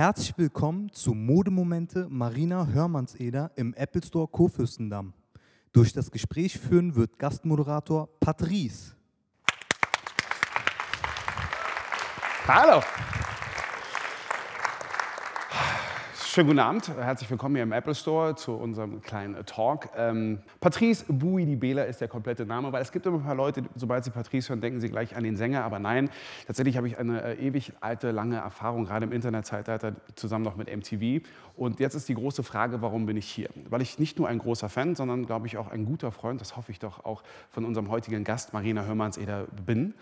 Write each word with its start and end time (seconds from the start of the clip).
Herzlich 0.00 0.32
willkommen 0.38 0.90
zu 0.94 1.12
Modemomente 1.12 2.06
Marina 2.08 2.66
Hörmannseder 2.68 3.50
im 3.56 3.74
Apple 3.74 4.00
Store 4.02 4.26
Kurfürstendamm. 4.28 5.12
Durch 5.72 5.92
das 5.92 6.10
Gespräch 6.10 6.58
führen 6.58 6.94
wird 6.94 7.18
Gastmoderator 7.18 8.08
Patrice. 8.18 8.94
Hallo. 12.48 12.82
Schönen 16.32 16.46
guten 16.46 16.60
Abend, 16.60 16.88
herzlich 16.88 17.28
willkommen 17.28 17.56
hier 17.56 17.64
im 17.64 17.72
Apple 17.72 17.92
Store 17.92 18.36
zu 18.36 18.52
unserem 18.52 19.02
kleinen 19.02 19.44
Talk. 19.46 19.88
Ähm, 19.96 20.38
Patrice 20.60 21.04
Bouidi 21.08 21.56
Bela 21.56 21.82
ist 21.82 22.00
der 22.00 22.06
komplette 22.06 22.46
Name, 22.46 22.70
weil 22.70 22.82
es 22.82 22.92
gibt 22.92 23.04
immer 23.04 23.16
ein 23.16 23.24
paar 23.24 23.34
Leute, 23.34 23.64
sobald 23.74 24.04
sie 24.04 24.12
Patrice 24.12 24.50
hören, 24.50 24.60
denken 24.60 24.80
sie 24.80 24.88
gleich 24.88 25.16
an 25.16 25.24
den 25.24 25.36
Sänger, 25.36 25.64
aber 25.64 25.80
nein, 25.80 26.08
tatsächlich 26.46 26.76
habe 26.76 26.86
ich 26.86 26.98
eine 26.98 27.20
äh, 27.20 27.44
ewig 27.44 27.72
alte, 27.80 28.12
lange 28.12 28.36
Erfahrung, 28.36 28.84
gerade 28.84 29.06
im 29.06 29.12
Internetzeitalter, 29.12 29.96
zusammen 30.14 30.44
noch 30.44 30.54
mit 30.54 30.68
MTV. 30.68 31.26
Und 31.56 31.80
jetzt 31.80 31.96
ist 31.96 32.08
die 32.08 32.14
große 32.14 32.44
Frage, 32.44 32.80
warum 32.80 33.06
bin 33.06 33.16
ich 33.16 33.28
hier? 33.28 33.48
Weil 33.68 33.82
ich 33.82 33.98
nicht 33.98 34.16
nur 34.16 34.28
ein 34.28 34.38
großer 34.38 34.68
Fan, 34.68 34.94
sondern 34.94 35.26
glaube 35.26 35.48
ich 35.48 35.56
auch 35.56 35.68
ein 35.72 35.84
guter 35.84 36.12
Freund, 36.12 36.40
das 36.40 36.56
hoffe 36.56 36.70
ich 36.70 36.78
doch 36.78 37.04
auch 37.04 37.24
von 37.50 37.64
unserem 37.64 37.90
heutigen 37.90 38.22
Gast 38.22 38.52
Marina 38.52 38.84
Hörmanns-Eder 38.84 39.48
bin. 39.66 39.94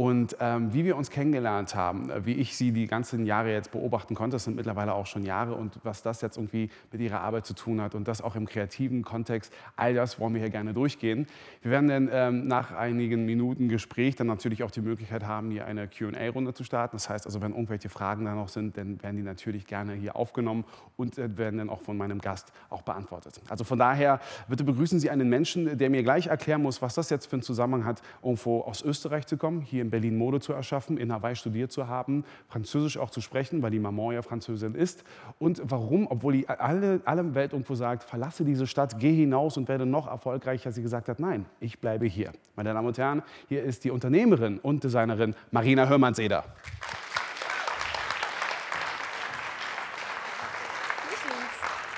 Und 0.00 0.34
ähm, 0.40 0.72
wie 0.72 0.86
wir 0.86 0.96
uns 0.96 1.10
kennengelernt 1.10 1.74
haben, 1.74 2.08
äh, 2.08 2.24
wie 2.24 2.32
ich 2.32 2.56
sie 2.56 2.72
die 2.72 2.86
ganzen 2.86 3.26
Jahre 3.26 3.52
jetzt 3.52 3.70
beobachten 3.70 4.14
konnte, 4.14 4.36
das 4.36 4.44
sind 4.44 4.56
mittlerweile 4.56 4.94
auch 4.94 5.04
schon 5.04 5.26
Jahre, 5.26 5.52
und 5.54 5.78
was 5.82 6.00
das 6.00 6.22
jetzt 6.22 6.38
irgendwie 6.38 6.70
mit 6.90 7.02
ihrer 7.02 7.20
Arbeit 7.20 7.44
zu 7.44 7.52
tun 7.52 7.82
hat 7.82 7.94
und 7.94 8.08
das 8.08 8.22
auch 8.22 8.34
im 8.34 8.46
kreativen 8.46 9.02
Kontext, 9.02 9.52
all 9.76 9.92
das 9.92 10.18
wollen 10.18 10.32
wir 10.32 10.40
hier 10.40 10.48
gerne 10.48 10.72
durchgehen. 10.72 11.26
Wir 11.60 11.72
werden 11.72 11.88
dann 11.88 12.08
ähm, 12.10 12.48
nach 12.48 12.72
einigen 12.72 13.26
Minuten 13.26 13.68
Gespräch 13.68 14.16
dann 14.16 14.28
natürlich 14.28 14.62
auch 14.62 14.70
die 14.70 14.80
Möglichkeit 14.80 15.26
haben, 15.26 15.50
hier 15.50 15.66
eine 15.66 15.86
Q&A-Runde 15.86 16.54
zu 16.54 16.64
starten. 16.64 16.96
Das 16.96 17.10
heißt 17.10 17.26
also, 17.26 17.42
wenn 17.42 17.52
irgendwelche 17.52 17.90
Fragen 17.90 18.24
da 18.24 18.34
noch 18.34 18.48
sind, 18.48 18.78
dann 18.78 19.02
werden 19.02 19.18
die 19.18 19.22
natürlich 19.22 19.66
gerne 19.66 19.92
hier 19.92 20.16
aufgenommen 20.16 20.64
und 20.96 21.18
äh, 21.18 21.36
werden 21.36 21.58
dann 21.58 21.68
auch 21.68 21.82
von 21.82 21.98
meinem 21.98 22.22
Gast 22.22 22.54
auch 22.70 22.80
beantwortet. 22.80 23.38
Also 23.50 23.64
von 23.64 23.78
daher, 23.78 24.18
bitte 24.48 24.64
begrüßen 24.64 24.98
Sie 24.98 25.10
einen 25.10 25.28
Menschen, 25.28 25.76
der 25.76 25.90
mir 25.90 26.02
gleich 26.02 26.28
erklären 26.28 26.62
muss, 26.62 26.80
was 26.80 26.94
das 26.94 27.10
jetzt 27.10 27.26
für 27.26 27.34
einen 27.34 27.42
Zusammenhang 27.42 27.84
hat, 27.84 28.00
irgendwo 28.22 28.62
aus 28.62 28.80
Österreich 28.80 29.26
zu 29.26 29.36
kommen, 29.36 29.60
hier 29.60 29.82
im 29.82 29.89
Berlin 29.90 30.16
Mode 30.16 30.40
zu 30.40 30.52
erschaffen, 30.52 30.96
in 30.96 31.12
Hawaii 31.12 31.36
studiert 31.36 31.72
zu 31.72 31.88
haben, 31.88 32.24
Französisch 32.48 32.98
auch 32.98 33.10
zu 33.10 33.20
sprechen, 33.20 33.62
weil 33.62 33.70
die 33.70 33.78
Maman 33.78 34.14
ja 34.14 34.22
Französin 34.22 34.74
ist. 34.74 35.04
Und 35.38 35.60
warum, 35.64 36.06
obwohl 36.06 36.34
die 36.34 36.48
alle, 36.48 37.00
alle 37.04 37.34
Welt 37.34 37.52
irgendwo 37.52 37.74
sagt, 37.74 38.04
verlasse 38.04 38.44
diese 38.44 38.66
Stadt, 38.66 38.98
geh 38.98 39.14
hinaus 39.14 39.56
und 39.56 39.68
werde 39.68 39.86
noch 39.86 40.06
erfolgreicher, 40.06 40.72
sie 40.72 40.82
gesagt 40.82 41.08
hat, 41.08 41.20
nein, 41.20 41.46
ich 41.60 41.78
bleibe 41.80 42.06
hier. 42.06 42.32
Meine 42.56 42.72
Damen 42.72 42.88
und 42.88 42.98
Herren, 42.98 43.22
hier 43.48 43.62
ist 43.62 43.84
die 43.84 43.90
Unternehmerin 43.90 44.58
und 44.58 44.84
Designerin 44.84 45.34
Marina 45.50 45.88
Hörmannseder. 45.88 46.44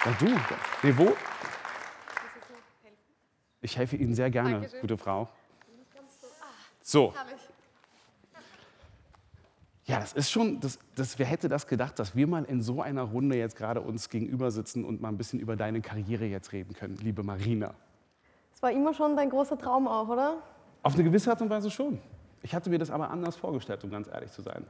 Und 0.05 0.20
du, 0.20 0.27
nee, 0.83 0.93
wo? 0.97 1.17
Ich 3.61 3.77
helfe 3.77 3.95
Ihnen 3.97 4.15
sehr 4.15 4.31
gerne, 4.31 4.69
gute 4.81 4.98
Frau. 4.98 5.29
So. 6.83 7.15
Ja, 9.84 9.98
das 9.98 10.12
ist 10.12 10.30
schon, 10.30 10.61
das, 10.61 10.78
das, 10.94 11.19
wer 11.19 11.27
hätte 11.27 11.48
das 11.48 11.66
gedacht, 11.66 11.98
dass 11.98 12.14
wir 12.14 12.27
mal 12.28 12.44
in 12.44 12.62
so 12.62 12.80
einer 12.83 13.02
Runde 13.02 13.36
jetzt 13.36 13.56
gerade 13.56 13.80
uns 13.80 14.08
gegenüber 14.08 14.50
sitzen 14.52 14.84
und 14.84 15.00
mal 15.00 15.08
ein 15.08 15.16
bisschen 15.16 15.41
über 15.41 15.56
deine 15.56 15.80
Karriere 15.80 16.24
jetzt 16.24 16.52
reden 16.52 16.72
können, 16.72 16.97
liebe 16.97 17.24
Marina. 17.24 17.74
Das 18.52 18.62
war 18.62 18.70
immer 18.70 18.94
schon 18.94 19.16
dein 19.16 19.28
großer 19.28 19.58
Traum 19.58 19.89
auch, 19.89 20.08
oder? 20.08 20.36
Auf 20.84 20.94
eine 20.94 21.02
gewisse 21.02 21.30
Art 21.30 21.42
und 21.42 21.50
Weise 21.50 21.70
schon. 21.70 21.98
Ich 22.42 22.55
hatte 22.55 22.70
mir 22.70 22.78
das 22.78 22.91
aber 22.91 23.11
anders 23.11 23.34
vorgestellt, 23.34 23.83
um 23.83 23.91
ganz 23.91 24.08
ehrlich 24.08 24.30
zu 24.30 24.42
sein. 24.42 24.64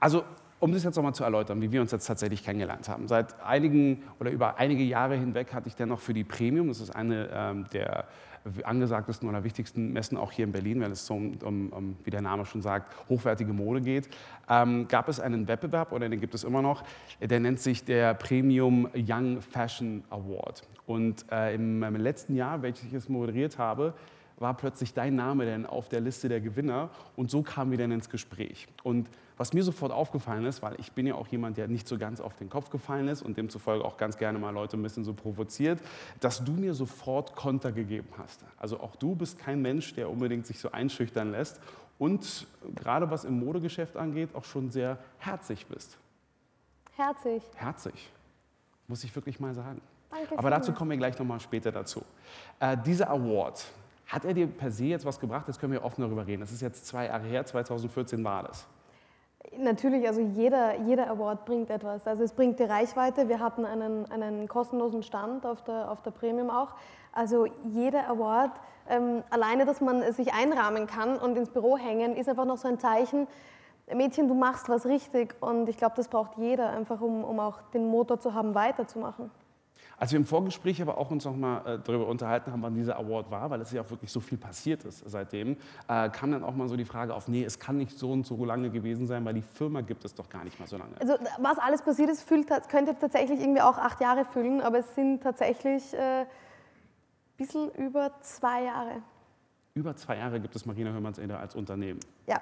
Also, 0.00 0.24
um 0.60 0.72
das 0.72 0.84
jetzt 0.84 0.96
nochmal 0.96 1.14
zu 1.14 1.24
erläutern, 1.24 1.60
wie 1.60 1.70
wir 1.70 1.82
uns 1.82 1.90
jetzt 1.90 2.06
tatsächlich 2.06 2.42
kennengelernt 2.42 2.88
haben. 2.88 3.08
Seit 3.08 3.38
einigen 3.42 4.02
oder 4.18 4.30
über 4.30 4.56
einige 4.56 4.82
Jahre 4.82 5.16
hinweg 5.16 5.52
hatte 5.52 5.68
ich 5.68 5.74
dennoch 5.74 6.00
für 6.00 6.14
die 6.14 6.24
Premium, 6.24 6.68
das 6.68 6.80
ist 6.80 6.96
eine 6.96 7.28
ähm, 7.32 7.66
der 7.72 8.06
angesagtesten 8.64 9.28
oder 9.28 9.44
wichtigsten 9.44 9.92
Messen 9.92 10.16
auch 10.16 10.32
hier 10.32 10.44
in 10.44 10.52
Berlin, 10.52 10.80
wenn 10.80 10.92
es 10.92 11.08
um, 11.10 11.36
um 11.42 11.96
wie 12.04 12.10
der 12.10 12.22
Name 12.22 12.46
schon 12.46 12.62
sagt, 12.62 12.94
hochwertige 13.08 13.52
Mode 13.52 13.80
geht, 13.80 14.08
ähm, 14.48 14.86
gab 14.88 15.08
es 15.08 15.20
einen 15.20 15.48
Wettbewerb 15.48 15.92
oder 15.92 16.08
den 16.08 16.20
gibt 16.20 16.34
es 16.34 16.44
immer 16.44 16.62
noch, 16.62 16.84
der 17.20 17.40
nennt 17.40 17.60
sich 17.60 17.84
der 17.84 18.14
Premium 18.14 18.88
Young 18.94 19.40
Fashion 19.40 20.04
Award. 20.10 20.62
Und 20.86 21.24
äh, 21.30 21.54
im, 21.54 21.82
im 21.82 21.96
letzten 21.96 22.36
Jahr, 22.36 22.62
welches 22.62 22.84
ich 22.84 22.94
es 22.94 23.08
moderiert 23.08 23.58
habe, 23.58 23.94
war 24.38 24.54
plötzlich 24.54 24.94
dein 24.94 25.14
Name 25.16 25.46
denn 25.46 25.66
auf 25.66 25.88
der 25.88 26.00
Liste 26.00 26.28
der 26.28 26.40
Gewinner 26.40 26.90
und 27.16 27.30
so 27.30 27.42
kamen 27.42 27.70
wir 27.70 27.78
dann 27.78 27.90
ins 27.90 28.10
Gespräch. 28.10 28.68
Und 28.82 29.08
was 29.36 29.52
mir 29.52 29.62
sofort 29.62 29.92
aufgefallen 29.92 30.44
ist, 30.46 30.62
weil 30.62 30.74
ich 30.78 30.92
bin 30.92 31.06
ja 31.06 31.14
auch 31.14 31.26
jemand, 31.28 31.56
der 31.56 31.68
nicht 31.68 31.86
so 31.86 31.98
ganz 31.98 32.20
auf 32.20 32.34
den 32.34 32.48
Kopf 32.48 32.70
gefallen 32.70 33.08
ist 33.08 33.22
und 33.22 33.36
demzufolge 33.36 33.84
auch 33.84 33.96
ganz 33.96 34.16
gerne 34.16 34.38
mal 34.38 34.50
Leute 34.50 34.76
ein 34.76 34.82
bisschen 34.82 35.04
so 35.04 35.12
provoziert, 35.12 35.80
dass 36.20 36.42
du 36.42 36.52
mir 36.52 36.74
sofort 36.74 37.36
Konter 37.36 37.72
gegeben 37.72 38.08
hast. 38.18 38.44
Also 38.56 38.80
auch 38.80 38.96
du 38.96 39.14
bist 39.14 39.38
kein 39.38 39.60
Mensch, 39.60 39.94
der 39.94 40.10
unbedingt 40.10 40.46
sich 40.46 40.58
so 40.58 40.72
einschüchtern 40.72 41.32
lässt 41.32 41.60
und 41.98 42.46
gerade 42.74 43.10
was 43.10 43.24
im 43.24 43.38
Modegeschäft 43.38 43.96
angeht, 43.96 44.34
auch 44.34 44.44
schon 44.44 44.70
sehr 44.70 44.98
herzig 45.18 45.66
bist. 45.66 45.98
Herzig. 46.96 47.42
Herzig, 47.56 48.10
muss 48.88 49.04
ich 49.04 49.14
wirklich 49.14 49.38
mal 49.38 49.54
sagen. 49.54 49.80
Danke 50.10 50.38
Aber 50.38 50.50
dazu 50.50 50.72
kommen 50.72 50.92
wir 50.92 50.96
gleich 50.96 51.18
nochmal 51.18 51.40
später 51.40 51.72
dazu. 51.72 52.02
Äh, 52.60 52.76
dieser 52.84 53.10
Award, 53.10 53.66
hat 54.06 54.24
er 54.24 54.34
dir 54.34 54.46
per 54.46 54.70
se 54.70 54.84
jetzt 54.84 55.04
was 55.04 55.18
gebracht? 55.18 55.46
Jetzt 55.48 55.58
können 55.58 55.72
wir 55.72 55.84
offen 55.84 56.00
darüber 56.00 56.26
reden. 56.26 56.40
Das 56.40 56.52
ist 56.52 56.62
jetzt 56.62 56.86
zwei 56.86 57.06
Jahre 57.06 57.24
her, 57.26 57.44
2014 57.44 58.22
war 58.22 58.44
das. 58.44 58.66
Natürlich, 59.58 60.06
also 60.06 60.20
jeder, 60.20 60.80
jeder 60.80 61.10
Award 61.10 61.44
bringt 61.44 61.70
etwas. 61.70 62.06
Also 62.06 62.22
es 62.22 62.32
bringt 62.32 62.58
die 62.58 62.64
Reichweite. 62.64 63.28
Wir 63.28 63.40
hatten 63.40 63.64
einen, 63.64 64.10
einen 64.10 64.48
kostenlosen 64.48 65.02
Stand 65.02 65.46
auf 65.46 65.62
der, 65.62 65.90
auf 65.90 66.02
der 66.02 66.10
Premium 66.10 66.50
auch. 66.50 66.74
Also 67.12 67.46
jeder 67.64 68.08
Award, 68.08 68.52
ähm, 68.88 69.22
alleine, 69.30 69.64
dass 69.64 69.80
man 69.80 70.12
sich 70.12 70.34
einrahmen 70.34 70.86
kann 70.86 71.16
und 71.16 71.36
ins 71.36 71.50
Büro 71.50 71.76
hängen, 71.76 72.16
ist 72.16 72.28
einfach 72.28 72.44
noch 72.44 72.58
so 72.58 72.68
ein 72.68 72.78
Zeichen, 72.78 73.26
Mädchen, 73.94 74.26
du 74.26 74.34
machst 74.34 74.68
was 74.68 74.84
richtig. 74.86 75.34
Und 75.40 75.68
ich 75.68 75.76
glaube, 75.76 75.94
das 75.96 76.08
braucht 76.08 76.36
jeder, 76.36 76.70
einfach 76.70 77.00
um, 77.00 77.24
um 77.24 77.38
auch 77.38 77.60
den 77.72 77.88
Motor 77.88 78.18
zu 78.18 78.34
haben, 78.34 78.54
weiterzumachen. 78.54 79.30
Als 79.98 80.12
wir 80.12 80.18
im 80.18 80.26
Vorgespräch 80.26 80.82
aber 80.82 80.98
auch 80.98 81.10
uns 81.10 81.24
noch 81.24 81.36
mal 81.36 81.58
äh, 81.66 81.78
darüber 81.82 82.06
unterhalten 82.06 82.52
haben, 82.52 82.62
wann 82.62 82.74
dieser 82.74 82.98
Award 82.98 83.30
war, 83.30 83.50
weil 83.50 83.60
es 83.60 83.72
ja 83.72 83.82
auch 83.82 83.90
wirklich 83.90 84.12
so 84.12 84.20
viel 84.20 84.36
passiert 84.36 84.84
ist 84.84 85.02
seitdem, 85.06 85.56
äh, 85.88 86.10
kam 86.10 86.32
dann 86.32 86.44
auch 86.44 86.54
mal 86.54 86.68
so 86.68 86.76
die 86.76 86.84
Frage 86.84 87.14
auf, 87.14 87.28
nee, 87.28 87.44
es 87.44 87.58
kann 87.58 87.78
nicht 87.78 87.98
so 87.98 88.12
und 88.12 88.26
so 88.26 88.44
lange 88.44 88.70
gewesen 88.70 89.06
sein, 89.06 89.24
weil 89.24 89.34
die 89.34 89.42
Firma 89.42 89.80
gibt 89.80 90.04
es 90.04 90.14
doch 90.14 90.28
gar 90.28 90.44
nicht 90.44 90.60
mal 90.60 90.66
so 90.66 90.76
lange. 90.76 90.92
Also 91.00 91.14
was 91.38 91.58
alles 91.58 91.82
passiert 91.82 92.10
ist, 92.10 92.22
füllt, 92.22 92.46
könnte 92.68 92.96
tatsächlich 92.98 93.40
irgendwie 93.40 93.62
auch 93.62 93.78
acht 93.78 94.00
Jahre 94.00 94.24
füllen, 94.24 94.60
aber 94.60 94.78
es 94.78 94.94
sind 94.94 95.22
tatsächlich 95.22 95.96
ein 95.96 96.24
äh, 96.24 96.26
bisschen 97.36 97.70
über 97.72 98.12
zwei 98.20 98.64
Jahre. 98.64 99.02
Über 99.76 99.94
zwei 99.94 100.16
Jahre 100.16 100.40
gibt 100.40 100.56
es 100.56 100.64
Marina 100.64 100.90
Hörmanns-Eder 100.90 101.38
als 101.38 101.54
Unternehmen. 101.54 102.00
Ja, 102.26 102.40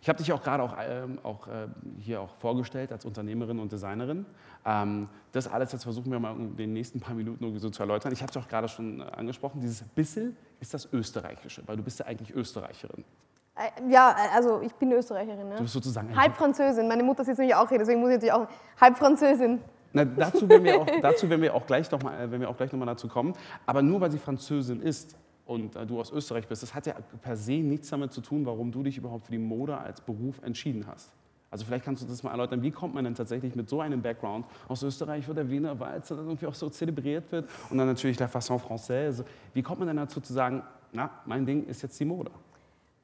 Ich 0.00 0.08
habe 0.08 0.18
dich 0.18 0.32
auch 0.32 0.40
gerade 0.40 0.62
auch, 0.62 0.76
ähm, 0.80 1.18
auch 1.24 1.48
äh, 1.48 1.66
hier 1.98 2.20
auch 2.20 2.36
vorgestellt 2.36 2.92
als 2.92 3.04
Unternehmerin 3.04 3.58
und 3.58 3.72
Designerin. 3.72 4.24
Ähm, 4.64 5.08
das 5.32 5.48
alles 5.48 5.72
jetzt 5.72 5.82
versuchen 5.82 6.12
wir 6.12 6.20
mal 6.20 6.36
in 6.36 6.56
den 6.56 6.72
nächsten 6.74 7.00
paar 7.00 7.16
Minuten 7.16 7.42
irgendwie 7.42 7.58
so 7.60 7.70
zu 7.70 7.82
erläutern. 7.82 8.12
Ich 8.12 8.22
habe 8.22 8.30
es 8.30 8.36
auch 8.36 8.46
gerade 8.46 8.68
schon 8.68 9.00
äh, 9.00 9.04
angesprochen. 9.16 9.60
Dieses 9.60 9.82
Bissel 9.82 10.36
ist 10.60 10.74
das 10.74 10.88
Österreichische, 10.92 11.62
weil 11.66 11.76
du 11.76 11.82
bist 11.82 11.98
ja 11.98 12.06
eigentlich 12.06 12.32
Österreicherin. 12.32 13.04
Äh, 13.56 13.90
ja, 13.92 14.14
also 14.32 14.60
ich 14.60 14.72
bin 14.74 14.92
Österreicherin. 14.92 15.48
Du 15.50 15.54
Ja. 15.56 15.62
bist 15.62 15.72
sozusagen 15.72 16.14
Halb 16.16 16.36
Französin. 16.36 16.86
Meine 16.86 17.02
Mutter 17.02 17.24
sitzt 17.24 17.40
nämlich 17.40 17.56
auch 17.56 17.68
hier, 17.68 17.78
deswegen 17.78 17.98
muss 17.98 18.10
ich 18.10 18.14
natürlich 18.14 18.32
auch 18.32 18.46
halb 18.80 18.96
Französin. 18.96 19.60
Na, 19.92 20.04
dazu 20.04 20.48
werden 20.48 20.62
wir 20.62 20.80
auch, 20.80 20.86
dazu 21.02 21.28
werden 21.28 21.42
wir 21.42 21.52
auch 21.52 21.66
gleich 21.66 21.90
noch 21.90 22.00
mal, 22.00 22.14
äh, 22.14 22.30
werden 22.30 22.42
wir 22.42 22.48
auch 22.48 22.56
gleich 22.56 22.70
noch 22.70 22.78
mal 22.78 22.86
dazu 22.86 23.08
kommen. 23.08 23.32
Aber 23.66 23.82
nur 23.82 24.00
weil 24.00 24.12
sie 24.12 24.18
Französin 24.18 24.80
ist 24.80 25.16
und 25.46 25.76
äh, 25.76 25.86
du 25.86 26.00
aus 26.00 26.10
Österreich 26.12 26.46
bist, 26.46 26.62
das 26.62 26.74
hat 26.74 26.86
ja 26.86 26.94
per 27.22 27.36
se 27.36 27.52
nichts 27.52 27.88
damit 27.88 28.12
zu 28.12 28.20
tun, 28.20 28.44
warum 28.44 28.70
du 28.70 28.82
dich 28.82 28.98
überhaupt 28.98 29.26
für 29.26 29.32
die 29.32 29.38
Mode 29.38 29.78
als 29.78 30.00
Beruf 30.00 30.42
entschieden 30.42 30.86
hast. 30.86 31.12
Also 31.50 31.64
vielleicht 31.64 31.84
kannst 31.84 32.02
du 32.02 32.06
das 32.06 32.22
mal 32.22 32.32
erläutern, 32.32 32.60
wie 32.62 32.72
kommt 32.72 32.94
man 32.94 33.04
denn 33.04 33.14
tatsächlich 33.14 33.54
mit 33.54 33.68
so 33.68 33.80
einem 33.80 34.02
Background 34.02 34.44
aus 34.68 34.82
Österreich, 34.82 35.28
wo 35.28 35.32
der 35.32 35.48
Wiener 35.48 35.78
Walzer 35.78 36.16
irgendwie 36.16 36.46
auch 36.46 36.54
so 36.54 36.68
zelebriert 36.68 37.30
wird 37.30 37.48
und 37.70 37.78
dann 37.78 37.86
natürlich 37.86 38.18
la 38.18 38.26
façon 38.26 38.58
française. 38.58 39.24
Wie 39.54 39.62
kommt 39.62 39.78
man 39.78 39.88
denn 39.88 39.96
dazu 39.96 40.20
zu 40.20 40.32
sagen, 40.32 40.62
na, 40.92 41.10
mein 41.24 41.46
Ding 41.46 41.64
ist 41.66 41.82
jetzt 41.82 41.98
die 42.00 42.04
Mode? 42.04 42.30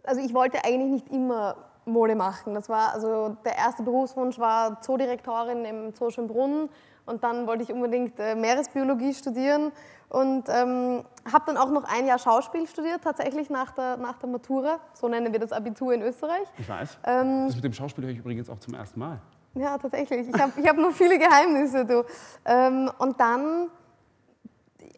Also 0.02 0.20
ich 0.20 0.34
wollte 0.34 0.64
eigentlich 0.64 1.04
nicht 1.04 1.12
immer 1.12 1.56
Mode 1.84 2.16
machen. 2.16 2.54
Das 2.54 2.68
war 2.68 2.92
also 2.92 3.36
der 3.44 3.56
erste 3.56 3.82
Berufswunsch 3.84 4.38
war 4.38 4.80
Zoodirektorin 4.82 5.64
im 5.64 5.94
Zoo 5.94 6.10
Schönbrunn 6.10 6.68
und 7.06 7.24
dann 7.24 7.46
wollte 7.46 7.62
ich 7.62 7.72
unbedingt 7.72 8.18
äh, 8.18 8.34
Meeresbiologie 8.34 9.14
studieren 9.14 9.72
und 10.08 10.44
ähm, 10.48 11.04
habe 11.30 11.44
dann 11.46 11.56
auch 11.56 11.70
noch 11.70 11.84
ein 11.84 12.06
Jahr 12.06 12.18
Schauspiel 12.18 12.66
studiert, 12.66 13.02
tatsächlich 13.02 13.48
nach 13.48 13.72
der, 13.72 13.96
nach 13.96 14.18
der 14.18 14.28
Matura. 14.28 14.78
So 14.92 15.08
nennen 15.08 15.32
wir 15.32 15.40
das 15.40 15.52
Abitur 15.52 15.94
in 15.94 16.02
Österreich. 16.02 16.46
Ich 16.58 16.68
weiß. 16.68 16.98
Ähm, 17.04 17.46
das 17.46 17.56
mit 17.56 17.64
dem 17.64 17.72
Schauspiel 17.72 18.04
höre 18.04 18.12
ich 18.12 18.18
übrigens 18.18 18.50
auch 18.50 18.58
zum 18.58 18.74
ersten 18.74 19.00
Mal. 19.00 19.20
Ja, 19.54 19.76
tatsächlich. 19.78 20.28
Ich 20.28 20.40
habe 20.40 20.52
ich 20.56 20.68
hab 20.68 20.76
noch 20.76 20.92
viele 20.92 21.18
Geheimnisse, 21.18 21.84
du. 21.84 22.04
Ähm, 22.44 22.90
und 22.98 23.18
dann 23.20 23.68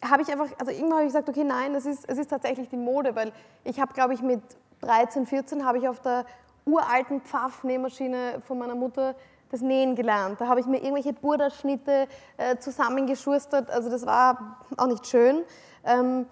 habe 0.03 0.21
ich 0.21 0.29
einfach, 0.31 0.47
also 0.59 0.71
irgendwann 0.71 0.97
habe 0.97 1.03
ich 1.03 1.13
gesagt, 1.13 1.29
okay, 1.29 1.43
nein, 1.43 1.73
es 1.75 1.85
ist, 1.85 2.07
es 2.07 2.17
ist 2.17 2.29
tatsächlich 2.29 2.69
die 2.69 2.77
Mode, 2.77 3.15
weil 3.15 3.31
ich 3.63 3.79
habe, 3.79 3.93
glaube 3.93 4.13
ich, 4.13 4.21
mit 4.21 4.41
13, 4.81 5.25
14 5.25 5.65
habe 5.65 5.77
ich 5.77 5.87
auf 5.87 5.99
der 6.01 6.25
uralten 6.65 7.21
Pfaff-Nähmaschine 7.21 8.41
von 8.45 8.57
meiner 8.57 8.75
Mutter 8.75 9.15
das 9.49 9.61
Nähen 9.61 9.95
gelernt. 9.95 10.41
Da 10.41 10.47
habe 10.47 10.59
ich 10.59 10.65
mir 10.65 10.77
irgendwelche 10.77 11.13
Burda-Schnitte 11.13 12.07
äh, 12.37 12.57
zusammengeschustert. 12.57 13.69
Also 13.69 13.89
das 13.89 14.05
war 14.05 14.57
auch 14.77 14.87
nicht 14.87 15.07
schön. 15.07 15.43
Ähm, 15.83 16.25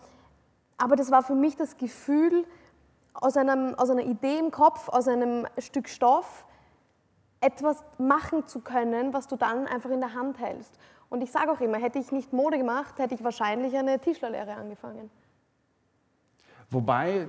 aber 0.78 0.96
das 0.96 1.12
war 1.12 1.24
für 1.24 1.36
mich 1.36 1.56
das 1.56 1.78
Gefühl, 1.78 2.46
aus, 3.14 3.38
einem, 3.38 3.76
aus 3.76 3.90
einer 3.90 4.04
Idee 4.04 4.40
im 4.40 4.52
Kopf, 4.52 4.90
aus 4.90 5.08
einem 5.08 5.48
Stück 5.60 5.88
Stoff, 5.88 6.46
etwas 7.42 7.84
machen 7.98 8.48
zu 8.48 8.62
können, 8.62 9.14
was 9.14 9.28
du 9.28 9.36
dann 9.36 9.68
einfach 9.68 9.90
in 9.90 10.00
der 10.00 10.14
Hand 10.14 10.40
hältst. 10.40 10.78
Und 11.10 11.22
ich 11.22 11.32
sage 11.32 11.52
auch 11.52 11.60
immer, 11.60 11.78
hätte 11.78 12.00
ich 12.00 12.12
nicht 12.12 12.34
Mode 12.34 12.58
gemacht, 12.58 12.98
hätte 12.98 13.14
ich 13.14 13.24
wahrscheinlich 13.24 13.76
eine 13.78 14.00
Tischlerlehre 14.00 14.56
angefangen. 14.56 15.12
Wobei 16.72 17.28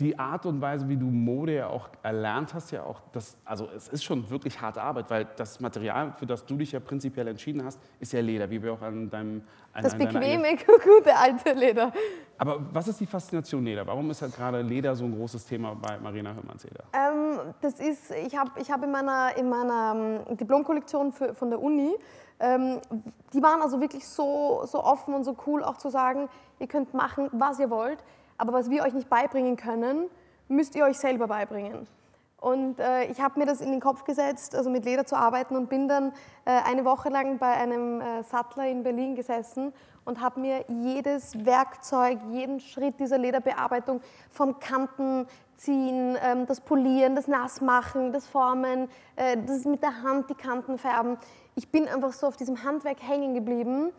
die 0.00 0.18
Art 0.18 0.46
und 0.46 0.60
Weise, 0.60 0.88
wie 0.88 0.96
du 0.96 1.06
Mode 1.06 1.54
ja 1.56 1.66
auch 1.68 1.88
erlernt 2.02 2.54
hast, 2.54 2.70
ja 2.70 2.82
auch, 2.84 3.00
das, 3.12 3.36
also 3.44 3.68
es 3.76 3.88
ist 3.88 4.02
schon 4.02 4.28
wirklich 4.30 4.60
harte 4.60 4.80
Arbeit, 4.80 5.10
weil 5.10 5.26
das 5.36 5.60
Material, 5.60 6.12
für 6.16 6.26
das 6.26 6.44
du 6.46 6.56
dich 6.56 6.72
ja 6.72 6.80
prinzipiell 6.80 7.28
entschieden 7.28 7.64
hast, 7.64 7.78
ist 7.98 8.12
ja 8.12 8.20
Leder, 8.20 8.48
wie 8.50 8.62
wir 8.62 8.72
auch 8.72 8.82
an 8.82 9.10
deinem... 9.10 9.42
An, 9.72 9.82
das 9.82 9.92
an 9.92 9.98
bequeme, 9.98 10.56
gute 10.56 11.14
alte 11.16 11.52
Leder. 11.52 11.92
Aber 12.38 12.60
was 12.72 12.88
ist 12.88 13.00
die 13.00 13.06
Faszination 13.06 13.64
Leder? 13.64 13.86
Warum 13.86 14.10
ist 14.10 14.22
halt 14.22 14.34
gerade 14.34 14.62
Leder 14.62 14.96
so 14.96 15.04
ein 15.04 15.14
großes 15.14 15.44
Thema 15.44 15.74
bei 15.74 15.98
Marina 15.98 16.32
Hörmanns-Leder? 16.32 16.84
Ähm, 16.92 17.52
das 17.60 17.78
ist, 17.78 18.10
ich 18.10 18.36
habe 18.36 18.50
ich 18.60 18.70
hab 18.70 18.82
in 18.82 18.90
meiner, 18.90 19.36
in 19.36 19.48
meiner 19.48 20.24
ähm, 20.28 20.36
Diplomkollektion 20.36 21.12
für, 21.12 21.34
von 21.34 21.50
der 21.50 21.62
Uni, 21.62 21.94
ähm, 22.40 22.80
die 23.34 23.42
waren 23.42 23.60
also 23.60 23.80
wirklich 23.80 24.06
so, 24.06 24.62
so 24.64 24.82
offen 24.82 25.14
und 25.14 25.24
so 25.24 25.36
cool, 25.46 25.62
auch 25.62 25.76
zu 25.76 25.90
sagen, 25.90 26.28
ihr 26.58 26.66
könnt 26.66 26.94
machen, 26.94 27.28
was 27.32 27.58
ihr 27.58 27.68
wollt 27.68 27.98
aber 28.40 28.52
was 28.52 28.70
wir 28.70 28.82
euch 28.82 28.94
nicht 28.94 29.08
beibringen 29.08 29.56
können, 29.56 30.06
müsst 30.48 30.74
ihr 30.74 30.84
euch 30.84 30.98
selber 30.98 31.28
beibringen. 31.28 31.86
Und 32.40 32.80
äh, 32.80 33.04
ich 33.04 33.20
habe 33.20 33.38
mir 33.38 33.44
das 33.44 33.60
in 33.60 33.70
den 33.70 33.80
Kopf 33.80 34.04
gesetzt, 34.04 34.54
also 34.54 34.70
mit 34.70 34.86
Leder 34.86 35.04
zu 35.04 35.14
arbeiten 35.14 35.56
und 35.56 35.68
bin 35.68 35.88
dann 35.88 36.12
äh, 36.46 36.52
eine 36.64 36.86
Woche 36.86 37.10
lang 37.10 37.36
bei 37.36 37.52
einem 37.52 38.00
äh, 38.00 38.22
Sattler 38.22 38.66
in 38.66 38.82
Berlin 38.82 39.14
gesessen 39.14 39.74
und 40.06 40.22
habe 40.22 40.40
mir 40.40 40.64
jedes 40.68 41.44
Werkzeug, 41.44 42.18
jeden 42.30 42.58
Schritt 42.60 42.98
dieser 42.98 43.18
Lederbearbeitung 43.18 44.00
vom 44.30 44.58
Kanten 44.58 45.26
ziehen, 45.58 46.16
ähm, 46.22 46.46
das 46.46 46.62
Polieren, 46.62 47.14
das 47.14 47.28
Nassmachen, 47.28 48.10
das 48.10 48.26
Formen, 48.26 48.88
äh, 49.16 49.36
das 49.46 49.66
mit 49.66 49.82
der 49.82 50.02
Hand 50.02 50.30
die 50.30 50.34
Kanten 50.34 50.78
färben. 50.78 51.18
Ich 51.56 51.68
bin 51.68 51.86
einfach 51.86 52.14
so 52.14 52.26
auf 52.26 52.38
diesem 52.38 52.64
Handwerk 52.64 53.02
hängen 53.02 53.34
geblieben 53.34 53.92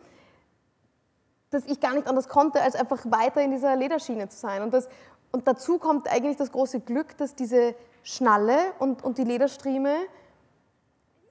dass 1.52 1.66
ich 1.66 1.80
gar 1.80 1.94
nicht 1.94 2.08
anders 2.08 2.28
konnte, 2.28 2.60
als 2.60 2.74
einfach 2.74 2.98
weiter 3.04 3.42
in 3.42 3.52
dieser 3.52 3.76
Lederschiene 3.76 4.28
zu 4.28 4.38
sein. 4.38 4.62
Und, 4.62 4.74
das, 4.74 4.88
und 5.30 5.46
dazu 5.46 5.78
kommt 5.78 6.10
eigentlich 6.10 6.36
das 6.36 6.50
große 6.50 6.80
Glück, 6.80 7.16
dass 7.18 7.34
diese 7.34 7.74
Schnalle 8.02 8.56
und, 8.78 9.04
und 9.04 9.18
die 9.18 9.24
Lederstrieme 9.24 9.94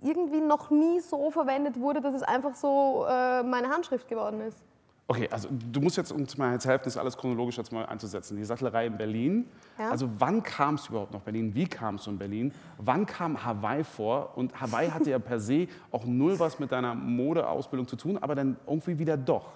irgendwie 0.01 0.41
noch 0.41 0.69
nie 0.69 0.99
so 0.99 1.31
verwendet 1.31 1.79
wurde, 1.79 2.01
dass 2.01 2.13
es 2.13 2.23
einfach 2.23 2.55
so 2.55 3.05
äh, 3.09 3.43
meine 3.43 3.69
Handschrift 3.69 4.07
geworden 4.07 4.41
ist. 4.41 4.57
Okay, 5.07 5.27
also 5.29 5.49
du 5.51 5.81
musst 5.81 5.97
jetzt 5.97 6.11
uns 6.13 6.37
mal 6.37 6.53
jetzt 6.53 6.65
helfen, 6.65 6.83
das 6.85 6.95
alles 6.95 7.17
chronologisch 7.17 7.57
jetzt 7.57 7.71
mal 7.73 7.85
einzusetzen. 7.85 8.37
Die 8.37 8.45
Sattlerei 8.45 8.85
in 8.85 8.97
Berlin. 8.97 9.45
Ja. 9.77 9.89
Also 9.89 10.07
wann 10.19 10.41
kam 10.41 10.75
es 10.75 10.87
überhaupt 10.87 11.11
nach 11.11 11.19
Berlin? 11.19 11.53
Wie 11.53 11.65
kam 11.65 11.95
es 11.95 12.07
in 12.07 12.17
Berlin? 12.17 12.53
Wann 12.77 13.05
kam 13.05 13.43
Hawaii 13.43 13.83
vor? 13.83 14.31
Und 14.37 14.59
Hawaii 14.61 14.89
hatte 14.89 15.09
ja 15.09 15.19
per 15.19 15.39
se 15.39 15.67
auch 15.91 16.05
null 16.05 16.39
was 16.39 16.59
mit 16.59 16.71
deiner 16.71 16.95
Modeausbildung 16.95 17.89
zu 17.89 17.97
tun, 17.97 18.19
aber 18.19 18.35
dann 18.35 18.55
irgendwie 18.65 18.97
wieder 18.97 19.17
doch. 19.17 19.49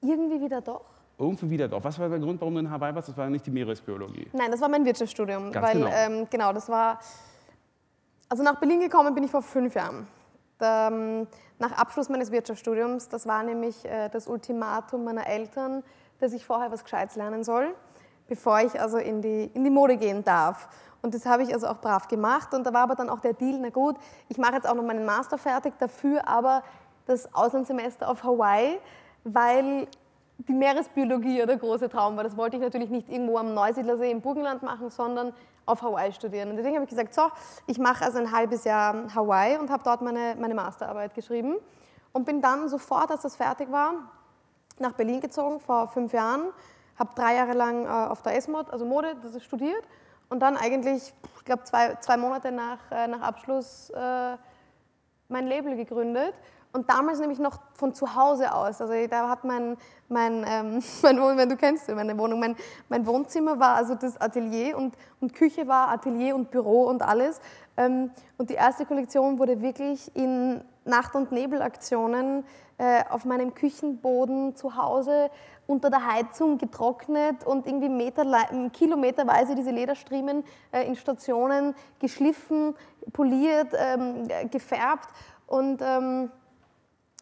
Irgendwie 0.00 0.40
wieder 0.40 0.60
doch. 0.60 0.84
Irgendwie 1.18 1.50
wieder 1.50 1.68
doch. 1.68 1.82
Was 1.82 1.98
war 1.98 2.08
der 2.08 2.18
Grund, 2.20 2.40
warum 2.40 2.54
du 2.54 2.60
in 2.60 2.70
Hawaii 2.70 2.94
warst? 2.94 3.08
Das 3.08 3.16
war 3.16 3.28
nicht 3.28 3.44
die 3.44 3.50
Meeresbiologie. 3.50 4.28
Nein, 4.32 4.50
das 4.50 4.60
war 4.60 4.68
mein 4.68 4.84
Wirtschaftsstudium. 4.84 5.50
Ganz 5.50 5.66
weil, 5.66 5.74
genau. 5.74 5.90
Ähm, 5.92 6.26
genau, 6.30 6.52
das 6.52 6.68
war. 6.68 7.00
Also 8.28 8.42
nach 8.42 8.60
Berlin 8.60 8.80
gekommen 8.80 9.14
bin 9.14 9.24
ich 9.24 9.30
vor 9.30 9.42
fünf 9.42 9.74
Jahren. 9.74 10.06
Da, 10.58 10.88
ähm, 10.88 11.26
nach 11.58 11.72
Abschluss 11.72 12.08
meines 12.08 12.30
Wirtschaftsstudiums, 12.30 13.08
das 13.08 13.26
war 13.26 13.42
nämlich 13.42 13.84
äh, 13.84 14.08
das 14.10 14.28
Ultimatum 14.28 15.04
meiner 15.04 15.26
Eltern, 15.26 15.82
dass 16.20 16.32
ich 16.32 16.44
vorher 16.44 16.70
was 16.70 16.84
Gescheites 16.84 17.16
lernen 17.16 17.42
soll, 17.42 17.74
bevor 18.28 18.60
ich 18.60 18.80
also 18.80 18.98
in 18.98 19.22
die, 19.22 19.50
in 19.54 19.64
die 19.64 19.70
Mode 19.70 19.96
gehen 19.96 20.22
darf. 20.22 20.68
Und 21.02 21.14
das 21.14 21.26
habe 21.26 21.42
ich 21.42 21.52
also 21.52 21.66
auch 21.68 21.80
brav 21.80 22.06
gemacht. 22.08 22.54
Und 22.54 22.64
da 22.64 22.72
war 22.72 22.82
aber 22.82 22.94
dann 22.94 23.08
auch 23.08 23.20
der 23.20 23.32
Deal, 23.32 23.58
na 23.60 23.70
gut, 23.70 23.96
ich 24.28 24.38
mache 24.38 24.54
jetzt 24.54 24.68
auch 24.68 24.74
noch 24.74 24.84
meinen 24.84 25.04
Master 25.04 25.38
fertig, 25.38 25.74
dafür 25.78 26.26
aber 26.28 26.62
das 27.06 27.34
Auslandssemester 27.34 28.08
auf 28.08 28.22
Hawaii 28.22 28.78
weil 29.34 29.86
die 30.38 30.52
Meeresbiologie 30.52 31.38
ja 31.38 31.46
der 31.46 31.56
große 31.56 31.88
Traum 31.88 32.16
war. 32.16 32.24
Das 32.24 32.36
wollte 32.36 32.56
ich 32.56 32.62
natürlich 32.62 32.90
nicht 32.90 33.08
irgendwo 33.08 33.38
am 33.38 33.54
Neusiedlersee 33.54 34.10
im 34.10 34.20
Burgenland 34.20 34.62
machen, 34.62 34.90
sondern 34.90 35.32
auf 35.66 35.82
Hawaii 35.82 36.12
studieren. 36.12 36.50
Und 36.50 36.56
deswegen 36.56 36.76
habe 36.76 36.84
ich 36.84 36.90
gesagt, 36.90 37.14
so, 37.14 37.22
ich 37.66 37.78
mache 37.78 38.04
also 38.04 38.18
ein 38.18 38.32
halbes 38.32 38.64
Jahr 38.64 39.14
Hawaii 39.14 39.58
und 39.58 39.70
habe 39.70 39.82
dort 39.82 40.00
meine, 40.00 40.36
meine 40.38 40.54
Masterarbeit 40.54 41.14
geschrieben 41.14 41.56
und 42.12 42.24
bin 42.24 42.40
dann 42.40 42.68
sofort, 42.68 43.10
als 43.10 43.22
das 43.22 43.36
fertig 43.36 43.70
war, 43.70 43.94
nach 44.78 44.92
Berlin 44.92 45.20
gezogen 45.20 45.60
vor 45.60 45.88
fünf 45.88 46.12
Jahren, 46.12 46.42
habe 46.98 47.10
drei 47.14 47.34
Jahre 47.34 47.52
lang 47.52 47.84
äh, 47.84 47.88
auf 47.88 48.22
der 48.22 48.36
S-Mod, 48.36 48.70
also 48.70 48.84
Mode, 48.84 49.16
studiert 49.40 49.82
und 50.28 50.40
dann 50.40 50.56
eigentlich, 50.56 51.12
ich 51.36 51.44
glaube, 51.44 51.64
zwei, 51.64 51.96
zwei 51.96 52.16
Monate 52.16 52.52
nach, 52.52 52.78
äh, 52.90 53.08
nach 53.08 53.22
Abschluss 53.22 53.90
äh, 53.90 54.36
mein 55.28 55.46
Label 55.46 55.76
gegründet 55.76 56.34
und 56.72 56.90
damals 56.90 57.18
nämlich 57.18 57.38
noch 57.38 57.58
von 57.74 57.94
zu 57.94 58.14
Hause 58.14 58.52
aus. 58.52 58.80
Also 58.80 58.94
da 59.08 59.28
hat 59.28 59.44
mein, 59.44 59.76
mein, 60.08 60.44
ähm, 60.46 60.82
mein 61.02 61.20
Wohnzimmer, 61.20 61.46
du 61.46 61.56
kennst 61.56 61.88
meine 61.88 62.16
Wohnung, 62.18 62.40
mein, 62.40 62.56
mein 62.88 63.06
Wohnzimmer 63.06 63.58
war 63.58 63.76
also 63.76 63.94
das 63.94 64.20
Atelier 64.20 64.76
und, 64.76 64.94
und 65.20 65.34
Küche 65.34 65.66
war 65.66 65.88
Atelier 65.88 66.34
und 66.34 66.50
Büro 66.50 66.84
und 66.84 67.02
alles. 67.02 67.40
Ähm, 67.76 68.10
und 68.36 68.50
die 68.50 68.54
erste 68.54 68.84
Kollektion 68.86 69.38
wurde 69.38 69.60
wirklich 69.62 70.14
in 70.14 70.62
Nacht- 70.84 71.14
und 71.14 71.32
Nebelaktionen 71.32 72.44
äh, 72.78 73.02
auf 73.10 73.24
meinem 73.24 73.54
Küchenboden 73.54 74.54
zu 74.56 74.76
Hause 74.76 75.30
unter 75.66 75.90
der 75.90 76.06
Heizung 76.06 76.58
getrocknet 76.58 77.44
und 77.44 77.66
irgendwie 77.66 77.88
Meter, 77.90 78.24
kilometerweise 78.72 79.54
diese 79.54 79.70
Lederstriemen 79.70 80.42
äh, 80.72 80.86
in 80.86 80.96
Stationen 80.96 81.74
geschliffen, 82.00 82.74
poliert, 83.12 83.74
ähm, 83.76 84.28
gefärbt. 84.50 85.08
Und 85.46 85.82
ähm, 85.82 86.30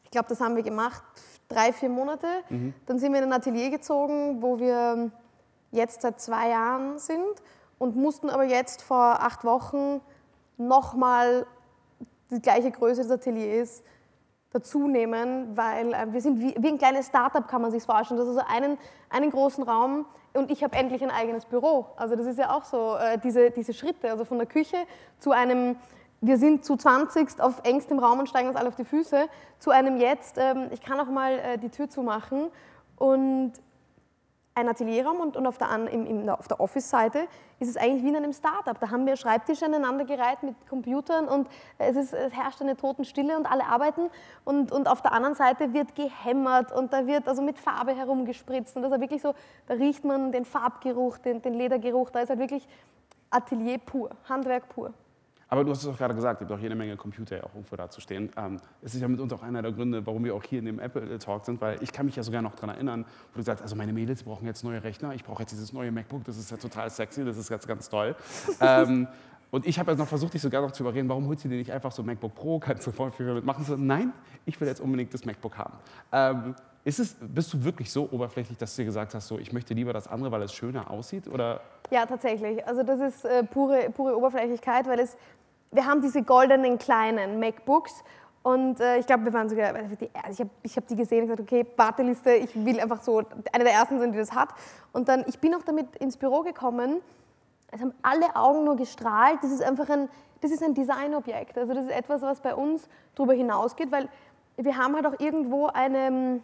ich 0.06 0.12
glaube, 0.12 0.28
das 0.28 0.40
haben 0.40 0.54
wir 0.54 0.62
gemacht, 0.62 1.02
drei, 1.48 1.72
vier 1.72 1.88
Monate. 1.88 2.28
Mhm. 2.48 2.74
Dann 2.86 3.00
sind 3.00 3.12
wir 3.12 3.18
in 3.18 3.24
ein 3.26 3.32
Atelier 3.32 3.70
gezogen, 3.70 4.40
wo 4.40 4.60
wir 4.60 5.10
jetzt 5.72 6.02
seit 6.02 6.20
zwei 6.20 6.50
Jahren 6.50 6.98
sind 6.98 7.42
und 7.78 7.96
mussten 7.96 8.30
aber 8.30 8.44
jetzt 8.44 8.82
vor 8.82 9.20
acht 9.20 9.44
Wochen 9.44 10.00
nochmal 10.56 11.44
die 12.30 12.40
gleiche 12.40 12.70
Größe 12.70 13.02
des 13.02 13.10
Ateliers 13.10 13.82
dazu 14.50 14.86
nehmen, 14.86 15.56
weil 15.56 15.92
äh, 15.92 16.06
wir 16.12 16.20
sind 16.20 16.40
wie, 16.40 16.54
wie 16.56 16.68
ein 16.68 16.78
kleines 16.78 17.08
Startup, 17.08 17.46
kann 17.46 17.62
man 17.62 17.72
sich 17.72 17.82
vorstellen. 17.82 18.18
Das 18.18 18.28
ist 18.28 18.38
also 18.38 18.48
einen, 18.48 18.78
einen 19.10 19.30
großen 19.30 19.64
Raum 19.64 20.06
und 20.34 20.52
ich 20.52 20.62
habe 20.62 20.76
endlich 20.76 21.02
ein 21.02 21.10
eigenes 21.10 21.44
Büro. 21.46 21.86
Also 21.96 22.14
das 22.14 22.26
ist 22.26 22.38
ja 22.38 22.54
auch 22.54 22.64
so, 22.64 22.94
äh, 22.94 23.18
diese, 23.18 23.50
diese 23.50 23.74
Schritte, 23.74 24.08
also 24.08 24.24
von 24.24 24.38
der 24.38 24.46
Küche 24.46 24.76
zu 25.18 25.32
einem 25.32 25.76
wir 26.26 26.38
sind 26.38 26.64
zu 26.64 26.76
20 26.76 27.40
auf 27.40 27.60
engstem 27.64 27.98
Raum 27.98 28.18
und 28.18 28.28
steigen 28.28 28.48
uns 28.48 28.56
alle 28.56 28.68
auf 28.68 28.76
die 28.76 28.84
Füße, 28.84 29.28
zu 29.58 29.70
einem 29.70 29.96
jetzt, 29.96 30.38
ähm, 30.38 30.68
ich 30.72 30.80
kann 30.80 30.98
auch 31.00 31.06
mal 31.06 31.38
äh, 31.38 31.58
die 31.58 31.68
Tür 31.68 31.88
zumachen 31.88 32.48
und 32.96 33.52
ein 34.56 34.68
Atelierraum 34.70 35.20
und, 35.20 35.36
und 35.36 35.46
auf 35.46 35.58
der, 35.58 35.68
der 35.68 36.60
Office-Seite 36.60 37.28
ist 37.60 37.68
es 37.68 37.76
eigentlich 37.76 38.02
wie 38.02 38.08
in 38.08 38.16
einem 38.16 38.32
Startup. 38.32 38.78
Da 38.80 38.90
haben 38.90 39.04
wir 39.04 39.16
Schreibtische 39.16 39.66
aneinandergereiht 39.66 40.42
mit 40.42 40.54
Computern 40.66 41.28
und 41.28 41.46
es, 41.76 41.94
ist, 41.94 42.14
es 42.14 42.32
herrscht 42.32 42.62
eine 42.62 42.74
Totenstille 42.74 43.36
und 43.36 43.50
alle 43.50 43.66
arbeiten. 43.66 44.08
Und, 44.44 44.72
und 44.72 44.88
auf 44.88 45.02
der 45.02 45.12
anderen 45.12 45.34
Seite 45.34 45.74
wird 45.74 45.94
gehämmert 45.94 46.72
und 46.72 46.94
da 46.94 47.06
wird 47.06 47.28
also 47.28 47.42
mit 47.42 47.58
Farbe 47.58 47.94
herumgespritzt. 47.94 48.76
Und 48.76 48.82
das 48.82 48.92
ist 48.92 49.00
wirklich 49.00 49.20
so, 49.20 49.34
da 49.66 49.74
riecht 49.74 50.06
man 50.06 50.32
den 50.32 50.46
Farbgeruch, 50.46 51.18
den, 51.18 51.42
den 51.42 51.52
Ledergeruch. 51.52 52.08
Da 52.08 52.20
ist 52.20 52.30
halt 52.30 52.38
wirklich 52.40 52.66
Atelier 53.28 53.76
pur, 53.76 54.08
Handwerk 54.26 54.70
pur. 54.70 54.94
Aber 55.48 55.62
du 55.62 55.70
hast 55.70 55.82
es 55.82 55.88
auch 55.88 55.96
gerade 55.96 56.14
gesagt, 56.14 56.40
es 56.40 56.46
gibt 56.46 56.58
auch 56.58 56.62
jede 56.62 56.74
Menge 56.74 56.96
Computer 56.96 57.44
auch 57.44 57.54
irgendwo 57.54 57.76
da 57.76 57.88
zu 57.88 58.00
stehen. 58.00 58.30
Ähm, 58.36 58.58
es 58.82 58.94
ist 58.94 59.00
ja 59.00 59.08
mit 59.08 59.20
uns 59.20 59.32
auch 59.32 59.42
einer 59.42 59.62
der 59.62 59.72
Gründe, 59.72 60.04
warum 60.04 60.24
wir 60.24 60.34
auch 60.34 60.42
hier 60.42 60.58
in 60.58 60.64
dem 60.64 60.80
Apple 60.80 61.18
Talk 61.18 61.44
sind, 61.44 61.60
weil 61.60 61.80
ich 61.82 61.92
kann 61.92 62.06
mich 62.06 62.16
ja 62.16 62.22
sogar 62.22 62.42
noch 62.42 62.54
daran 62.54 62.70
erinnern, 62.70 63.04
wo 63.32 63.38
du 63.38 63.42
sagst, 63.42 63.62
also 63.62 63.76
meine 63.76 63.92
Mädels 63.92 64.24
brauchen 64.24 64.46
jetzt 64.46 64.64
neue 64.64 64.82
Rechner, 64.82 65.14
ich 65.14 65.24
brauche 65.24 65.42
jetzt 65.42 65.52
dieses 65.52 65.72
neue 65.72 65.92
MacBook, 65.92 66.24
das 66.24 66.36
ist 66.36 66.50
ja 66.50 66.56
total 66.56 66.90
sexy, 66.90 67.24
das 67.24 67.36
ist 67.36 67.48
ganz, 67.48 67.66
ganz 67.66 67.88
toll. 67.88 68.16
ähm, 68.60 69.06
und 69.52 69.66
ich 69.66 69.78
habe 69.78 69.92
jetzt 69.92 70.00
noch 70.00 70.08
versucht, 70.08 70.34
dich 70.34 70.42
sogar 70.42 70.62
noch 70.62 70.72
zu 70.72 70.82
überreden, 70.82 71.08
warum 71.08 71.28
holst 71.28 71.44
du 71.44 71.48
dir 71.48 71.56
nicht 71.56 71.72
einfach 71.72 71.92
so 71.92 72.02
ein 72.02 72.06
MacBook 72.06 72.34
Pro, 72.34 72.58
kannst 72.58 72.86
du 72.86 72.90
voll 72.90 73.12
viel 73.12 73.32
mitmachen? 73.32 73.64
So, 73.64 73.76
nein, 73.76 74.12
ich 74.44 74.60
will 74.60 74.66
jetzt 74.66 74.80
unbedingt 74.80 75.14
das 75.14 75.24
MacBook 75.24 75.56
haben. 75.56 75.74
Ähm, 76.10 76.54
ist 76.86 77.00
es, 77.00 77.16
bist 77.20 77.52
du 77.52 77.64
wirklich 77.64 77.90
so 77.92 78.08
oberflächlich, 78.10 78.56
dass 78.56 78.76
du 78.76 78.82
dir 78.82 78.86
gesagt 78.86 79.14
hast, 79.14 79.28
so, 79.28 79.38
ich 79.38 79.52
möchte 79.52 79.74
lieber 79.74 79.92
das 79.92 80.06
andere, 80.06 80.30
weil 80.30 80.42
es 80.42 80.52
schöner 80.52 80.90
aussieht? 80.90 81.26
Oder? 81.28 81.60
Ja, 81.90 82.06
tatsächlich. 82.06 82.66
Also 82.66 82.82
das 82.82 83.00
ist 83.00 83.24
äh, 83.24 83.42
pure, 83.44 83.90
pure 83.90 84.16
Oberflächlichkeit, 84.16 84.86
weil 84.86 85.00
es 85.00 85.16
wir 85.72 85.84
haben 85.84 86.00
diese 86.00 86.22
goldenen 86.22 86.78
kleinen 86.78 87.38
MacBooks 87.38 88.02
und 88.42 88.80
äh, 88.80 88.98
ich 88.98 89.06
glaube, 89.06 89.24
wir 89.24 89.32
waren 89.32 89.48
sogar, 89.48 89.74
also 89.74 89.92
ich 90.30 90.40
habe 90.40 90.50
ich 90.62 90.76
hab 90.76 90.86
die 90.86 90.94
gesehen 90.94 91.22
und 91.22 91.26
gesagt, 91.26 91.40
okay, 91.40 91.66
Warteliste, 91.76 92.32
ich 92.34 92.54
will 92.54 92.78
einfach 92.78 93.02
so 93.02 93.18
eine 93.52 93.64
der 93.64 93.72
ersten 93.72 93.98
sein, 93.98 94.12
die 94.12 94.18
das 94.18 94.32
hat. 94.32 94.50
Und 94.92 95.08
dann, 95.08 95.24
ich 95.26 95.40
bin 95.40 95.54
auch 95.54 95.62
damit 95.64 95.96
ins 95.96 96.16
Büro 96.16 96.42
gekommen, 96.42 97.00
es 97.72 97.80
haben 97.80 97.92
alle 98.02 98.36
Augen 98.36 98.64
nur 98.64 98.76
gestrahlt. 98.76 99.38
Das 99.42 99.50
ist 99.50 99.62
einfach 99.62 99.88
ein, 99.90 100.08
das 100.40 100.52
ist 100.52 100.62
ein 100.62 100.74
Designobjekt. 100.74 101.58
Also 101.58 101.74
das 101.74 101.86
ist 101.86 101.90
etwas, 101.90 102.22
was 102.22 102.40
bei 102.40 102.54
uns 102.54 102.88
darüber 103.16 103.34
hinausgeht, 103.34 103.90
weil 103.90 104.08
wir 104.56 104.76
haben 104.76 104.94
halt 104.94 105.06
auch 105.06 105.18
irgendwo 105.18 105.66
eine, 105.66 106.40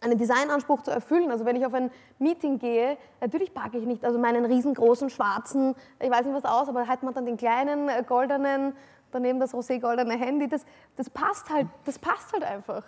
einen 0.00 0.18
Designanspruch 0.18 0.82
zu 0.82 0.90
erfüllen. 0.90 1.30
Also 1.30 1.44
wenn 1.44 1.56
ich 1.56 1.64
auf 1.64 1.74
ein 1.74 1.90
Meeting 2.18 2.58
gehe, 2.58 2.96
natürlich 3.20 3.54
packe 3.54 3.78
ich 3.78 3.86
nicht 3.86 4.04
also 4.04 4.18
meinen 4.18 4.44
riesengroßen 4.44 5.10
schwarzen, 5.10 5.74
ich 6.00 6.10
weiß 6.10 6.26
nicht 6.26 6.34
was 6.34 6.44
aus, 6.44 6.68
aber 6.68 6.86
halt 6.86 7.02
man 7.02 7.14
dann 7.14 7.26
den 7.26 7.36
kleinen 7.36 7.88
äh, 7.88 8.02
goldenen, 8.06 8.74
daneben 9.10 9.40
das 9.40 9.54
rosé-goldene 9.54 10.14
Handy. 10.14 10.48
Das, 10.48 10.64
das 10.96 11.08
passt 11.08 11.48
halt, 11.50 11.68
das 11.84 11.98
passt 11.98 12.32
halt 12.32 12.44
einfach. 12.44 12.84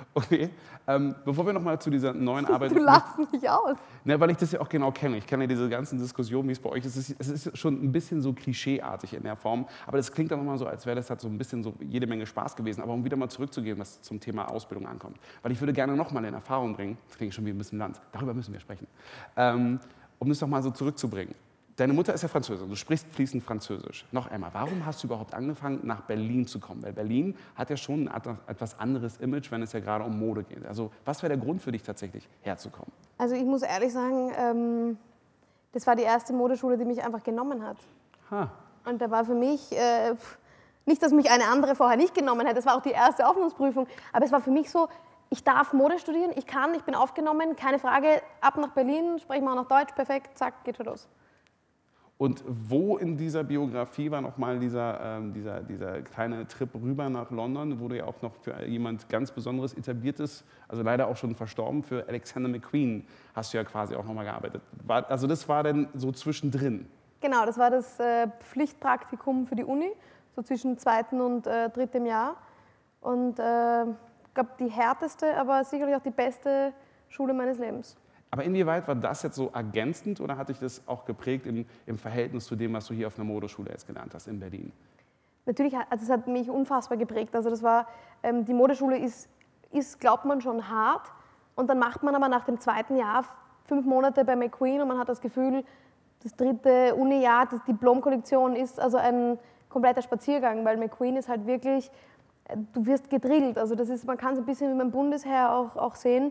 Okay, 0.14 0.50
ähm, 0.86 1.14
bevor 1.24 1.46
wir 1.46 1.52
nochmal 1.52 1.80
zu 1.80 1.90
dieser 1.90 2.12
neuen 2.12 2.46
Arbeit... 2.46 2.72
Du 2.72 2.78
lachst 2.78 3.18
mich 3.32 3.48
aus. 3.48 3.76
Ne, 4.04 4.18
weil 4.18 4.30
ich 4.30 4.36
das 4.36 4.52
ja 4.52 4.60
auch 4.60 4.68
genau 4.68 4.90
kenne. 4.90 5.18
Ich 5.18 5.26
kenne 5.26 5.44
ja 5.44 5.48
diese 5.48 5.68
ganzen 5.68 5.98
Diskussionen, 5.98 6.48
wie 6.48 6.52
es 6.52 6.58
bei 6.58 6.70
euch 6.70 6.84
ist. 6.84 6.96
Es 6.96 7.10
ist, 7.10 7.20
es 7.20 7.46
ist 7.46 7.58
schon 7.58 7.82
ein 7.82 7.92
bisschen 7.92 8.20
so 8.20 8.32
klischeeartig 8.32 9.14
in 9.14 9.22
der 9.22 9.36
Form, 9.36 9.66
aber 9.86 9.98
das 9.98 10.10
klingt 10.12 10.30
dann 10.30 10.38
nochmal 10.38 10.58
so, 10.58 10.66
als 10.66 10.86
wäre 10.86 10.96
das 10.96 11.10
halt 11.10 11.20
so 11.20 11.28
ein 11.28 11.38
bisschen 11.38 11.62
so 11.62 11.74
jede 11.80 12.06
Menge 12.06 12.26
Spaß 12.26 12.56
gewesen. 12.56 12.82
Aber 12.82 12.92
um 12.92 13.04
wieder 13.04 13.16
mal 13.16 13.28
zurückzugehen, 13.28 13.78
was 13.78 14.00
zum 14.02 14.20
Thema 14.20 14.50
Ausbildung 14.50 14.86
ankommt. 14.86 15.18
Weil 15.42 15.52
ich 15.52 15.60
würde 15.60 15.72
gerne 15.72 15.94
nochmal 15.96 16.24
in 16.24 16.34
Erfahrung 16.34 16.74
bringen, 16.74 16.98
das 17.08 17.16
klingt 17.16 17.34
schon 17.34 17.46
wie 17.46 17.50
ein 17.50 17.58
bisschen 17.58 17.78
Land, 17.78 18.00
darüber 18.12 18.34
müssen 18.34 18.52
wir 18.52 18.60
sprechen, 18.60 18.86
ähm, 19.36 19.80
um 20.18 20.28
das 20.28 20.40
nochmal 20.40 20.62
so 20.62 20.70
zurückzubringen. 20.70 21.34
Deine 21.80 21.94
Mutter 21.94 22.12
ist 22.12 22.20
ja 22.20 22.28
Französin, 22.28 22.68
du 22.68 22.76
sprichst 22.76 23.06
fließend 23.10 23.42
Französisch. 23.42 24.04
Noch 24.12 24.30
einmal, 24.30 24.50
warum 24.52 24.84
hast 24.84 25.02
du 25.02 25.06
überhaupt 25.06 25.32
angefangen, 25.32 25.80
nach 25.82 26.02
Berlin 26.02 26.46
zu 26.46 26.60
kommen? 26.60 26.82
Weil 26.82 26.92
Berlin 26.92 27.34
hat 27.54 27.70
ja 27.70 27.76
schon 27.78 28.06
ein 28.06 28.38
etwas 28.48 28.78
anderes 28.78 29.16
Image, 29.16 29.50
wenn 29.50 29.62
es 29.62 29.72
ja 29.72 29.80
gerade 29.80 30.04
um 30.04 30.18
Mode 30.18 30.42
geht. 30.42 30.66
Also 30.66 30.90
was 31.06 31.22
wäre 31.22 31.34
der 31.34 31.42
Grund 31.42 31.62
für 31.62 31.72
dich 31.72 31.82
tatsächlich, 31.82 32.28
herzukommen? 32.42 32.92
Also 33.16 33.34
ich 33.34 33.44
muss 33.44 33.62
ehrlich 33.62 33.94
sagen, 33.94 34.30
ähm, 34.36 34.98
das 35.72 35.86
war 35.86 35.96
die 35.96 36.02
erste 36.02 36.34
Modeschule, 36.34 36.76
die 36.76 36.84
mich 36.84 37.02
einfach 37.02 37.22
genommen 37.22 37.66
hat. 37.66 37.78
Ha. 38.30 38.50
Und 38.84 39.00
da 39.00 39.10
war 39.10 39.24
für 39.24 39.34
mich, 39.34 39.72
äh, 39.72 40.16
nicht, 40.84 41.02
dass 41.02 41.12
mich 41.12 41.30
eine 41.30 41.44
andere 41.46 41.76
vorher 41.76 41.96
nicht 41.96 42.14
genommen 42.14 42.42
hätte, 42.42 42.56
das 42.56 42.66
war 42.66 42.76
auch 42.76 42.82
die 42.82 42.90
erste 42.90 43.26
Aufnahmsprüfung, 43.26 43.86
aber 44.12 44.26
es 44.26 44.32
war 44.32 44.42
für 44.42 44.50
mich 44.50 44.70
so, 44.70 44.90
ich 45.30 45.44
darf 45.44 45.72
Mode 45.72 45.98
studieren, 45.98 46.32
ich 46.36 46.46
kann, 46.46 46.74
ich 46.74 46.82
bin 46.82 46.94
aufgenommen, 46.94 47.56
keine 47.56 47.78
Frage, 47.78 48.20
ab 48.42 48.58
nach 48.58 48.72
Berlin, 48.72 49.18
sprechen 49.18 49.44
wir 49.44 49.52
auch 49.52 49.56
noch 49.56 49.68
Deutsch, 49.68 49.94
perfekt, 49.94 50.36
zack, 50.36 50.62
geht 50.64 50.76
schon 50.76 50.84
los. 50.84 51.08
Und 52.20 52.44
wo 52.46 52.98
in 52.98 53.16
dieser 53.16 53.42
Biografie 53.44 54.10
war 54.10 54.20
nochmal 54.20 54.58
dieser, 54.58 55.00
ähm, 55.02 55.32
dieser, 55.32 55.60
dieser 55.60 56.02
kleine 56.02 56.46
Trip 56.46 56.68
rüber 56.74 57.08
nach 57.08 57.30
London, 57.30 57.80
wo 57.80 57.88
du 57.88 57.96
ja 57.96 58.04
auch 58.04 58.20
noch 58.20 58.34
für 58.34 58.62
jemand 58.66 59.08
ganz 59.08 59.30
Besonderes 59.30 59.72
etabliertes, 59.72 60.44
also 60.68 60.82
leider 60.82 61.08
auch 61.08 61.16
schon 61.16 61.34
verstorben, 61.34 61.82
für 61.82 62.06
Alexander 62.06 62.50
McQueen 62.50 63.06
hast 63.34 63.54
du 63.54 63.56
ja 63.56 63.64
quasi 63.64 63.94
auch 63.96 64.04
nochmal 64.04 64.26
gearbeitet. 64.26 64.60
War, 64.84 65.10
also 65.10 65.26
das 65.26 65.48
war 65.48 65.62
dann 65.62 65.88
so 65.94 66.12
zwischendrin? 66.12 66.86
Genau, 67.22 67.46
das 67.46 67.56
war 67.56 67.70
das 67.70 67.98
äh, 67.98 68.28
Pflichtpraktikum 68.40 69.46
für 69.46 69.56
die 69.56 69.64
Uni, 69.64 69.90
so 70.36 70.42
zwischen 70.42 70.76
zweitem 70.76 71.22
und 71.22 71.46
äh, 71.46 71.70
drittem 71.70 72.04
Jahr. 72.04 72.36
Und 73.00 73.38
äh, 73.38 73.84
ich 73.84 74.34
glaube, 74.34 74.50
die 74.58 74.68
härteste, 74.68 75.38
aber 75.38 75.64
sicherlich 75.64 75.96
auch 75.96 76.02
die 76.02 76.10
beste 76.10 76.74
Schule 77.08 77.32
meines 77.32 77.56
Lebens. 77.56 77.96
Aber 78.30 78.44
inwieweit 78.44 78.86
war 78.86 78.94
das 78.94 79.22
jetzt 79.22 79.36
so 79.36 79.50
ergänzend 79.52 80.20
oder 80.20 80.36
hat 80.36 80.48
dich 80.48 80.58
das 80.60 80.86
auch 80.86 81.04
geprägt 81.04 81.46
im, 81.46 81.66
im 81.86 81.98
Verhältnis 81.98 82.46
zu 82.46 82.54
dem, 82.54 82.72
was 82.72 82.86
du 82.86 82.94
hier 82.94 83.08
auf 83.08 83.18
einer 83.18 83.24
Modeschule 83.24 83.70
jetzt 83.70 83.86
gelernt 83.86 84.14
hast 84.14 84.28
in 84.28 84.38
Berlin? 84.38 84.72
Natürlich, 85.46 85.74
also 85.76 86.04
es 86.04 86.10
hat 86.10 86.28
mich 86.28 86.48
unfassbar 86.48 86.96
geprägt. 86.96 87.34
Also 87.34 87.50
das 87.50 87.62
war, 87.62 87.88
ähm, 88.22 88.44
die 88.44 88.54
Modeschule 88.54 88.98
ist, 88.98 89.28
ist, 89.72 89.98
glaubt 89.98 90.24
man, 90.24 90.40
schon 90.40 90.68
hart. 90.68 91.10
Und 91.56 91.68
dann 91.68 91.78
macht 91.78 92.02
man 92.02 92.14
aber 92.14 92.28
nach 92.28 92.44
dem 92.44 92.60
zweiten 92.60 92.96
Jahr 92.96 93.24
fünf 93.64 93.84
Monate 93.84 94.24
bei 94.24 94.36
McQueen 94.36 94.80
und 94.80 94.88
man 94.88 94.98
hat 94.98 95.08
das 95.08 95.20
Gefühl, 95.20 95.64
das 96.22 96.36
dritte 96.36 96.94
Uni-Jahr, 96.94 97.48
die 97.48 97.72
Diplomkollektion 97.72 98.54
ist 98.54 98.78
also 98.78 98.98
ein 98.98 99.38
kompletter 99.68 100.02
Spaziergang, 100.02 100.64
weil 100.64 100.76
McQueen 100.76 101.16
ist 101.16 101.28
halt 101.28 101.46
wirklich, 101.46 101.90
äh, 102.44 102.56
du 102.72 102.86
wirst 102.86 103.10
gedrillt. 103.10 103.58
Also 103.58 103.74
das 103.74 103.88
ist, 103.88 104.06
man 104.06 104.16
kann 104.16 104.34
es 104.34 104.38
ein 104.38 104.44
bisschen 104.44 104.72
wie 104.72 104.78
beim 104.78 104.92
Bundesheer 104.92 105.52
auch, 105.52 105.76
auch 105.76 105.96
sehen 105.96 106.30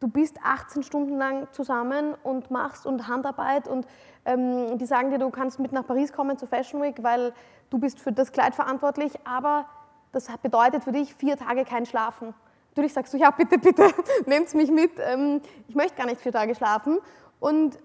du 0.00 0.08
bist 0.08 0.38
18 0.42 0.82
Stunden 0.82 1.16
lang 1.16 1.46
zusammen 1.52 2.14
und 2.22 2.50
machst 2.50 2.86
und 2.86 3.06
Handarbeit 3.06 3.68
und 3.68 3.86
ähm, 4.24 4.78
die 4.78 4.86
sagen 4.86 5.10
dir, 5.10 5.18
du 5.18 5.30
kannst 5.30 5.60
mit 5.60 5.72
nach 5.72 5.86
Paris 5.86 6.12
kommen 6.12 6.38
zur 6.38 6.48
Fashion 6.48 6.82
Week, 6.82 7.02
weil 7.02 7.32
du 7.68 7.78
bist 7.78 8.00
für 8.00 8.12
das 8.12 8.32
Kleid 8.32 8.54
verantwortlich, 8.54 9.12
aber 9.24 9.66
das 10.12 10.28
bedeutet 10.42 10.84
für 10.84 10.92
dich 10.92 11.14
vier 11.14 11.36
Tage 11.36 11.64
kein 11.64 11.86
Schlafen. 11.86 12.34
Natürlich 12.70 12.92
sagst 12.92 13.12
du, 13.12 13.18
ja 13.18 13.30
bitte, 13.30 13.58
bitte, 13.58 13.88
nehmt 14.26 14.52
mich 14.54 14.70
mit, 14.70 14.92
ähm, 14.98 15.40
ich 15.68 15.74
möchte 15.74 15.96
gar 15.96 16.06
nicht 16.06 16.20
vier 16.20 16.32
Tage 16.32 16.54
schlafen. 16.54 16.98
Und 17.38 17.78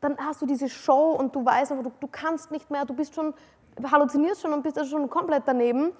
dann 0.00 0.16
hast 0.18 0.40
du 0.40 0.46
diese 0.46 0.68
Show 0.68 1.12
und 1.12 1.34
du 1.34 1.44
weißt 1.44 1.72
du, 1.72 1.92
du 2.00 2.08
kannst 2.10 2.50
nicht 2.50 2.70
mehr, 2.70 2.84
du 2.84 2.94
bist 2.94 3.14
schon, 3.14 3.34
halluzinierst 3.82 4.42
schon 4.42 4.52
und 4.52 4.62
bist 4.62 4.78
also 4.78 4.90
schon 4.96 5.10
komplett 5.10 5.42
daneben 5.46 5.92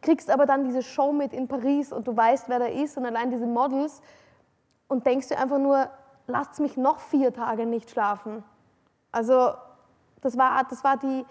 kriegst 0.00 0.30
aber 0.30 0.46
dann 0.46 0.64
diese 0.64 0.82
Show 0.82 1.12
mit 1.12 1.32
in 1.32 1.48
Paris 1.48 1.92
und 1.92 2.06
du 2.06 2.16
weißt, 2.16 2.48
wer 2.48 2.58
da 2.58 2.66
ist 2.66 2.96
und 2.96 3.06
allein 3.06 3.30
diese 3.30 3.46
Models 3.46 4.02
und 4.86 5.06
denkst 5.06 5.28
dir 5.28 5.38
einfach 5.38 5.58
nur, 5.58 5.88
lasst 6.26 6.60
mich 6.60 6.76
noch 6.76 7.00
vier 7.00 7.32
Tage 7.32 7.66
nicht 7.66 7.90
schlafen. 7.90 8.44
Also 9.12 9.52
das 10.20 10.36
war, 10.36 10.62
das 10.68 10.84
war 10.84 10.96
die, 10.96 11.24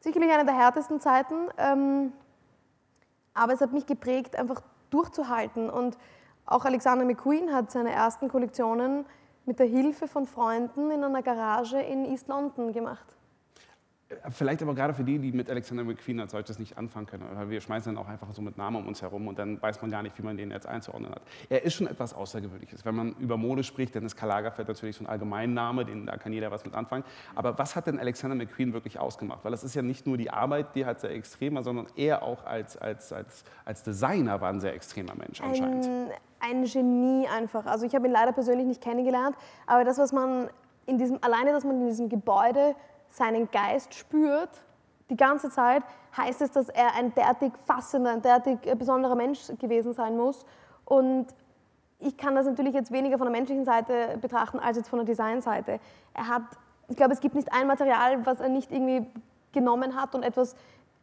sicherlich 0.00 0.30
eine 0.32 0.44
der 0.44 0.56
härtesten 0.56 1.00
Zeiten, 1.00 1.48
ähm, 1.58 2.12
aber 3.34 3.52
es 3.52 3.60
hat 3.60 3.72
mich 3.72 3.86
geprägt, 3.86 4.36
einfach 4.36 4.62
durchzuhalten. 4.90 5.70
Und 5.70 5.98
auch 6.46 6.64
Alexander 6.64 7.04
McQueen 7.04 7.52
hat 7.52 7.70
seine 7.70 7.92
ersten 7.92 8.28
Kollektionen 8.28 9.04
mit 9.44 9.58
der 9.58 9.66
Hilfe 9.66 10.08
von 10.08 10.26
Freunden 10.26 10.90
in 10.90 11.04
einer 11.04 11.22
Garage 11.22 11.80
in 11.80 12.04
East 12.04 12.28
London 12.28 12.72
gemacht. 12.72 13.17
Vielleicht 14.30 14.62
aber 14.62 14.74
gerade 14.74 14.94
für 14.94 15.04
die, 15.04 15.18
die 15.18 15.32
mit 15.32 15.50
Alexander 15.50 15.84
McQueen 15.84 16.18
als 16.20 16.32
solches 16.32 16.58
nicht 16.58 16.78
anfangen 16.78 17.04
können, 17.04 17.50
wir 17.50 17.60
schmeißen 17.60 17.94
dann 17.94 18.02
auch 18.02 18.08
einfach 18.08 18.32
so 18.32 18.40
mit 18.40 18.56
Namen 18.56 18.76
um 18.76 18.88
uns 18.88 19.02
herum 19.02 19.28
und 19.28 19.38
dann 19.38 19.60
weiß 19.60 19.82
man 19.82 19.90
gar 19.90 20.02
nicht, 20.02 20.16
wie 20.16 20.22
man 20.22 20.38
den 20.38 20.50
jetzt 20.50 20.66
einzuordnen 20.66 21.10
hat. 21.10 21.20
Er 21.50 21.62
ist 21.62 21.74
schon 21.74 21.86
etwas 21.86 22.14
Außergewöhnliches. 22.14 22.86
Wenn 22.86 22.94
man 22.94 23.12
über 23.18 23.36
Mode 23.36 23.62
spricht, 23.62 23.94
dann 23.94 24.06
ist 24.06 24.16
Karl 24.16 24.30
Lagerfeld 24.30 24.66
natürlich 24.66 24.96
so 24.96 25.04
ein 25.04 25.08
Allgemeinname, 25.08 25.84
den, 25.84 26.06
da 26.06 26.16
kann 26.16 26.32
jeder 26.32 26.50
was 26.50 26.64
mit 26.64 26.74
anfangen. 26.74 27.04
Aber 27.34 27.58
was 27.58 27.76
hat 27.76 27.86
denn 27.86 27.98
Alexander 27.98 28.34
McQueen 28.34 28.72
wirklich 28.72 28.98
ausgemacht? 28.98 29.44
Weil 29.44 29.50
das 29.50 29.62
ist 29.62 29.74
ja 29.74 29.82
nicht 29.82 30.06
nur 30.06 30.16
die 30.16 30.30
Arbeit, 30.30 30.74
die 30.74 30.86
halt 30.86 31.00
sehr 31.00 31.10
extrem 31.10 31.56
war, 31.56 31.62
sondern 31.62 31.86
er 31.94 32.22
auch 32.22 32.46
als, 32.46 32.78
als, 32.78 33.12
als, 33.12 33.44
als 33.66 33.82
Designer 33.82 34.40
war 34.40 34.48
ein 34.48 34.60
sehr 34.60 34.72
extremer 34.72 35.14
Mensch 35.16 35.42
anscheinend. 35.42 35.86
Ein, 36.40 36.62
ein 36.62 36.64
Genie 36.64 37.28
einfach. 37.28 37.66
Also 37.66 37.84
ich 37.84 37.94
habe 37.94 38.06
ihn 38.06 38.12
leider 38.12 38.32
persönlich 38.32 38.66
nicht 38.66 38.82
kennengelernt, 38.82 39.36
aber 39.66 39.84
das, 39.84 39.98
was 39.98 40.14
man 40.14 40.48
in 40.86 40.96
diesem, 40.96 41.18
alleine, 41.20 41.52
dass 41.52 41.64
man 41.64 41.82
in 41.82 41.88
diesem 41.88 42.08
Gebäude 42.08 42.74
seinen 43.18 43.50
Geist 43.50 43.94
spürt, 43.94 44.62
die 45.10 45.16
ganze 45.16 45.50
Zeit, 45.50 45.82
heißt 46.16 46.42
es, 46.42 46.50
dass 46.50 46.68
er 46.68 46.94
ein 46.94 47.14
derartig 47.14 47.52
fassender, 47.66 48.12
ein 48.12 48.22
derartig 48.22 48.58
äh, 48.66 48.74
besonderer 48.74 49.14
Mensch 49.14 49.46
gewesen 49.58 49.92
sein 49.92 50.16
muss. 50.16 50.44
Und 50.84 51.26
ich 51.98 52.16
kann 52.16 52.34
das 52.34 52.46
natürlich 52.46 52.74
jetzt 52.74 52.92
weniger 52.92 53.18
von 53.18 53.26
der 53.26 53.36
menschlichen 53.36 53.64
Seite 53.64 54.18
betrachten 54.20 54.58
als 54.58 54.76
jetzt 54.76 54.88
von 54.88 54.98
der 54.98 55.06
Designseite. 55.06 55.80
Er 56.14 56.28
hat, 56.28 56.42
ich 56.88 56.96
glaube, 56.96 57.12
es 57.12 57.20
gibt 57.20 57.34
nicht 57.34 57.52
ein 57.52 57.66
Material, 57.66 58.24
was 58.24 58.40
er 58.40 58.48
nicht 58.48 58.70
irgendwie 58.70 59.06
genommen 59.52 60.00
hat 60.00 60.14
und 60.14 60.22
etwas 60.22 60.54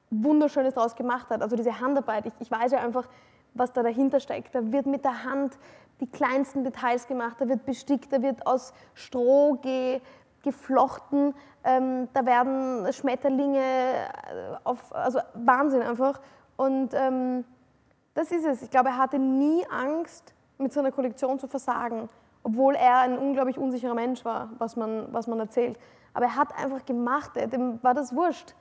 Wunderschönes 0.10 0.76
daraus 0.76 0.96
gemacht 0.96 1.30
hat. 1.30 1.42
Also 1.42 1.56
diese 1.56 1.80
Handarbeit, 1.80 2.26
ich, 2.28 2.34
ich 2.40 2.52
weiß 2.52 2.72
ja 2.72 2.80
einfach, 2.80 3.08
was 3.54 3.74
da 3.74 3.84
dahinter 3.84 4.20
steckt. 4.20 4.54
Da 4.54 4.72
wird 4.72 4.86
mit 4.86 5.04
der 5.04 5.24
Hand 5.24 5.58
die 6.00 6.08
kleinsten 6.08 6.64
Details 6.64 7.08
gemacht, 7.08 7.38
da 7.40 7.48
wird 7.48 7.66
bestickt, 7.66 8.12
da 8.12 8.22
wird 8.22 8.46
aus 8.46 8.74
Stroh 8.94 9.54
ge, 9.62 10.02
geflochten, 10.46 11.34
ähm, 11.66 12.08
da 12.14 12.26
werden 12.26 12.92
Schmetterlinge 12.94 13.60
äh, 13.60 14.56
auf, 14.64 14.96
also 14.96 15.20
Wahnsinn 15.34 15.82
einfach. 15.82 16.22
Und 16.56 16.94
ähm, 16.94 17.44
das 18.14 18.32
ist 18.32 18.46
es. 18.46 18.62
Ich 18.62 18.70
glaube, 18.70 18.90
er 18.90 18.98
hatte 18.98 19.20
nie 19.20 19.66
Angst, 19.70 20.34
mit 20.58 20.72
seiner 20.72 20.92
Kollektion 20.94 21.38
zu 21.38 21.48
versagen, 21.48 22.08
obwohl 22.44 22.76
er 22.76 23.00
ein 23.00 23.18
unglaublich 23.18 23.58
unsicherer 23.58 23.94
Mensch 23.94 24.24
war, 24.24 24.52
was 24.58 24.78
man, 24.78 25.08
was 25.12 25.28
man 25.28 25.38
erzählt. 25.40 25.78
Aber 26.14 26.28
er 26.28 26.36
hat 26.38 26.58
einfach 26.58 26.86
gemacht, 26.86 27.32
dem 27.36 27.84
war 27.84 27.94
das 27.94 28.16
wurscht 28.16 28.56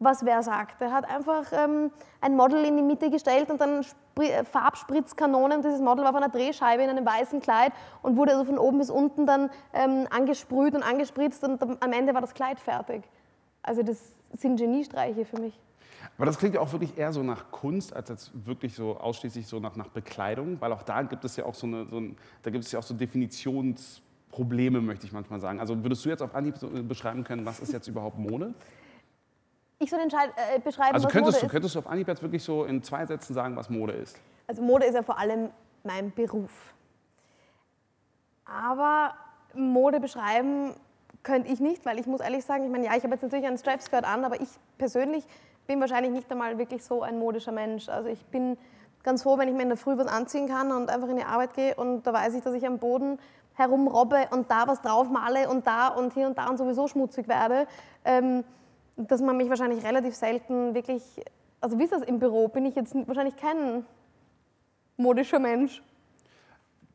was 0.00 0.24
wer 0.24 0.42
sagt. 0.42 0.80
Er 0.80 0.92
hat 0.92 1.08
einfach 1.08 1.44
ähm, 1.52 1.90
ein 2.20 2.36
Model 2.36 2.64
in 2.64 2.76
die 2.76 2.82
Mitte 2.82 3.10
gestellt 3.10 3.50
und 3.50 3.60
dann 3.60 3.84
äh, 4.20 4.44
Farbspritzkanonen. 4.44 5.62
Dieses 5.62 5.80
Model 5.80 6.04
war 6.04 6.10
auf 6.10 6.16
einer 6.16 6.28
Drehscheibe 6.28 6.82
in 6.82 6.90
einem 6.90 7.04
weißen 7.04 7.40
Kleid 7.40 7.72
und 8.02 8.16
wurde 8.16 8.32
also 8.32 8.44
von 8.44 8.58
oben 8.58 8.78
bis 8.78 8.90
unten 8.90 9.26
dann 9.26 9.50
ähm, 9.72 10.06
angesprüht 10.10 10.74
und 10.74 10.82
angespritzt 10.82 11.42
und 11.44 11.62
am 11.62 11.92
Ende 11.92 12.14
war 12.14 12.20
das 12.20 12.34
Kleid 12.34 12.60
fertig. 12.60 13.02
Also 13.62 13.82
das 13.82 14.14
sind 14.34 14.56
Geniestreiche 14.56 15.24
für 15.24 15.40
mich. 15.40 15.58
Aber 16.16 16.26
das 16.26 16.38
klingt 16.38 16.54
ja 16.54 16.60
auch 16.60 16.72
wirklich 16.72 16.96
eher 16.96 17.12
so 17.12 17.22
nach 17.22 17.50
Kunst, 17.50 17.94
als 17.94 18.08
jetzt 18.08 18.46
wirklich 18.46 18.74
so 18.74 18.96
ausschließlich 18.98 19.46
so 19.46 19.58
nach, 19.58 19.76
nach 19.76 19.88
Bekleidung, 19.88 20.60
weil 20.60 20.72
auch 20.72 20.82
da 20.82 21.02
gibt 21.02 21.24
es 21.24 21.36
ja 21.36 21.44
auch 21.44 21.54
so 21.54 21.66
eine, 21.66 21.86
so 21.86 21.98
ein, 21.98 22.16
da 22.42 22.50
gibt 22.50 22.64
es 22.64 22.72
ja 22.72 22.78
auch 22.78 22.84
so 22.84 22.94
Definitionsprobleme, 22.94 24.80
möchte 24.80 25.06
ich 25.06 25.12
manchmal 25.12 25.40
sagen. 25.40 25.60
Also 25.60 25.82
würdest 25.82 26.04
du 26.04 26.08
jetzt 26.08 26.22
auf 26.22 26.34
Anhieb 26.34 26.56
so 26.56 26.68
beschreiben 26.68 27.24
können, 27.24 27.44
was 27.44 27.60
ist 27.60 27.72
jetzt 27.72 27.88
überhaupt 27.88 28.18
Mode? 28.18 28.54
Ich 29.80 29.90
soll 29.90 30.00
äh, 30.00 30.58
beschreiben, 30.58 30.94
also 30.94 31.06
was 31.06 31.12
könntest 31.12 31.36
Mode 31.36 31.40
du, 31.40 31.46
ist. 31.46 31.52
könntest 31.52 31.74
du 31.74 31.78
auf 31.78 31.86
Anhieb 31.86 32.08
jetzt 32.08 32.22
wirklich 32.22 32.42
so 32.42 32.64
in 32.64 32.82
zwei 32.82 33.06
Sätzen 33.06 33.32
sagen, 33.32 33.54
was 33.56 33.70
Mode 33.70 33.92
ist? 33.92 34.18
Also 34.48 34.62
Mode 34.62 34.86
ist 34.86 34.94
ja 34.94 35.02
vor 35.02 35.18
allem 35.18 35.50
mein 35.84 36.12
Beruf. 36.12 36.74
Aber 38.44 39.14
Mode 39.54 40.00
beschreiben 40.00 40.74
könnte 41.22 41.52
ich 41.52 41.60
nicht, 41.60 41.86
weil 41.86 41.98
ich 41.98 42.06
muss 42.06 42.20
ehrlich 42.20 42.44
sagen, 42.44 42.64
ich 42.64 42.70
meine, 42.70 42.86
ja, 42.86 42.96
ich 42.96 43.04
habe 43.04 43.14
jetzt 43.14 43.22
natürlich 43.22 43.46
einen 43.46 43.58
Strap-Skirt 43.58 44.04
an, 44.04 44.24
aber 44.24 44.40
ich 44.40 44.48
persönlich 44.78 45.24
bin 45.66 45.80
wahrscheinlich 45.80 46.12
nicht 46.12 46.30
einmal 46.32 46.58
wirklich 46.58 46.82
so 46.82 47.02
ein 47.02 47.18
modischer 47.18 47.52
Mensch. 47.52 47.88
Also 47.88 48.08
ich 48.08 48.24
bin 48.26 48.56
ganz 49.04 49.22
froh, 49.22 49.38
wenn 49.38 49.48
ich 49.48 49.54
mir 49.54 49.62
in 49.62 49.68
der 49.68 49.78
Früh 49.78 49.96
was 49.96 50.08
anziehen 50.08 50.48
kann 50.48 50.72
und 50.72 50.90
einfach 50.90 51.08
in 51.08 51.16
die 51.16 51.24
Arbeit 51.24 51.54
gehe 51.54 51.74
und 51.76 52.06
da 52.06 52.12
weiß 52.12 52.34
ich, 52.34 52.42
dass 52.42 52.54
ich 52.54 52.66
am 52.66 52.78
Boden 52.78 53.18
herumrobbe 53.54 54.28
und 54.30 54.50
da 54.50 54.66
was 54.66 54.80
drauf 54.80 55.08
male 55.10 55.48
und 55.48 55.66
da 55.66 55.88
und 55.88 56.14
hier 56.14 56.26
und 56.26 56.38
da 56.38 56.48
und 56.48 56.56
sowieso 56.56 56.88
schmutzig 56.88 57.28
werde, 57.28 57.66
ähm, 58.04 58.44
dass 58.98 59.22
man 59.22 59.36
mich 59.36 59.48
wahrscheinlich 59.48 59.84
relativ 59.84 60.14
selten 60.14 60.74
wirklich, 60.74 61.02
also 61.60 61.78
wie 61.78 61.84
ist 61.84 61.92
das 61.92 62.02
im 62.02 62.18
Büro, 62.18 62.48
bin 62.48 62.66
ich 62.66 62.74
jetzt 62.74 62.94
wahrscheinlich 63.06 63.36
kein 63.36 63.86
modischer 64.96 65.38
Mensch. 65.38 65.82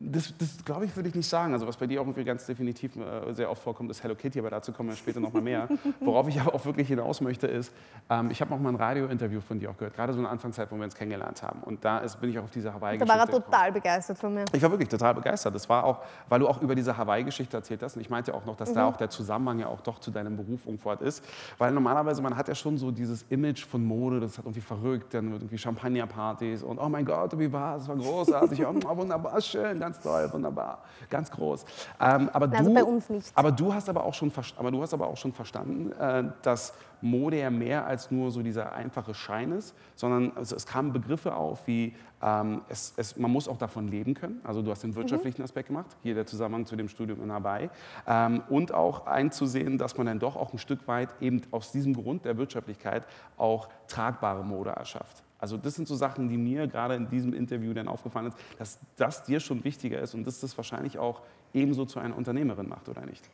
Das, 0.05 0.33
das 0.37 0.63
glaube 0.65 0.85
ich, 0.85 0.95
würde 0.95 1.09
ich 1.09 1.15
nicht 1.15 1.29
sagen. 1.29 1.53
Also 1.53 1.65
was 1.65 1.77
bei 1.77 1.87
dir 1.87 2.01
auch 2.01 2.05
irgendwie 2.05 2.23
ganz 2.23 2.45
definitiv 2.45 2.95
äh, 2.97 3.33
sehr 3.33 3.49
oft 3.49 3.61
vorkommt, 3.63 3.89
ist 3.89 4.03
Hello 4.03 4.15
Kitty, 4.15 4.39
aber 4.39 4.49
dazu 4.49 4.71
kommen 4.73 4.89
wir 4.89 4.95
später 4.95 5.19
noch 5.19 5.31
mal 5.31 5.41
mehr. 5.41 5.69
Worauf 6.01 6.27
ich 6.27 6.39
aber 6.41 6.53
auch 6.53 6.65
wirklich 6.65 6.87
hinaus 6.89 7.21
möchte, 7.21 7.47
ist, 7.47 7.71
ähm, 8.09 8.29
ich 8.31 8.41
habe 8.41 8.51
noch 8.51 8.59
mal 8.59 8.69
ein 8.69 8.75
Radiointerview 8.75 9.39
von 9.41 9.59
dir 9.59 9.69
auch 9.69 9.77
gehört, 9.77 9.95
gerade 9.95 10.11
so 10.13 10.19
eine 10.19 10.29
Anfangszeit, 10.29 10.71
wo 10.71 10.75
wir 10.75 10.83
uns 10.83 10.95
kennengelernt 10.95 11.41
haben. 11.41 11.61
Und 11.63 11.85
da 11.85 11.99
ist, 11.99 12.19
bin 12.19 12.29
ich 12.29 12.39
auch 12.39 12.43
auf 12.43 12.51
diese 12.51 12.73
Hawaii-Geschichte 12.73 13.17
Da 13.17 13.19
war 13.19 13.27
er 13.27 13.43
total 13.43 13.71
begeistert 13.71 14.17
von 14.17 14.33
mir. 14.33 14.45
Ich 14.51 14.61
war 14.61 14.71
wirklich 14.71 14.89
total 14.89 15.13
begeistert. 15.13 15.55
Das 15.55 15.69
war 15.69 15.83
auch, 15.85 15.99
weil 16.27 16.39
du 16.39 16.47
auch 16.47 16.61
über 16.61 16.75
diese 16.75 16.97
Hawaii-Geschichte 16.97 17.55
erzählt 17.55 17.81
hast. 17.81 17.95
Und 17.95 18.01
ich 18.01 18.09
meinte 18.09 18.33
auch 18.33 18.45
noch, 18.45 18.57
dass 18.57 18.71
Mhm. 18.71 18.75
da 18.75 18.85
auch 18.87 18.97
der 18.97 19.09
Zusammenhang 19.09 19.59
ja 19.59 19.67
auch 19.67 19.81
doch 19.81 19.99
zu 19.99 20.11
deinem 20.11 20.35
Beruf 20.35 20.65
irgendwo 20.65 20.91
ist. 20.91 21.23
Weil 21.57 21.71
normalerweise, 21.71 22.21
man 22.21 22.35
hat 22.35 22.47
ja 22.47 22.55
schon 22.55 22.77
so 22.77 22.91
dieses 22.91 23.23
Image 23.29 23.65
von 23.65 23.83
Mode, 23.83 24.19
das 24.19 24.37
hat 24.37 24.45
irgendwie 24.45 24.61
verrückt, 24.61 25.13
dann 25.13 25.31
wird 25.31 25.41
irgendwie 25.43 25.57
Champagnerpartys 25.57 26.63
und 26.63 26.79
oh 26.79 26.89
mein 26.89 27.05
Gott, 27.05 27.37
wie 27.37 27.51
war 27.51 27.77
es? 27.77 27.87
war 27.87 27.95
großartig, 27.95 28.65
oh, 28.65 28.97
wunderbar, 28.97 29.39
schön, 29.41 29.79
ganz 29.93 30.03
toll, 30.03 30.33
wunderbar, 30.33 30.79
ganz 31.09 31.29
groß. 31.29 31.65
Ähm, 31.99 32.29
aber 32.33 32.49
Also 32.51 32.69
du, 32.69 32.73
bei 32.73 32.83
uns 32.83 33.09
nicht. 33.09 33.31
Aber 33.35 33.51
du 33.51 33.73
hast 33.73 33.89
aber 33.89 34.03
auch 34.03 34.13
schon, 34.13 34.31
aber 34.57 34.71
du 34.71 34.81
hast 34.81 34.93
aber 34.93 35.07
auch 35.07 35.17
schon 35.17 35.33
verstanden, 35.33 35.91
äh, 35.91 36.23
dass 36.41 36.73
Mode 37.01 37.37
ja 37.37 37.49
mehr 37.49 37.85
als 37.85 38.11
nur 38.11 38.31
so 38.31 38.41
dieser 38.41 38.73
einfache 38.73 39.13
Schein 39.13 39.51
ist, 39.51 39.75
sondern 39.95 40.31
also 40.35 40.55
es 40.55 40.65
kamen 40.65 40.93
Begriffe 40.93 41.35
auf 41.35 41.67
wie, 41.67 41.93
ähm, 42.21 42.61
es, 42.69 42.93
es, 42.95 43.17
man 43.17 43.29
muss 43.29 43.47
auch 43.47 43.57
davon 43.57 43.89
leben 43.89 44.13
können. 44.13 44.39
Also 44.43 44.61
du 44.61 44.71
hast 44.71 44.83
den 44.83 44.95
wirtschaftlichen 44.95 45.43
Aspekt 45.43 45.67
gemacht, 45.67 45.97
hier 46.01 46.15
der 46.15 46.25
Zusammenhang 46.25 46.65
zu 46.65 46.75
dem 46.75 46.87
Studium 46.87 47.21
in 47.21 47.31
Hawaii. 47.31 47.69
Ähm, 48.07 48.41
und 48.49 48.73
auch 48.73 49.05
einzusehen, 49.05 49.77
dass 49.77 49.97
man 49.97 50.07
dann 50.07 50.19
doch 50.19 50.37
auch 50.37 50.53
ein 50.53 50.57
Stück 50.57 50.87
weit 50.87 51.09
eben 51.19 51.41
aus 51.51 51.71
diesem 51.71 51.93
Grund 51.93 52.23
der 52.25 52.37
Wirtschaftlichkeit 52.37 53.05
auch 53.37 53.67
tragbare 53.87 54.43
Mode 54.45 54.71
erschafft. 54.71 55.23
Also 55.43 55.57
das 55.57 55.75
sind 55.75 55.89
so 55.89 55.95
Sachen, 55.95 56.29
die 56.29 56.37
mir 56.37 56.67
gerade 56.67 56.95
in 56.95 57.09
diesem 57.09 57.33
Interview 57.33 57.73
dann 57.73 57.89
aufgefallen 57.89 58.27
ist, 58.27 58.37
dass 58.57 58.79
das 58.95 59.23
dir 59.23 59.41
schon 59.41 59.61
wichtiger 59.65 59.99
ist 59.99 60.13
und 60.13 60.25
dass 60.25 60.39
das 60.39 60.55
wahrscheinlich 60.55 60.97
auch 60.97 61.19
ebenso 61.53 61.83
zu 61.83 61.99
einer 61.99 62.15
Unternehmerin 62.15 62.69
macht, 62.69 62.87
oder 62.87 63.05
nicht? 63.05 63.29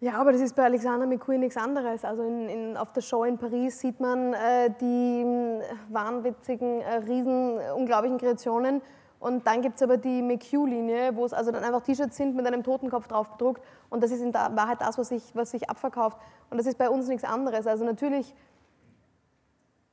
Ja, 0.00 0.14
aber 0.14 0.32
das 0.32 0.40
ist 0.40 0.56
bei 0.56 0.64
Alexander 0.64 1.06
McQueen 1.06 1.38
nichts 1.38 1.56
anderes. 1.56 2.04
Also 2.04 2.24
in, 2.24 2.48
in, 2.48 2.76
auf 2.76 2.92
der 2.94 3.02
Show 3.02 3.22
in 3.22 3.38
Paris 3.38 3.78
sieht 3.78 4.00
man 4.00 4.34
äh, 4.34 4.70
die 4.80 5.24
mh, 5.24 5.62
wahnwitzigen, 5.90 6.80
äh, 6.80 6.96
riesen, 6.96 7.60
unglaublichen 7.76 8.18
Kreationen. 8.18 8.82
Und 9.20 9.46
dann 9.46 9.62
gibt 9.62 9.76
es 9.76 9.82
aber 9.82 9.98
die 9.98 10.22
McHugh-Linie, 10.22 11.14
wo 11.14 11.24
es 11.24 11.32
also 11.32 11.52
dann 11.52 11.62
einfach 11.62 11.82
T-Shirts 11.82 12.16
sind 12.16 12.34
mit 12.34 12.44
einem 12.44 12.64
Totenkopf 12.64 13.06
drauf 13.06 13.30
bedruckt. 13.30 13.62
Und 13.88 14.02
das 14.02 14.10
ist 14.10 14.20
in 14.20 14.34
Wahrheit 14.34 14.80
das, 14.80 14.98
was 14.98 15.10
sich, 15.10 15.22
was 15.34 15.52
sich 15.52 15.70
abverkauft. 15.70 16.18
Und 16.50 16.58
das 16.58 16.66
ist 16.66 16.76
bei 16.76 16.90
uns 16.90 17.06
nichts 17.06 17.22
anderes. 17.22 17.68
Also 17.68 17.84
natürlich, 17.84 18.34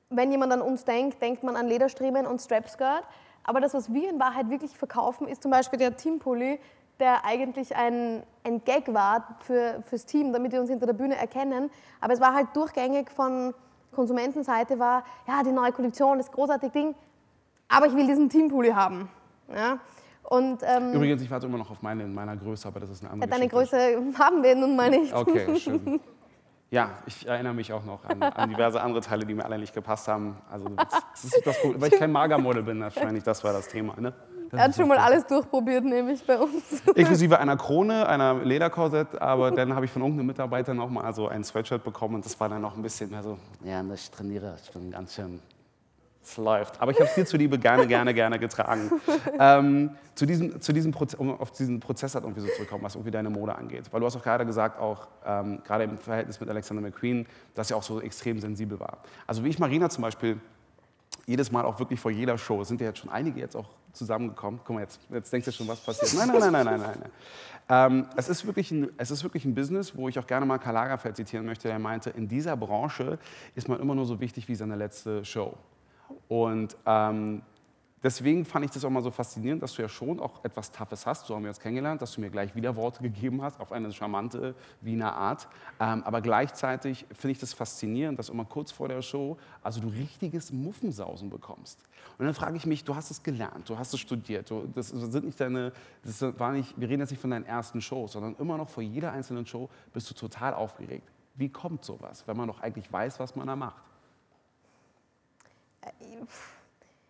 wenn 0.09 0.31
jemand 0.31 0.53
an 0.53 0.61
uns 0.61 0.85
denkt, 0.85 1.21
denkt 1.21 1.43
man 1.43 1.55
an 1.55 1.67
Lederstriemen 1.67 2.25
und 2.25 2.41
Strapskirt. 2.41 3.03
Aber 3.43 3.61
das, 3.61 3.73
was 3.73 3.93
wir 3.93 4.09
in 4.09 4.19
Wahrheit 4.19 4.49
wirklich 4.49 4.77
verkaufen, 4.77 5.27
ist 5.27 5.41
zum 5.41 5.51
Beispiel 5.51 5.79
der 5.79 5.95
Teampulli, 5.95 6.59
der 6.99 7.23
eigentlich 7.25 7.75
ein, 7.75 8.23
ein 8.43 8.63
Gag 8.63 8.93
war 8.93 9.37
für, 9.41 9.83
fürs 9.83 10.05
Team, 10.05 10.33
damit 10.33 10.51
wir 10.51 10.59
uns 10.59 10.69
hinter 10.69 10.85
der 10.85 10.93
Bühne 10.93 11.15
erkennen. 11.15 11.69
Aber 12.01 12.13
es 12.13 12.19
war 12.19 12.33
halt 12.33 12.47
durchgängig 12.53 13.09
von 13.11 13.53
Konsumentenseite 13.91 14.77
war, 14.79 15.03
ja, 15.27 15.41
die 15.43 15.51
neue 15.51 15.71
Kollektion, 15.71 16.17
das 16.17 16.31
großartige 16.31 16.71
Ding, 16.71 16.95
aber 17.67 17.87
ich 17.87 17.95
will 17.95 18.05
diesen 18.05 18.29
Teampulli 18.29 18.69
haben. 18.69 19.09
Ja? 19.53 19.79
Und 20.23 20.59
ähm, 20.63 20.93
Übrigens, 20.93 21.21
ich 21.21 21.31
warte 21.31 21.47
immer 21.47 21.57
noch 21.57 21.71
auf 21.71 21.81
meine 21.81 22.03
in 22.03 22.13
meiner 22.13 22.35
Größe, 22.35 22.67
aber 22.67 22.81
das 22.81 22.89
ist 22.89 23.03
eine 23.03 23.13
andere 23.13 23.29
deine 23.29 23.47
Geschichte. 23.47 23.95
Größe 23.95 24.19
haben 24.19 24.43
wir 24.43 24.55
nun 24.55 24.75
mal 24.75 24.89
nicht. 24.89 25.13
Okay, 25.13 25.55
schön. 25.55 25.99
Ja, 26.69 26.89
ich 27.05 27.25
erinnere 27.25 27.53
mich 27.53 27.71
auch 27.71 27.85
noch 27.85 28.03
an, 28.03 28.21
an 28.21 28.49
diverse 28.49 28.81
andere 28.81 29.01
Teile, 29.01 29.25
die 29.25 29.33
mir 29.33 29.45
alle 29.45 29.57
nicht 29.57 29.73
gepasst 29.73 30.07
haben. 30.09 30.37
Also 30.51 30.67
das 30.67 31.23
ist 31.23 31.41
das 31.45 31.61
Problem, 31.61 31.81
weil 31.81 31.93
ich 31.93 31.99
kein 31.99 32.11
Magermodel 32.11 32.63
bin, 32.63 32.81
wahrscheinlich 32.81 33.23
das 33.23 33.41
war 33.43 33.53
das 33.53 33.69
Thema. 33.69 33.95
Ne? 33.97 34.13
Das 34.49 34.59
Er 34.59 34.63
hat 34.65 34.75
schon 34.75 34.87
mal 34.87 34.97
alles 34.97 35.25
durchprobiert, 35.27 35.83
nämlich 35.85 36.25
bei 36.25 36.37
uns. 36.37 36.81
Inklusive 36.95 37.39
einer 37.39 37.55
Krone, 37.57 38.07
einer 38.07 38.35
Lederkorsett, 38.35 39.21
aber 39.21 39.51
dann 39.51 39.75
habe 39.75 39.85
ich 39.85 39.91
von 39.91 40.01
irgendeinem 40.01 40.27
Mitarbeiter 40.27 40.73
noch 40.73 40.89
mal 40.89 41.13
so 41.13 41.27
ein 41.27 41.43
Sweatshirt 41.43 41.83
bekommen 41.83 42.15
und 42.15 42.25
das 42.25 42.37
war 42.39 42.49
dann 42.49 42.61
noch 42.61 42.75
ein 42.75 42.81
bisschen 42.81 43.09
mehr 43.11 43.23
so, 43.23 43.37
ja, 43.63 43.83
ich 43.93 44.11
trainiere, 44.11 44.55
ich 44.61 44.71
bin 44.71 44.91
ganz 44.91 45.15
schön, 45.15 45.39
es 46.27 46.37
läuft. 46.37 46.81
Aber 46.81 46.91
ich 46.91 46.97
habe 46.97 47.09
es 47.09 47.15
dir 47.15 47.25
zuliebe 47.25 47.57
gerne, 47.57 47.87
gerne, 47.87 48.13
gerne 48.13 48.39
getragen. 48.39 48.91
ähm, 49.39 49.91
zu 50.15 50.25
diesem, 50.25 50.59
zu 50.61 50.73
diesem 50.73 50.91
Proze 50.91 51.17
um 51.17 51.39
auf 51.39 51.51
diesen 51.51 51.79
Prozess 51.79 52.15
halt 52.15 52.23
irgendwie 52.25 52.41
so 52.41 52.47
zurückkommen, 52.55 52.83
was 52.83 52.95
irgendwie 52.95 53.11
deine 53.11 53.29
Mode 53.29 53.55
angeht. 53.55 53.85
Weil 53.91 53.99
du 53.99 54.05
hast 54.05 54.15
auch 54.15 54.23
gerade 54.23 54.45
gesagt, 54.45 54.79
auch 54.79 55.07
ähm, 55.25 55.61
gerade 55.63 55.85
im 55.85 55.97
Verhältnis 55.97 56.39
mit 56.39 56.49
Alexander 56.49 56.81
McQueen, 56.81 57.25
dass 57.55 57.71
er 57.71 57.77
auch 57.77 57.83
so 57.83 58.01
extrem 58.01 58.39
sensibel 58.39 58.79
war. 58.79 58.99
Also 59.25 59.43
wie 59.43 59.49
ich 59.49 59.59
Marina 59.59 59.89
zum 59.89 60.01
Beispiel 60.01 60.39
jedes 61.25 61.51
Mal 61.51 61.65
auch 61.65 61.79
wirklich 61.79 61.99
vor 61.99 62.11
jeder 62.11 62.37
Show, 62.37 62.63
sind 62.63 62.79
ja 62.81 62.87
jetzt 62.87 62.99
schon 62.99 63.09
einige 63.09 63.39
jetzt 63.39 63.55
auch 63.55 63.69
zusammengekommen. 63.91 64.59
Guck 64.63 64.75
mal, 64.75 64.81
jetzt, 64.81 64.99
jetzt 65.09 65.31
denkst 65.31 65.45
du 65.45 65.51
schon, 65.51 65.67
was 65.67 65.79
passiert. 65.79 66.13
Nein, 66.13 66.29
nein, 66.29 66.39
nein, 66.39 66.51
nein, 66.51 66.65
nein, 66.65 66.79
nein. 66.79 66.99
nein. 67.01 67.11
Ähm, 67.69 68.07
es, 68.15 68.29
ist 68.29 68.45
wirklich 68.45 68.71
ein, 68.71 68.89
es 68.97 69.11
ist 69.11 69.23
wirklich 69.23 69.43
ein 69.43 69.53
Business, 69.53 69.95
wo 69.95 70.07
ich 70.07 70.17
auch 70.17 70.27
gerne 70.27 70.45
mal 70.45 70.57
Karl 70.57 70.73
Lagerfeld 70.73 71.17
zitieren 71.17 71.45
möchte, 71.45 71.67
der 71.67 71.79
meinte, 71.79 72.09
in 72.11 72.27
dieser 72.27 72.55
Branche 72.55 73.19
ist 73.55 73.67
man 73.67 73.79
immer 73.79 73.93
nur 73.93 74.05
so 74.05 74.19
wichtig 74.21 74.47
wie 74.47 74.55
seine 74.55 74.75
letzte 74.75 75.25
Show. 75.25 75.57
Und 76.27 76.75
ähm, 76.85 77.41
deswegen 78.03 78.45
fand 78.45 78.65
ich 78.65 78.71
das 78.71 78.85
auch 78.85 78.89
mal 78.89 79.03
so 79.03 79.11
faszinierend, 79.11 79.61
dass 79.61 79.73
du 79.73 79.81
ja 79.81 79.89
schon 79.89 80.19
auch 80.19 80.43
etwas 80.43 80.71
Toughes 80.71 81.05
hast, 81.05 81.25
so 81.25 81.35
haben 81.35 81.43
wir 81.43 81.49
uns 81.49 81.59
kennengelernt, 81.59 82.01
dass 82.01 82.13
du 82.13 82.21
mir 82.21 82.29
gleich 82.29 82.55
wieder 82.55 82.75
Worte 82.75 83.01
gegeben 83.01 83.41
hast, 83.41 83.59
auf 83.59 83.71
eine 83.71 83.91
charmante 83.91 84.55
Wiener 84.81 85.13
Art. 85.13 85.47
Ähm, 85.79 86.03
aber 86.03 86.21
gleichzeitig 86.21 87.05
finde 87.11 87.31
ich 87.33 87.39
das 87.39 87.53
faszinierend, 87.53 88.19
dass 88.19 88.29
immer 88.29 88.45
kurz 88.45 88.71
vor 88.71 88.87
der 88.87 89.01
Show, 89.01 89.37
also 89.63 89.81
du 89.81 89.87
richtiges 89.87 90.51
Muffensausen 90.51 91.29
bekommst. 91.29 91.83
Und 92.17 92.25
dann 92.25 92.33
frage 92.33 92.57
ich 92.57 92.65
mich, 92.65 92.83
du 92.83 92.95
hast 92.95 93.11
es 93.11 93.21
gelernt, 93.21 93.69
du 93.69 93.77
hast 93.77 93.93
es 93.93 93.99
studiert, 93.99 94.49
du, 94.49 94.67
das 94.73 94.89
sind 94.89 95.25
nicht 95.25 95.39
deine, 95.39 95.71
das 96.03 96.21
war 96.39 96.51
nicht, 96.51 96.79
wir 96.79 96.89
reden 96.89 97.01
jetzt 97.01 97.11
nicht 97.11 97.21
von 97.21 97.31
deinen 97.31 97.45
ersten 97.45 97.81
Shows, 97.81 98.13
sondern 98.13 98.35
immer 98.39 98.57
noch 98.57 98.69
vor 98.69 98.83
jeder 98.83 99.11
einzelnen 99.11 99.45
Show 99.45 99.69
bist 99.93 100.09
du 100.09 100.15
total 100.15 100.53
aufgeregt. 100.53 101.11
Wie 101.35 101.49
kommt 101.49 101.85
sowas, 101.85 102.23
wenn 102.25 102.35
man 102.35 102.47
doch 102.47 102.61
eigentlich 102.61 102.91
weiß, 102.91 103.19
was 103.19 103.35
man 103.35 103.45
da 103.45 103.55
macht? 103.55 103.86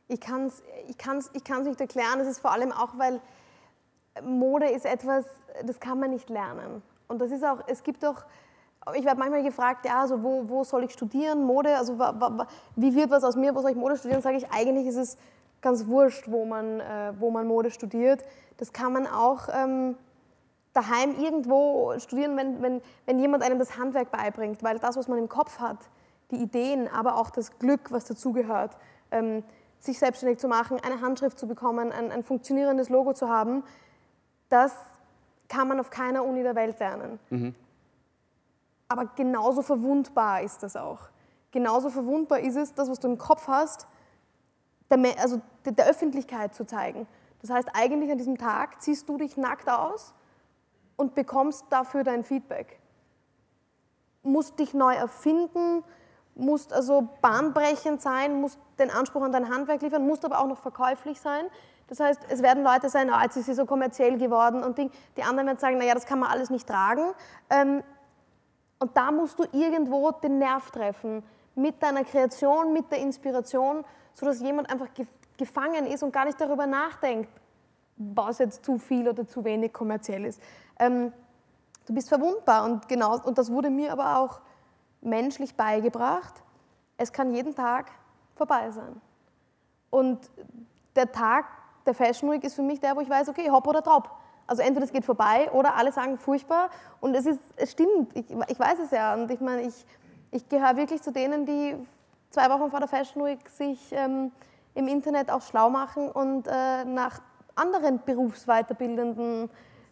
Ich 0.08 0.20
kann 0.20 0.48
es 0.48 0.64
ich 0.88 0.98
kann's, 0.98 1.30
ich 1.34 1.44
kann's 1.44 1.68
nicht 1.68 1.82
erklären. 1.82 2.20
Es 2.20 2.28
ist 2.28 2.40
vor 2.40 2.52
allem 2.52 2.72
auch, 2.72 2.98
weil 2.98 3.22
Mode 4.24 4.70
ist 4.70 4.86
etwas, 4.86 5.26
das 5.66 5.80
kann 5.80 6.00
man 6.00 6.12
nicht 6.12 6.30
lernen. 6.30 6.82
Und 7.08 7.22
das 7.22 7.32
ist 7.32 7.44
auch, 7.44 7.60
es 7.68 7.84
gibt 7.84 8.04
auch, 8.06 8.24
ich 8.96 9.06
werde 9.06 9.20
manchmal 9.20 9.44
gefragt, 9.44 9.86
ja, 9.86 10.02
also 10.02 10.24
wo, 10.24 10.48
wo 10.48 10.64
soll 10.64 10.86
ich 10.86 10.94
studieren, 10.94 11.44
Mode, 11.44 11.78
also 11.78 11.98
wie 12.76 12.96
wird 12.96 13.12
was 13.12 13.24
aus 13.24 13.36
mir, 13.36 13.54
wo 13.56 13.62
soll 13.62 13.72
ich 13.72 13.78
Mode 13.78 13.98
studieren? 13.98 14.22
Sage 14.22 14.38
ich, 14.38 14.50
eigentlich 14.52 14.88
ist 14.88 14.96
es 14.96 15.18
ganz 15.62 15.88
wurscht, 15.88 16.30
wo 16.30 16.46
man, 16.46 16.80
äh, 16.80 17.14
wo 17.20 17.32
man 17.32 17.48
Mode 17.48 17.72
studiert. 17.72 18.24
Das 18.58 18.74
kann 18.74 18.94
man 18.94 19.08
auch 19.08 19.50
ähm, 19.54 19.96
daheim 20.74 21.16
irgendwo 21.20 21.94
studieren, 21.98 22.38
wenn, 22.38 22.62
wenn, 22.62 22.82
wenn 23.06 23.20
jemand 23.20 23.44
einem 23.44 23.60
das 23.60 23.78
Handwerk 23.78 24.12
beibringt, 24.12 24.64
weil 24.64 24.80
das, 24.80 24.96
was 24.96 25.08
man 25.08 25.18
im 25.18 25.30
Kopf 25.30 25.60
hat, 25.60 25.78
die 26.32 26.38
Ideen, 26.38 26.88
aber 26.88 27.16
auch 27.16 27.30
das 27.30 27.58
Glück, 27.60 27.92
was 27.92 28.06
dazugehört, 28.06 28.78
ähm, 29.12 29.44
sich 29.80 30.00
selbstständig 30.00 30.40
zu 30.40 30.48
machen, 30.48 30.80
eine 30.84 31.02
Handschrift 31.02 31.40
zu 31.40 31.48
bekommen, 31.48 31.92
ein, 31.92 32.12
ein 32.12 32.24
funktionierendes 32.24 32.90
Logo 32.90 33.14
zu 33.14 33.30
haben, 33.30 33.64
das 34.50 34.74
kann 35.48 35.68
man 35.68 35.80
auf 35.80 35.90
keiner 35.90 36.26
Uni 36.26 36.44
der 36.44 36.56
Welt 36.56 36.80
lernen. 36.80 37.20
Aber 38.90 39.06
genauso 39.16 39.62
verwundbar 39.62 40.42
ist 40.42 40.64
das 40.64 40.76
auch. 40.76 41.10
Genauso 41.52 41.90
verwundbar 41.90 42.40
ist 42.40 42.56
es, 42.56 42.74
das, 42.74 42.90
was 42.90 43.00
du 43.00 43.08
im 43.08 43.18
Kopf 43.18 43.48
hast, 43.48 43.88
der, 44.90 45.00
also 45.20 45.42
der 45.66 45.86
Öffentlichkeit 45.86 46.56
zu 46.56 46.66
zeigen. 46.66 47.08
Das 47.42 47.50
heißt, 47.50 47.70
eigentlich 47.74 48.12
an 48.12 48.18
diesem 48.18 48.38
Tag 48.38 48.82
ziehst 48.82 49.08
du 49.08 49.18
dich 49.18 49.38
nackt 49.38 49.70
aus 49.70 50.14
und 50.96 51.16
bekommst 51.16 51.66
dafür 51.70 52.04
dein 52.04 52.24
Feedback. 52.24 52.80
Musst 54.24 54.60
dich 54.60 54.74
neu 54.74 54.94
erfinden, 54.94 55.84
musst 56.38 56.72
also 56.72 57.10
bahnbrechend 57.22 58.02
sein, 58.02 58.40
musst 58.40 58.60
den 58.80 58.92
Anspruch 58.92 59.24
an 59.24 59.32
dein 59.32 59.50
Handwerk 59.50 59.82
liefern, 59.82 60.06
musst 60.08 60.24
aber 60.24 60.40
auch 60.40 60.48
noch 60.48 60.60
verkäuflich 60.60 61.20
sein. 61.20 61.46
Das 61.88 62.00
heißt, 62.00 62.22
es 62.30 62.42
werden 62.42 62.64
Leute 62.64 62.90
sein, 62.90 63.10
oh, 63.10 63.20
jetzt 63.22 63.38
ist 63.38 63.46
sie 63.46 63.54
so 63.54 63.66
kommerziell 63.66 64.18
geworden 64.18 64.64
und 64.64 64.78
Ding. 64.78 64.92
Die 65.16 65.24
anderen 65.24 65.48
werden 65.48 65.58
sagen, 65.58 65.78
naja, 65.78 65.94
das 65.94 66.06
kann 66.06 66.20
man 66.20 66.30
alles 66.30 66.50
nicht 66.50 66.68
tragen. 66.68 67.14
Ähm, 67.50 67.82
und 68.80 68.96
da 68.96 69.12
musst 69.12 69.40
du 69.40 69.46
irgendwo 69.52 70.12
den 70.12 70.38
Nerv 70.38 70.70
treffen 70.72 71.24
mit 71.56 71.82
deiner 71.82 72.04
Kreation, 72.04 72.74
mit 72.74 72.92
der 72.92 73.00
Inspiration, 73.00 73.84
sodass 74.14 74.42
jemand 74.42 74.70
einfach 74.70 74.94
ge- 74.94 75.08
gefangen 75.38 75.88
ist 75.88 76.04
und 76.04 76.12
gar 76.12 76.26
nicht 76.26 76.40
darüber 76.40 76.68
nachdenkt, 76.68 77.30
was 77.96 78.38
jetzt 78.38 78.64
zu 78.64 78.78
viel 78.78 79.08
oder 79.08 79.26
zu 79.28 79.44
wenig 79.44 79.74
kommerziell 79.74 80.26
ist. 80.26 80.40
Ähm, 80.78 81.12
du 81.88 81.94
bist 81.94 82.10
verwundbar. 82.10 82.66
Und, 82.66 82.88
genau, 82.88 83.18
und 83.24 83.38
das 83.38 83.52
wurde 83.52 83.70
mir 83.70 83.92
aber 83.92 84.20
auch 84.20 84.42
menschlich 85.02 85.56
beigebracht. 85.56 86.34
Es 86.98 87.12
kann 87.12 87.34
jeden 87.34 87.56
Tag 87.56 87.92
vorbei 88.36 88.72
sein. 88.72 89.02
Und 89.90 90.30
der 90.96 91.12
Tag 91.12 91.46
der 91.86 91.94
Fashion 91.94 92.32
Week 92.32 92.44
ist 92.44 92.56
für 92.56 92.62
mich 92.62 92.80
der, 92.80 92.96
wo 92.96 93.02
ich 93.02 93.10
weiß, 93.10 93.30
okay, 93.30 93.50
hopp 93.50 93.68
oder 93.68 93.84
top. 93.84 94.10
Also 94.46 94.62
entweder 94.62 94.86
es 94.86 94.92
geht 94.92 95.06
vorbei 95.06 95.52
oder 95.52 95.76
alle 95.76 95.92
sagen 95.92 96.18
furchtbar. 96.18 96.70
Und 97.02 97.16
es, 97.16 97.26
ist, 97.26 97.40
es 97.56 97.72
stimmt, 97.72 98.16
ich, 98.16 98.26
ich 98.48 98.60
weiß 98.60 98.80
es 98.80 98.92
ja. 98.92 99.14
Und 99.14 99.30
ich 99.30 99.42
meine, 99.42 99.64
ich, 99.64 99.86
ich 100.32 100.48
gehöre 100.48 100.76
wirklich 100.78 101.02
zu 101.02 101.12
denen, 101.12 101.46
die 101.46 101.76
zwei 102.30 102.50
Wochen 102.50 102.70
vor 102.70 102.80
der 102.80 102.88
Fashion 102.88 103.24
Week 103.26 103.48
sich 103.50 103.92
ähm, 103.92 104.32
im 104.74 104.88
Internet 104.88 105.30
auch 105.30 105.42
schlau 105.42 105.70
machen 105.70 106.10
und 106.10 106.48
äh, 106.48 106.86
nach 106.86 107.20
anderen 107.56 108.02
berufsweiterbildenden 108.06 109.50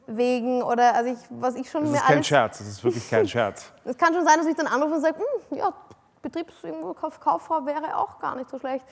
Wegen 0.07 0.61
oder 0.61 0.93
also 0.93 1.11
ich, 1.11 1.19
was 1.29 1.55
ich 1.55 1.69
schon 1.69 1.81
Das 1.83 1.91
mir 1.91 1.97
ist 1.97 2.05
kein 2.05 2.15
alles. 2.17 2.27
Scherz, 2.27 2.57
das 2.59 2.67
ist 2.67 2.83
wirklich 2.83 3.09
kein 3.09 3.27
Scherz. 3.27 3.71
Es 3.83 3.97
kann 3.97 4.13
schon 4.13 4.25
sein, 4.25 4.37
dass 4.37 4.45
ich 4.47 4.55
dann 4.55 4.67
anrufe 4.67 4.95
und 4.95 5.01
sage, 5.01 5.17
"Hm, 5.49 5.57
ja, 5.57 5.73
Betriebskauffrau 6.21 7.65
wäre 7.65 7.97
auch 7.97 8.19
gar 8.19 8.35
nicht 8.35 8.49
so 8.49 8.59
schlecht. 8.59 8.85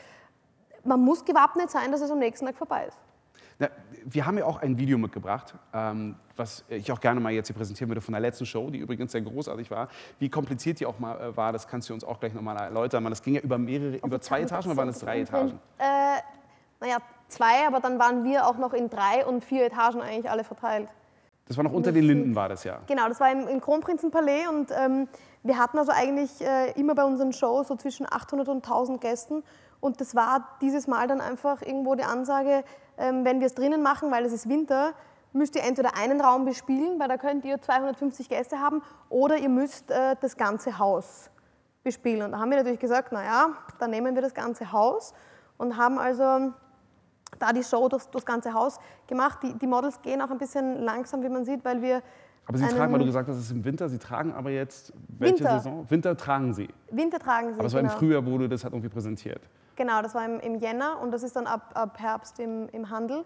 Man 0.84 1.00
muss 1.02 1.24
gewappnet 1.24 1.72
sein, 1.72 1.92
dass 1.92 2.02
es 2.02 2.12
am 2.12 2.20
nächsten 2.20 2.46
Tag 2.46 2.56
vorbei 2.56 2.86
ist. 2.88 2.98
Na, 3.60 3.70
wir 4.04 4.26
haben 4.26 4.38
ja 4.38 4.46
auch 4.46 4.62
ein 4.62 4.78
Video 4.78 4.98
mitgebracht, 4.98 5.54
ähm, 5.74 6.16
was 6.36 6.66
ich 6.68 6.92
auch 6.92 7.00
gerne 7.00 7.20
mal 7.20 7.32
jetzt 7.32 7.48
hier 7.48 7.56
präsentieren 7.56 7.90
würde 7.90 8.02
von 8.02 8.14
der 8.14 8.22
letzten 8.22 8.46
Show, 8.46 8.70
die 8.70 8.80
übrigens 8.80 9.12
sehr 9.12 9.22
großartig 9.22 9.70
war. 9.72 9.88
Wie 10.20 10.30
kompliziert 10.30 10.80
die 10.80 10.86
auch 10.86 11.00
mal 11.00 11.20
äh, 11.22 11.38
war, 11.38 11.54
das 11.54 11.68
kannst 11.68 11.90
du 11.90 11.94
uns 11.94 12.04
auch 12.04 12.20
gleich 12.20 12.34
nochmal 12.34 12.58
erläutern. 12.58 13.04
Das 13.06 13.22
ging 13.22 13.36
ja 13.36 13.42
über 13.42 13.58
mehrere, 13.58 13.98
über 13.98 14.20
zwei 14.20 14.42
Etagen 14.42 14.68
oder 14.70 14.78
waren 14.78 14.90
es 14.90 15.00
drei 15.00 15.22
Etagen? 15.22 15.60
Äh, 15.78 15.86
naja, 16.82 16.98
zwei, 17.28 17.66
aber 17.68 17.80
dann 17.80 18.00
waren 18.00 18.24
wir 18.24 18.48
auch 18.48 18.58
noch 18.58 18.74
in 18.74 18.90
drei 18.90 19.26
und 19.26 19.46
vier 19.46 19.66
Etagen 19.66 20.02
eigentlich 20.02 20.30
alle 20.30 20.44
verteilt. 20.44 20.90
Das 21.46 21.58
war 21.58 21.64
noch 21.64 21.74
unter 21.74 21.92
den 21.92 22.06
Linden, 22.06 22.36
war 22.36 22.48
das 22.48 22.64
ja. 22.64 22.80
Genau, 22.88 23.08
das 23.08 23.20
war 23.20 23.32
im, 23.32 23.48
im 23.48 23.60
Kronprinzenpalais 23.60 24.48
und 24.48 24.72
ähm, 24.72 25.08
wir 25.44 25.58
hatten 25.58 25.78
also 25.78 25.92
eigentlich 25.92 26.42
äh, 26.42 26.72
immer 26.80 26.96
bei 26.96 27.04
unseren 27.04 27.34
Shows 27.34 27.68
so 27.68 27.76
zwischen 27.76 28.06
800 28.10 28.48
und 28.48 28.58
1000 28.58 29.02
Gästen 29.02 29.44
und 29.82 30.00
das 30.00 30.16
war 30.16 30.58
dieses 30.62 30.88
Mal 30.88 31.08
dann 31.08 31.20
einfach 31.20 31.62
irgendwo 31.62 31.96
die 31.96 32.06
Ansage, 32.06 32.64
ähm, 32.98 33.26
wenn 33.26 33.42
wir 33.42 33.48
es 33.48 33.56
drinnen 33.56 33.82
machen, 33.82 34.12
weil 34.12 34.24
es 34.24 34.32
ist 34.32 34.48
Winter, 34.48 34.94
müsst 35.34 35.58
ihr 35.58 35.64
entweder 35.64 35.98
einen 35.98 36.22
Raum 36.22 36.46
bespielen, 36.46 37.00
weil 37.00 37.10
da 37.10 37.18
könnt 37.18 37.44
ihr 37.44 37.62
250 37.62 38.30
Gäste 38.30 38.60
haben, 38.60 38.82
oder 39.10 39.38
ihr 39.38 39.50
müsst 39.50 39.92
äh, 39.92 40.16
das 40.22 40.38
ganze 40.38 40.80
Haus 40.80 41.30
bespielen. 41.84 42.22
Und 42.22 42.32
da 42.32 42.40
haben 42.40 42.50
wir 42.50 42.58
natürlich 42.58 42.80
gesagt, 42.80 43.12
naja, 43.12 43.50
dann 43.80 43.92
nehmen 43.92 44.16
wir 44.16 44.22
das 44.22 44.34
ganze 44.34 44.72
Haus 44.72 45.14
und 45.58 45.76
haben 45.76 46.00
also 46.00 46.54
da 47.40 47.54
die 47.54 47.64
Show 47.64 47.88
durchs, 47.90 48.10
durchs 48.10 48.26
ganze 48.26 48.54
Haus 48.54 48.80
gemacht. 49.08 49.40
Die, 49.44 49.54
die 49.54 49.68
Models 49.68 50.02
gehen 50.02 50.22
auch 50.22 50.32
ein 50.32 50.38
bisschen 50.38 50.82
langsam, 50.84 51.24
wie 51.24 51.30
man 51.30 51.46
sieht, 51.46 51.64
weil 51.66 51.82
wir 51.82 52.02
Aber 52.46 52.58
Sie 52.58 52.68
tragen, 52.68 52.92
weil 52.92 53.00
du 53.00 53.06
gesagt 53.06 53.30
hast, 53.30 53.38
es 53.38 53.46
ist 53.46 53.52
im 53.52 53.64
Winter, 53.64 53.90
Sie 53.90 54.00
tragen 54.00 54.34
aber 54.34 54.50
jetzt, 54.50 54.94
welche 55.08 55.40
Winter. 55.40 55.60
Saison? 55.60 55.86
Winter 55.90 56.18
tragen 56.18 56.54
Sie. 56.54 56.68
Winter 56.92 57.20
tragen 57.20 57.54
sie. 57.54 57.60
Aber 57.60 57.68
es 57.68 57.74
war 57.74 57.82
genau. 57.82 57.94
im 57.94 58.00
Frühjahr, 58.00 58.26
wo 58.26 58.38
du 58.38 58.48
das 58.48 58.64
halt 58.64 58.74
irgendwie 58.74 58.90
präsentiert. 58.90 59.42
Genau, 59.76 60.02
das 60.02 60.14
war 60.14 60.26
im, 60.26 60.40
im 60.40 60.56
Jänner 60.56 61.00
und 61.02 61.12
das 61.12 61.24
ist 61.24 61.36
dann 61.36 61.48
ab, 61.48 61.72
ab 61.74 62.00
Herbst 62.00 62.40
im, 62.40 62.70
im 62.70 62.90
Handel. 62.90 63.26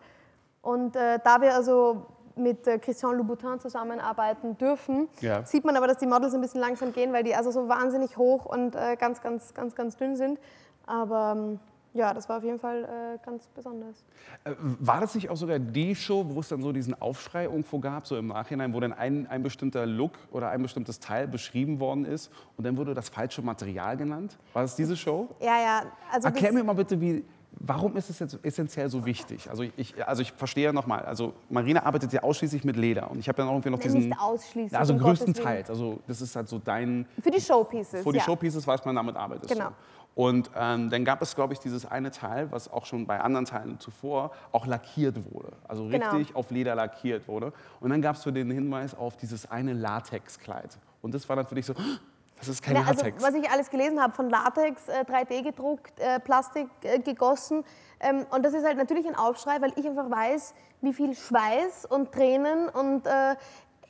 Und 0.61 0.95
äh, 0.95 1.19
da 1.23 1.41
wir 1.41 1.53
also 1.53 2.05
mit 2.35 2.67
äh, 2.67 2.77
Christian 2.77 3.17
Louboutin 3.17 3.59
zusammenarbeiten 3.59 4.57
dürfen, 4.57 5.07
Ja. 5.21 5.43
sieht 5.45 5.65
man 5.65 5.75
aber, 5.75 5.87
dass 5.87 5.97
die 5.97 6.05
Models 6.05 6.33
ein 6.33 6.41
bisschen 6.41 6.61
langsam 6.61 6.93
gehen, 6.93 7.11
weil 7.13 7.23
die 7.23 7.35
also 7.35 7.51
so 7.51 7.67
wahnsinnig 7.67 8.17
hoch 8.17 8.45
und 8.45 8.75
äh, 8.75 8.95
ganz, 8.95 9.21
ganz, 9.21 9.53
ganz, 9.53 9.75
ganz 9.75 9.97
dünn 9.97 10.15
sind. 10.15 10.39
Aber 10.85 11.33
ähm, 11.35 11.59
ja, 11.97 12.13
das 12.13 12.29
war 12.29 12.37
auf 12.37 12.43
jeden 12.43 12.59
Fall 12.59 12.83
äh, 12.83 13.25
ganz 13.25 13.47
besonders. 13.47 14.05
Äh, 14.43 14.53
War 14.59 15.01
das 15.01 15.15
nicht 15.15 15.29
auch 15.29 15.35
sogar 15.35 15.57
die 15.57 15.95
Show, 15.95 16.25
wo 16.29 16.39
es 16.39 16.47
dann 16.49 16.61
so 16.61 16.71
diesen 16.71 16.99
Aufschrei 17.01 17.45
irgendwo 17.45 17.79
gab, 17.79 18.05
so 18.05 18.15
im 18.17 18.27
Nachhinein, 18.27 18.73
wo 18.73 18.79
dann 18.79 18.93
ein, 18.93 19.25
ein 19.27 19.41
bestimmter 19.41 19.85
Look 19.85 20.11
oder 20.31 20.49
ein 20.49 20.61
bestimmtes 20.61 20.99
Teil 20.99 21.27
beschrieben 21.27 21.79
worden 21.79 22.05
ist 22.05 22.31
und 22.55 22.65
dann 22.65 22.77
wurde 22.77 22.93
das 22.93 23.09
falsche 23.09 23.41
Material 23.41 23.97
genannt? 23.97 24.37
War 24.53 24.61
das 24.61 24.75
diese 24.75 24.95
Show? 24.95 25.27
Ja, 25.41 25.59
ja. 25.59 25.83
Also 26.11 26.27
Erklär 26.27 26.53
mir 26.53 26.63
mal 26.63 26.73
bitte, 26.73 27.01
wie, 27.01 27.25
warum 27.51 27.97
ist 27.97 28.09
es 28.11 28.19
jetzt 28.19 28.37
essentiell 28.43 28.89
so 28.89 29.03
wichtig? 29.05 29.49
Also 29.49 29.63
ich, 29.75 30.07
also 30.07 30.21
ich 30.21 30.31
verstehe 30.33 30.71
nochmal, 30.73 31.03
also 31.05 31.33
Marina 31.49 31.83
arbeitet 31.83 32.13
ja 32.13 32.21
ausschließlich 32.21 32.63
mit 32.63 32.75
Leder 32.75 33.09
und 33.09 33.17
ich 33.17 33.27
habe 33.27 33.37
dann 33.37 33.47
auch 33.47 33.53
irgendwie 33.53 33.71
noch 33.71 33.79
diesen... 33.79 34.09
nicht 34.09 34.19
ausschließlich, 34.19 34.77
Also 34.77 34.93
um 34.93 34.99
größtenteils, 34.99 35.69
also 35.71 35.99
das 36.07 36.21
ist 36.21 36.35
halt 36.35 36.47
so 36.47 36.59
dein... 36.59 37.07
für 37.21 37.31
die 37.31 37.41
Showpieces. 37.41 38.03
Vor 38.03 38.13
die 38.13 38.19
ja. 38.19 38.23
Showpieces 38.25 38.67
weiß 38.67 38.85
man, 38.85 38.95
damit 38.95 39.15
arbeitest 39.15 39.51
Genau. 39.51 39.69
du. 39.69 39.73
Und 40.17 40.49
ähm, 40.55 40.89
dann 40.89 41.05
gab 41.05 41.21
es, 41.21 41.35
glaube 41.35 41.53
ich, 41.53 41.59
dieses 41.59 41.85
eine 41.85 42.09
Teil, 42.09 42.51
was 42.51 42.73
auch 42.73 42.87
schon 42.87 43.05
bei 43.05 43.19
anderen 43.21 43.45
Teilen 43.45 43.79
zuvor 43.79 44.31
auch 44.51 44.65
lackiert 44.65 45.15
wurde. 45.31 45.51
Also 45.67 45.87
Genau. 45.87 46.09
richtig 46.09 46.35
auf 46.35 46.49
Leder 46.49 46.73
lackiert 46.73 47.27
wurde. 47.27 47.53
Und 47.81 47.91
dann 47.91 48.01
gab 48.01 48.15
es 48.15 48.23
so 48.23 48.31
den 48.31 48.49
Hinweis 48.49 48.95
auf 48.95 49.15
dieses 49.15 49.51
eine 49.51 49.73
Latexkleid. 49.73 50.79
Und 51.03 51.13
das 51.13 51.29
war 51.29 51.35
dann 51.35 51.45
für 51.45 51.53
dich 51.53 51.67
so, 51.67 51.73
das 52.39 52.47
ist 52.47 52.63
kein 52.63 52.73
Ja, 52.77 52.81
also, 52.81 52.93
Latex. 53.03 53.21
was 53.23 53.35
ich 53.35 53.47
alles 53.51 53.69
gelesen 53.69 54.01
habe, 54.01 54.11
von 54.11 54.27
Latex, 54.27 54.87
äh, 54.87 55.03
3D 55.07 55.43
gedruckt, 55.43 55.99
äh, 55.99 56.19
Plastik 56.19 56.67
äh, 56.81 56.97
gegossen. 56.97 57.63
Ähm, 57.99 58.25
und 58.31 58.43
das 58.43 58.55
ist 58.55 58.65
halt 58.65 58.77
natürlich 58.77 59.07
ein 59.07 59.15
Aufschrei, 59.15 59.61
weil 59.61 59.71
ich 59.75 59.85
einfach 59.87 60.09
weiß, 60.09 60.55
wie 60.81 60.93
viel 60.93 61.13
Schweiß 61.13 61.85
und 61.85 62.11
Tränen 62.11 62.69
und 62.69 63.05
äh, 63.05 63.35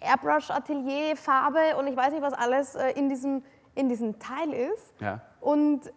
Airbrush, 0.02 0.52
Atelier, 0.52 1.16
Farbe 1.16 1.78
und 1.80 1.88
ich 1.88 1.96
weiß 1.96 2.12
nicht, 2.12 2.22
was 2.22 2.34
alles 2.34 2.76
äh, 2.76 2.90
in, 2.92 3.08
diesem, 3.08 3.44
in 3.76 3.88
diesem 3.88 4.20
Teil 4.20 4.52
ist. 4.52 4.94
ja. 5.00 5.22
Und, 5.40 5.90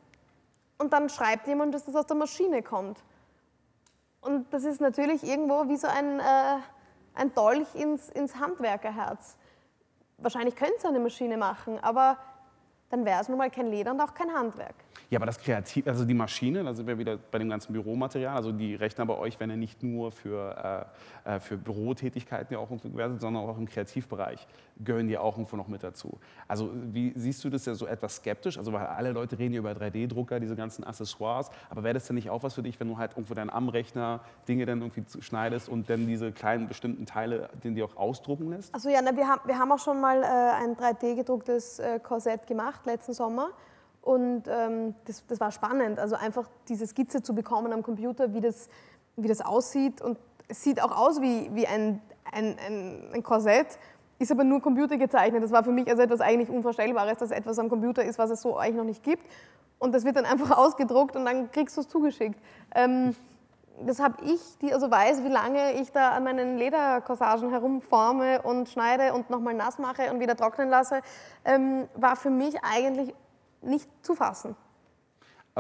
und 0.81 0.95
dann 0.95 1.11
schreibt 1.11 1.47
jemand, 1.47 1.75
dass 1.75 1.85
das 1.85 1.95
aus 1.95 2.07
der 2.07 2.17
Maschine 2.17 2.63
kommt. 2.63 3.05
Und 4.23 4.53
das 4.53 4.65
ist 4.65 4.81
natürlich 4.81 5.23
irgendwo 5.23 5.69
wie 5.69 5.77
so 5.77 5.87
ein, 5.87 6.21
äh, 6.21 6.57
ein 7.15 7.35
Dolch 7.35 7.75
ins, 7.75 8.09
ins 8.09 8.37
Handwerkerherz. 8.37 9.37
Wahrscheinlich 10.17 10.57
könnte 10.57 10.75
es 10.79 10.85
eine 10.87 10.99
Maschine 10.99 11.37
machen, 11.37 11.79
aber 11.81 12.17
dann 12.91 13.05
wäre 13.05 13.21
es 13.21 13.29
nun 13.29 13.39
mal 13.39 13.51
kein 13.51 13.71
Leder 13.71 13.93
und 13.93 14.01
auch 14.01 14.13
kein 14.13 14.31
Handwerk. 14.33 14.75
Ja, 15.09 15.19
aber 15.19 15.27
das 15.27 15.39
Kreativ, 15.39 15.87
also 15.87 16.05
die 16.05 16.15
Maschine, 16.15 16.63
da 16.63 16.75
sind 16.75 16.87
wir 16.87 16.99
wieder 16.99 17.17
bei 17.17 17.39
dem 17.39 17.49
ganzen 17.49 17.73
Büromaterial. 17.73 18.37
Also 18.37 18.53
die 18.53 18.75
Rechner 18.75 19.07
bei 19.07 19.17
euch 19.17 19.39
werden 19.41 19.51
ja 19.51 19.57
nicht 19.57 19.83
nur 19.83 20.13
für, 20.13 20.87
äh, 21.27 21.37
äh, 21.37 21.41
für 21.41 21.57
Bürotätigkeiten 21.57 22.53
ja 22.55 22.61
auch 22.61 22.69
gewertet, 22.69 23.21
sondern 23.21 23.49
auch 23.49 23.59
im 23.59 23.67
Kreativbereich 23.67 24.47
gehören 24.85 25.09
die 25.09 25.19
auch 25.19 25.37
irgendwo 25.37 25.57
noch 25.57 25.69
mit 25.69 25.83
dazu. 25.83 26.19
Also 26.49 26.71
wie 26.73 27.13
siehst 27.15 27.45
du 27.45 27.51
das 27.51 27.67
ja 27.67 27.75
so 27.75 27.87
etwas 27.87 28.17
skeptisch? 28.17 28.59
Also 28.59 28.73
weil 28.73 28.87
alle 28.87 29.13
Leute 29.13 29.39
reden 29.39 29.55
ja 29.55 29.61
über 29.61 29.73
3D-Drucker, 29.73 30.41
diese 30.41 30.57
ganzen 30.57 30.85
Accessoires, 30.85 31.51
aber 31.69 31.83
wäre 31.83 31.95
das 31.95 32.07
denn 32.07 32.17
nicht 32.17 32.31
auch 32.31 32.43
was 32.43 32.55
für 32.55 32.63
dich, 32.63 32.81
wenn 32.81 32.89
du 32.89 32.99
halt 32.99 33.13
irgendwo 33.13 33.35
dann 33.35 33.51
am 33.51 33.69
Rechner 33.69 34.21
Dinge 34.49 34.67
dann 34.67 34.81
irgendwie 34.81 35.05
schneidest 35.21 35.69
und 35.69 35.91
dann 35.91 36.07
diese 36.07 36.33
kleinen 36.33 36.69
bestimmten 36.69 37.07
Teile, 37.07 37.51
den 37.63 37.75
die 37.75 37.83
auch 37.83 37.97
ausdrucken 37.97 38.51
lässt? 38.51 38.75
Also 38.75 38.89
ja, 38.89 39.01
na, 39.03 39.15
wir, 39.17 39.29
haben, 39.29 39.43
wir 39.45 39.59
haben 39.59 39.71
auch 39.73 39.79
schon 39.79 40.01
mal 40.01 40.23
äh, 40.23 40.27
ein 40.27 40.77
3D-gedrucktes 40.77 41.79
äh, 41.79 42.01
Korsett 42.01 42.47
gemacht 42.47 42.80
letzten 42.87 43.13
Sommer. 43.13 43.51
Und 44.03 44.45
ähm, 44.49 44.95
das, 45.05 45.27
das 45.27 45.41
war 45.41 45.53
spannend, 45.53 45.99
also 45.99 46.17
einfach 46.17 46.49
diese 46.69 46.87
Skizze 46.87 47.23
zu 47.23 47.35
bekommen 47.35 47.73
am 47.73 47.83
Computer, 47.83 48.33
wie 48.33 48.41
das, 48.41 48.69
wie 49.17 49.29
das 49.29 49.41
aussieht. 49.41 50.01
Und 50.01 50.19
es 50.49 50.63
sieht 50.63 50.83
auch 50.83 50.97
aus 50.97 51.21
wie, 51.21 51.51
wie 51.55 51.67
ein, 51.67 52.01
ein, 52.33 52.57
ein, 52.67 53.11
ein 53.13 53.23
Korsett, 53.23 53.79
ist 54.19 54.33
aber 54.33 54.45
nur 54.45 54.61
computergezeichnet. 54.61 55.43
Das 55.43 55.51
war 55.51 55.65
für 55.65 55.73
mich 55.73 55.89
also 55.89 56.03
etwas 56.03 56.21
eigentlich 56.21 56.51
Unvorstellbares, 56.51 57.19
dass 57.19 57.31
etwas 57.31 57.59
am 57.59 57.69
Computer 57.69 58.05
ist, 58.05 58.19
was 58.19 58.31
es 58.31 58.43
so 58.43 58.57
eigentlich 58.57 58.77
noch 58.77 58.85
nicht 58.85 59.03
gibt. 59.03 59.25
Und 59.79 59.95
das 59.95 60.05
wird 60.05 60.17
dann 60.17 60.27
einfach 60.27 60.51
ausgedruckt 60.57 61.17
und 61.17 61.25
dann 61.25 61.51
kriegst 61.51 61.77
du 61.77 61.81
es 61.83 61.89
zugeschickt. 61.89 62.39
Ähm, 62.75 63.15
das 63.87 64.01
habe 64.01 64.23
ich, 64.25 64.41
die 64.59 64.73
also 64.73 64.91
weiß, 64.91 65.25
wie 65.25 65.29
lange 65.29 65.73
ich 65.75 65.93
da 65.93 66.11
an 66.11 66.25
meinen 66.25 66.59
Lederkorsagen 66.59 67.51
herumforme 67.51 68.43
und 68.43 68.69
schneide 68.69 69.13
und 69.15 69.31
nochmal 69.31 69.55
nass 69.55 69.79
mache 69.79 70.13
und 70.13 70.21
wieder 70.21 70.37
trocknen 70.37 70.69
lasse, 70.69 71.01
ähm, 71.45 71.89
war 71.95 72.17
für 72.17 72.31
mich 72.31 72.57
eigentlich 72.63 73.15
nicht 73.63 73.89
zu 74.03 74.15
fassen. 74.15 74.57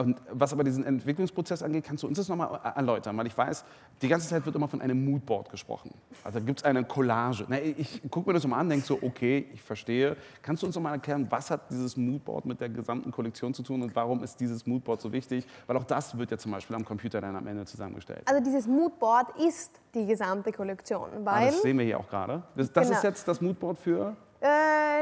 Und 0.00 0.20
was 0.32 0.52
aber 0.52 0.64
diesen 0.64 0.84
Entwicklungsprozess 0.84 1.62
angeht, 1.62 1.84
kannst 1.84 2.02
du 2.02 2.06
uns 2.06 2.16
das 2.16 2.28
nochmal 2.28 2.58
erläutern? 2.74 3.16
Weil 3.18 3.26
ich 3.26 3.36
weiß, 3.36 3.64
die 4.00 4.08
ganze 4.08 4.28
Zeit 4.28 4.46
wird 4.46 4.56
immer 4.56 4.66
von 4.68 4.80
einem 4.80 5.04
Moodboard 5.04 5.50
gesprochen. 5.50 5.90
Also 6.24 6.40
gibt 6.40 6.60
es 6.60 6.64
eine 6.64 6.84
Collage. 6.84 7.44
Na, 7.48 7.60
ich 7.60 8.00
gucke 8.10 8.30
mir 8.30 8.34
das 8.34 8.46
mal 8.46 8.58
an, 8.58 8.68
denke 8.70 8.86
so, 8.86 8.98
okay, 9.02 9.46
ich 9.52 9.60
verstehe. 9.62 10.16
Kannst 10.42 10.62
du 10.62 10.66
uns 10.66 10.74
nochmal 10.74 10.94
erklären, 10.94 11.26
was 11.28 11.50
hat 11.50 11.70
dieses 11.70 11.96
Moodboard 11.96 12.46
mit 12.46 12.60
der 12.60 12.70
gesamten 12.70 13.10
Kollektion 13.10 13.52
zu 13.52 13.62
tun 13.62 13.82
und 13.82 13.94
warum 13.94 14.22
ist 14.22 14.40
dieses 14.40 14.66
Moodboard 14.66 15.00
so 15.00 15.12
wichtig? 15.12 15.46
Weil 15.66 15.76
auch 15.76 15.84
das 15.84 16.16
wird 16.16 16.30
ja 16.30 16.38
zum 16.38 16.52
Beispiel 16.52 16.76
am 16.76 16.84
Computer 16.84 17.20
dann 17.20 17.36
am 17.36 17.46
Ende 17.46 17.64
zusammengestellt. 17.66 18.22
Also 18.26 18.42
dieses 18.42 18.66
Moodboard 18.66 19.38
ist 19.38 19.80
die 19.94 20.06
gesamte 20.06 20.50
Kollektion, 20.52 21.08
Ah, 21.24 21.24
weil 21.24 21.46
das 21.48 21.62
sehen 21.62 21.76
wir 21.78 21.84
hier 21.84 21.98
auch 22.00 22.08
gerade. 22.08 22.42
Das, 22.56 22.72
das 22.72 22.86
Genau. 22.86 22.96
ist 22.98 23.04
jetzt 23.04 23.28
das 23.28 23.40
Moodboard 23.40 23.78
für... 23.78 24.16
äh, 24.40 24.46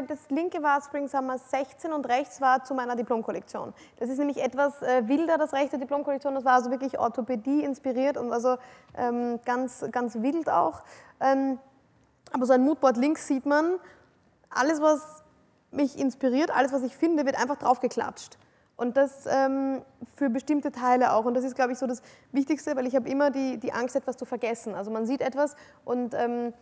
das 0.07 0.31
linke 0.31 0.63
war 0.63 0.81
Spring 0.83 1.09
Summer 1.09 1.39
16 1.39 1.93
und 1.93 2.09
rechts 2.09 2.41
war 2.41 2.65
zu 2.65 2.75
meiner 2.75 2.97
Diplomkollektion. 2.97 3.73
Das 3.99 4.09
ist 4.09 4.19
nämlich 4.19 4.43
etwas 4.43 4.83
äh, 4.83 5.07
wilder, 5.09 5.39
das 5.39 5.53
rechte 5.53 5.79
Diplomkollektion. 5.79 6.35
Das 6.35 6.45
war 6.45 6.55
also 6.55 6.71
wirklich 6.71 6.99
Orthopädie 6.99 7.65
inspiriert 7.65 8.17
und 8.17 8.33
also 8.33 8.57
ähm, 8.97 9.41
ganz, 9.45 9.85
ganz 9.91 10.17
wild 10.17 10.49
auch. 10.49 10.83
Ähm, 11.21 11.59
aber 12.33 12.47
so 12.47 12.53
ein 12.53 12.63
Moodboard 12.63 12.97
links 12.97 13.27
sieht 13.27 13.47
man, 13.47 13.77
alles, 14.51 14.81
was 14.81 15.25
mich 15.71 15.99
inspiriert, 15.99 16.51
alles, 16.51 16.73
was 16.73 16.83
ich 16.83 16.97
finde, 16.97 17.27
wird 17.27 17.39
einfach 17.39 17.57
draufgeklatscht. 17.57 18.39
Und 18.77 18.97
das 18.97 19.27
ähm, 19.27 19.83
für 20.15 20.31
bestimmte 20.31 20.71
Teile 20.71 21.13
auch. 21.13 21.25
Und 21.25 21.35
das 21.35 21.45
ist, 21.45 21.57
glaube 21.57 21.73
ich, 21.73 21.79
so 21.79 21.87
das 21.87 22.01
Wichtigste, 22.31 22.77
weil 22.77 22.87
ich 22.87 22.95
habe 22.95 23.09
immer 23.09 23.31
die, 23.31 23.59
die 23.59 23.73
Angst, 23.73 23.97
etwas 23.97 24.17
zu 24.17 24.25
vergessen. 24.25 24.75
Also 24.75 24.91
man 24.93 25.05
sieht 25.05 25.21
etwas 25.21 25.57
und 25.85 26.15
ähm, 26.15 26.53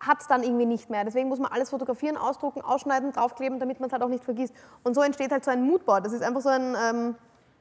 hat 0.00 0.20
es 0.20 0.26
dann 0.28 0.42
irgendwie 0.42 0.66
nicht 0.66 0.90
mehr. 0.90 1.04
Deswegen 1.04 1.28
muss 1.28 1.38
man 1.38 1.50
alles 1.50 1.70
fotografieren, 1.70 2.16
ausdrucken, 2.16 2.60
ausschneiden, 2.60 3.12
draufkleben, 3.12 3.58
damit 3.58 3.80
man 3.80 3.88
es 3.88 3.92
halt 3.92 4.02
auch 4.02 4.08
nicht 4.08 4.24
vergisst. 4.24 4.54
Und 4.84 4.94
so 4.94 5.02
entsteht 5.02 5.32
halt 5.32 5.44
so 5.44 5.50
ein 5.50 5.62
Moodboard. 5.64 6.06
Das 6.06 6.12
ist 6.12 6.22
einfach 6.22 6.40
so 6.40 6.48
ein 6.50 6.76
ähm, 6.88 7.14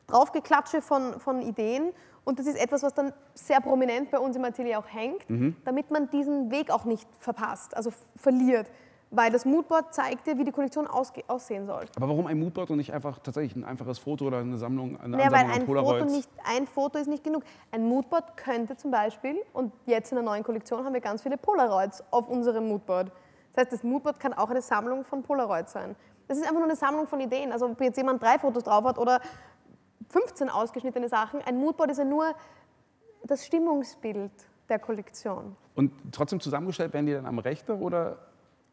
Draufgeklatsche 0.07 0.81
von, 0.81 1.19
von 1.19 1.41
Ideen. 1.41 1.91
Und 2.23 2.39
das 2.39 2.45
ist 2.45 2.59
etwas, 2.59 2.83
was 2.83 2.93
dann 2.93 3.13
sehr 3.33 3.61
prominent 3.61 4.11
bei 4.11 4.19
uns 4.19 4.35
im 4.35 4.43
Atelier 4.43 4.79
auch 4.79 4.87
hängt, 4.87 5.29
Mhm. 5.29 5.55
damit 5.65 5.91
man 5.91 6.09
diesen 6.09 6.51
Weg 6.51 6.71
auch 6.71 6.85
nicht 6.85 7.07
verpasst, 7.19 7.75
also 7.75 7.91
verliert. 8.15 8.69
Weil 9.09 9.31
das 9.31 9.45
Moodboard 9.45 9.93
zeigt 9.93 10.27
dir, 10.27 10.37
wie 10.37 10.43
die 10.43 10.51
Kollektion 10.51 10.85
aussehen 10.85 11.65
soll. 11.65 11.85
Aber 11.95 12.09
warum 12.09 12.27
ein 12.27 12.37
Moodboard 12.37 12.71
und 12.71 12.77
nicht 12.77 12.93
einfach 12.93 13.19
tatsächlich 13.19 13.55
ein 13.55 13.63
einfaches 13.63 13.99
Foto 13.99 14.25
oder 14.25 14.39
eine 14.39 14.57
Sammlung, 14.57 14.99
eine 14.99 15.15
Naja, 15.15 15.31
weil 15.31 15.45
Ansammlung 15.45 15.53
ein 15.53 15.65
Foto, 15.65 15.81
Polaroids? 15.81 16.11
nicht, 16.11 16.29
ein 16.43 16.67
Foto 16.67 16.99
ist 16.99 17.07
nicht 17.07 17.23
genug. 17.23 17.43
Ein 17.71 17.87
Moodboard 17.87 18.35
könnte 18.35 18.75
zum 18.75 18.91
Beispiel, 18.91 19.37
und 19.53 19.71
jetzt 19.85 20.11
in 20.11 20.17
der 20.17 20.25
neuen 20.25 20.43
Kollektion 20.43 20.83
haben 20.83 20.93
wir 20.93 20.99
ganz 20.99 21.21
viele 21.21 21.37
Polaroids 21.37 22.03
auf 22.11 22.27
unserem 22.27 22.67
Moodboard. 22.67 23.11
Das 23.53 23.63
heißt, 23.63 23.73
das 23.73 23.83
Moodboard 23.83 24.19
kann 24.19 24.33
auch 24.33 24.49
eine 24.49 24.61
Sammlung 24.61 25.05
von 25.05 25.23
Polaroids 25.23 25.71
sein. 25.71 25.95
Das 26.27 26.37
ist 26.37 26.43
einfach 26.43 26.55
nur 26.57 26.65
eine 26.65 26.75
Sammlung 26.75 27.07
von 27.07 27.21
Ideen. 27.21 27.53
Also 27.53 27.65
ob 27.65 27.79
jetzt 27.81 27.95
jemand 27.97 28.21
drei 28.21 28.37
Fotos 28.37 28.63
drauf 28.63 28.83
hat 28.83 28.97
oder 28.97 29.21
15 30.09 30.49
ausgeschnittene 30.49 31.07
Sachen, 31.07 31.41
ein 31.41 31.57
Moodboard 31.57 31.91
ist 31.91 31.97
ja 31.97 32.05
nur 32.05 32.33
das 33.23 33.45
Stimmungsbild 33.45 34.31
der 34.67 34.79
Kollektion. 34.79 35.55
Und 35.75 35.93
trotzdem 36.11 36.39
zusammengestellt 36.41 36.93
werden 36.93 37.05
die 37.05 37.13
dann 37.13 37.25
am 37.25 37.39
Rechner 37.39 37.79
oder? 37.79 38.17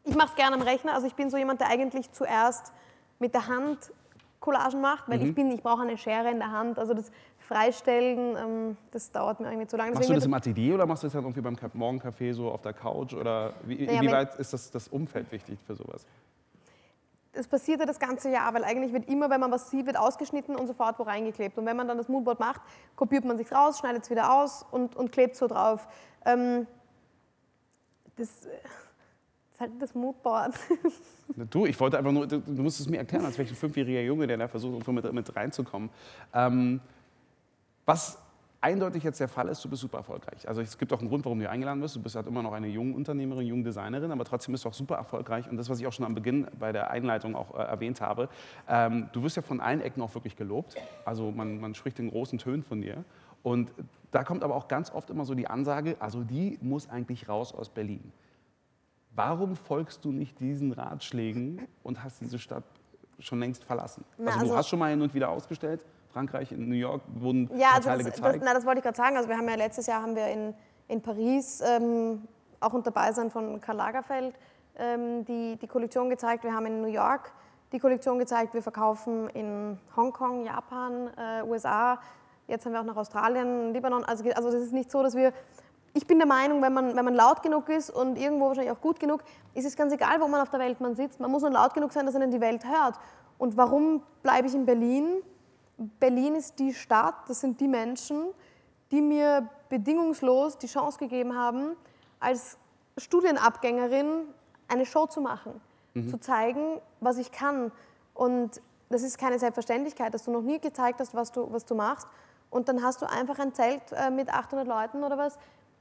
Ich 0.04 0.14
mache 0.14 0.28
es 0.28 0.34
gerne 0.34 0.56
am 0.56 0.62
Rechner. 0.62 0.94
Also 0.94 1.06
ich 1.06 1.14
bin 1.14 1.30
so 1.30 1.36
jemand, 1.36 1.60
der 1.60 1.68
eigentlich 1.68 2.12
zuerst 2.12 2.72
mit 3.18 3.34
der 3.34 3.46
Hand 3.48 3.92
Collagen 4.40 4.82
macht, 4.82 5.08
weil 5.08 5.22
ich 5.22 5.34
bin, 5.34 5.50
ich 5.50 5.62
brauche 5.62 5.80
eine 5.80 5.96
Schere 5.96 6.30
in 6.30 6.38
der 6.38 6.50
Hand. 6.52 6.78
Also 6.78 6.92
das 6.92 7.10
Freistellen, 7.38 8.36
ähm, 8.36 8.76
das 8.90 9.10
dauert 9.10 9.40
mir 9.40 9.46
irgendwie 9.46 9.66
zu 9.66 9.78
lange. 9.78 9.92
Machst 9.92 10.10
du 10.10 10.12
Deswegen 10.12 10.20
das 10.20 10.26
im 10.26 10.34
Atelier 10.34 10.74
oder 10.74 10.86
machst 10.86 11.02
du 11.02 11.06
das 11.06 11.14
dann 11.14 11.24
irgendwie 11.24 11.40
beim 11.40 11.56
Morgencafé 11.72 12.34
so 12.34 12.50
auf 12.50 12.60
der 12.60 12.74
Couch? 12.74 13.14
Oder 13.14 13.54
wie, 13.64 13.86
Naja, 13.86 14.00
inwieweit 14.00 14.34
ist 14.34 14.52
das, 14.52 14.70
das 14.70 14.88
Umfeld 14.88 15.32
wichtig 15.32 15.58
für 15.66 15.74
sowas? 15.74 16.04
es 17.36 17.48
passiert 17.48 17.80
ja 17.80 17.86
das 17.86 17.98
ganze 17.98 18.30
Jahr, 18.30 18.54
weil 18.54 18.64
eigentlich 18.64 18.92
wird 18.92 19.08
immer, 19.08 19.28
wenn 19.30 19.40
man 19.40 19.50
was 19.50 19.70
sieht, 19.70 19.86
wird 19.86 19.96
ausgeschnitten 19.96 20.56
und 20.56 20.66
sofort 20.66 20.98
wo 20.98 21.02
reingeklebt. 21.02 21.58
Und 21.58 21.66
wenn 21.66 21.76
man 21.76 21.88
dann 21.88 21.98
das 21.98 22.08
Moodboard 22.08 22.40
macht, 22.40 22.60
kopiert 22.96 23.24
man 23.24 23.36
sich 23.36 23.50
raus, 23.52 23.78
schneidet 23.78 24.04
es 24.04 24.10
wieder 24.10 24.32
aus 24.32 24.64
und, 24.70 24.96
und 24.96 25.12
klebt 25.12 25.36
so 25.36 25.46
drauf. 25.46 25.86
Ähm, 26.24 26.66
das, 28.16 28.46
äh, 28.46 28.50
das 29.54 29.60
ist 29.60 29.60
halt 29.60 29.82
das 29.82 29.94
Moodboard. 29.94 30.54
Du, 31.50 31.64
ich 31.64 31.78
wollte 31.78 31.96
einfach 31.96 32.12
nur, 32.12 32.26
du, 32.26 32.40
du 32.40 32.62
musst 32.62 32.80
es 32.80 32.88
mir 32.88 32.98
erklären, 32.98 33.24
als 33.24 33.38
wäre 33.38 33.44
ich 33.44 33.52
ein 33.52 33.56
fünfjähriger 33.56 34.00
Junge, 34.00 34.26
der 34.26 34.36
da 34.36 34.48
versucht, 34.48 34.86
mit, 34.88 35.12
mit 35.12 35.36
reinzukommen. 35.36 35.90
Ähm, 36.34 36.80
was 37.86 38.18
eindeutig 38.60 39.04
jetzt 39.04 39.20
der 39.20 39.28
Fall 39.28 39.48
ist, 39.48 39.64
du 39.64 39.68
bist 39.68 39.82
super 39.82 39.98
erfolgreich. 39.98 40.48
Also 40.48 40.60
es 40.60 40.76
gibt 40.76 40.92
auch 40.92 40.98
einen 40.98 41.08
Grund, 41.08 41.24
warum 41.24 41.38
du 41.38 41.48
eingeladen 41.48 41.80
bist. 41.80 41.94
Du 41.94 42.02
bist 42.02 42.16
halt 42.16 42.26
immer 42.26 42.42
noch 42.42 42.52
eine 42.52 42.66
junge 42.66 42.94
Unternehmerin, 42.94 43.46
junge 43.46 43.62
Designerin, 43.62 44.10
aber 44.10 44.24
trotzdem 44.24 44.52
bist 44.52 44.64
du 44.64 44.68
auch 44.70 44.74
super 44.74 44.96
erfolgreich. 44.96 45.48
Und 45.48 45.56
das, 45.56 45.70
was 45.70 45.80
ich 45.80 45.86
auch 45.86 45.92
schon 45.92 46.04
am 46.04 46.14
Beginn 46.14 46.46
bei 46.58 46.72
der 46.72 46.90
Einleitung 46.90 47.36
auch 47.36 47.54
äh, 47.54 47.62
erwähnt 47.62 48.00
habe, 48.00 48.28
ähm, 48.68 49.08
du 49.12 49.22
wirst 49.22 49.36
ja 49.36 49.42
von 49.42 49.60
allen 49.60 49.80
Ecken 49.80 50.02
auch 50.02 50.14
wirklich 50.14 50.34
gelobt. 50.34 50.74
Also 51.04 51.30
man, 51.30 51.60
man 51.60 51.74
spricht 51.74 51.98
in 52.00 52.10
großen 52.10 52.38
Tönen 52.38 52.64
von 52.64 52.82
dir. 52.82 53.04
Und 53.42 53.70
da 54.10 54.24
kommt 54.24 54.42
aber 54.42 54.56
auch 54.56 54.68
ganz 54.68 54.90
oft 54.90 55.10
immer 55.10 55.24
so 55.24 55.34
die 55.34 55.46
Ansage, 55.46 55.96
also 56.00 56.22
die 56.22 56.58
muss 56.60 56.88
eigentlich 56.90 57.28
raus 57.28 57.54
aus 57.54 57.68
Berlin. 57.68 58.12
Warum 59.14 59.54
folgst 59.54 60.04
du 60.04 60.10
nicht 60.10 60.40
diesen 60.40 60.72
Ratschlägen 60.72 61.68
und 61.82 62.02
hast 62.02 62.20
diese 62.20 62.38
Stadt 62.38 62.64
schon 63.20 63.38
längst 63.38 63.62
verlassen? 63.62 64.04
Na, 64.18 64.32
also, 64.32 64.38
du 64.38 64.44
also- 64.46 64.56
hast 64.56 64.68
schon 64.68 64.78
mal 64.78 64.90
hin 64.90 65.02
und 65.02 65.14
wieder 65.14 65.28
ausgestellt. 65.30 65.84
Frankreich, 66.12 66.52
in 66.52 66.68
New 66.68 66.76
York 66.76 67.02
wurden 67.14 67.50
Ja, 67.56 67.72
also 67.74 67.88
Teile 67.88 68.04
das, 68.04 68.12
das, 68.12 68.16
gezeigt. 68.16 68.44
na, 68.44 68.54
das 68.54 68.64
wollte 68.64 68.78
ich 68.78 68.84
gerade 68.84 68.96
sagen. 68.96 69.16
Also 69.16 69.28
wir 69.28 69.36
haben 69.36 69.48
ja 69.48 69.56
letztes 69.56 69.86
Jahr 69.86 70.00
haben 70.02 70.14
wir 70.14 70.28
in, 70.28 70.54
in 70.86 71.02
Paris 71.02 71.60
ähm, 71.60 72.22
auch 72.60 72.72
unter 72.72 72.92
Beisein 72.92 73.30
von 73.30 73.60
Karl 73.60 73.76
Lagerfeld 73.76 74.34
ähm, 74.78 75.24
die, 75.24 75.56
die 75.56 75.66
Kollektion 75.66 76.08
gezeigt. 76.08 76.44
Wir 76.44 76.54
haben 76.54 76.66
in 76.66 76.82
New 76.82 76.88
York 76.88 77.32
die 77.72 77.80
Kollektion 77.80 78.20
gezeigt. 78.20 78.54
Wir 78.54 78.62
verkaufen 78.62 79.28
in 79.30 79.78
Hongkong, 79.96 80.44
Japan, 80.44 81.10
äh, 81.16 81.42
USA. 81.42 81.98
Jetzt 82.46 82.64
haben 82.64 82.72
wir 82.72 82.80
auch 82.80 82.84
nach 82.84 82.96
Australien, 82.96 83.72
Libanon. 83.72 84.04
Also, 84.04 84.24
also 84.30 84.52
das 84.52 84.62
ist 84.62 84.72
nicht 84.72 84.90
so, 84.90 85.02
dass 85.02 85.14
wir... 85.16 85.32
Ich 85.96 86.08
bin 86.08 86.18
der 86.18 86.26
Meinung, 86.26 86.60
wenn 86.60 86.72
man, 86.72 86.96
wenn 86.96 87.04
man 87.04 87.14
laut 87.14 87.42
genug 87.42 87.68
ist 87.68 87.88
und 87.88 88.18
irgendwo 88.18 88.48
wahrscheinlich 88.48 88.72
auch 88.72 88.80
gut 88.80 88.98
genug, 88.98 89.22
ist 89.54 89.64
es 89.64 89.76
ganz 89.76 89.92
egal, 89.92 90.20
wo 90.20 90.26
man 90.26 90.40
auf 90.40 90.50
der 90.50 90.58
Welt 90.58 90.80
man 90.80 90.96
sitzt. 90.96 91.20
Man 91.20 91.30
muss 91.30 91.42
nur 91.42 91.52
laut 91.52 91.72
genug 91.72 91.92
sein, 91.92 92.04
dass 92.04 92.16
einen 92.16 92.32
die 92.32 92.40
Welt 92.40 92.64
hört. 92.64 92.98
Und 93.38 93.56
warum 93.56 94.02
bleibe 94.22 94.48
ich 94.48 94.54
in 94.54 94.66
Berlin? 94.66 95.22
Berlin 96.00 96.34
ist 96.34 96.58
die 96.58 96.74
Stadt, 96.74 97.14
das 97.28 97.40
sind 97.40 97.60
die 97.60 97.68
Menschen, 97.68 98.26
die 98.90 99.00
mir 99.00 99.48
bedingungslos 99.68 100.58
die 100.58 100.66
Chance 100.66 100.98
gegeben 100.98 101.36
haben, 101.36 101.76
als 102.18 102.58
Studienabgängerin 102.98 104.26
eine 104.66 104.86
Show 104.86 105.06
zu 105.06 105.20
machen, 105.20 105.60
zu 106.10 106.18
zeigen, 106.18 106.80
was 107.00 107.18
ich 107.18 107.30
kann. 107.30 107.70
Und 108.14 108.60
das 108.88 109.02
ist 109.02 109.18
keine 109.18 109.38
Selbstverständlichkeit, 109.38 110.12
dass 110.12 110.24
du 110.24 110.32
noch 110.32 110.42
nie 110.42 110.58
gezeigt 110.58 111.00
hast, 111.00 111.14
was 111.14 111.30
du, 111.30 111.52
was 111.52 111.64
du 111.64 111.74
machst. 111.74 112.08
Und 112.50 112.68
dann 112.68 112.82
hast 112.82 113.02
du 113.02 113.06
einfach 113.10 113.38
ein 113.38 113.52
Zelt 113.52 113.82
äh, 113.92 114.10
mit 114.10 114.28
800 114.28 114.66
Leuten 114.66 115.02
oder 115.02 115.18
was, 115.18 115.38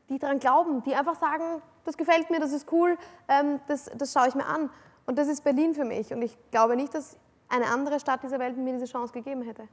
die 0.10 0.20
daran 0.20 0.40
glauben, 0.40 0.84
die 0.84 0.96
einfach 0.96 1.16
sagen, 1.16 1.62
das 1.86 1.98
gefällt 1.98 2.30
mir, 2.30 2.40
das 2.40 2.52
ist 2.52 2.72
cool, 2.72 2.98
ähm, 3.28 3.60
das, 3.68 3.92
das 3.96 4.14
schaue 4.14 4.28
ich 4.28 4.36
mir 4.36 4.46
an. 4.46 4.70
Und 5.06 5.18
das 5.18 5.28
ist 5.28 5.44
Berlin 5.44 5.74
für 5.74 5.86
mich. 5.86 6.14
Und 6.14 6.22
ich 6.22 6.38
glaube 6.52 6.76
nicht, 6.76 6.94
dass 6.94 7.18
eine 7.50 7.68
andere 7.68 8.00
Stadt 8.00 8.24
dieser 8.24 8.40
Welt 8.40 8.58
mir 8.58 8.74
diese 8.74 8.86
Chance 8.86 9.14
gegeben 9.14 9.42
hätte. 9.44 9.68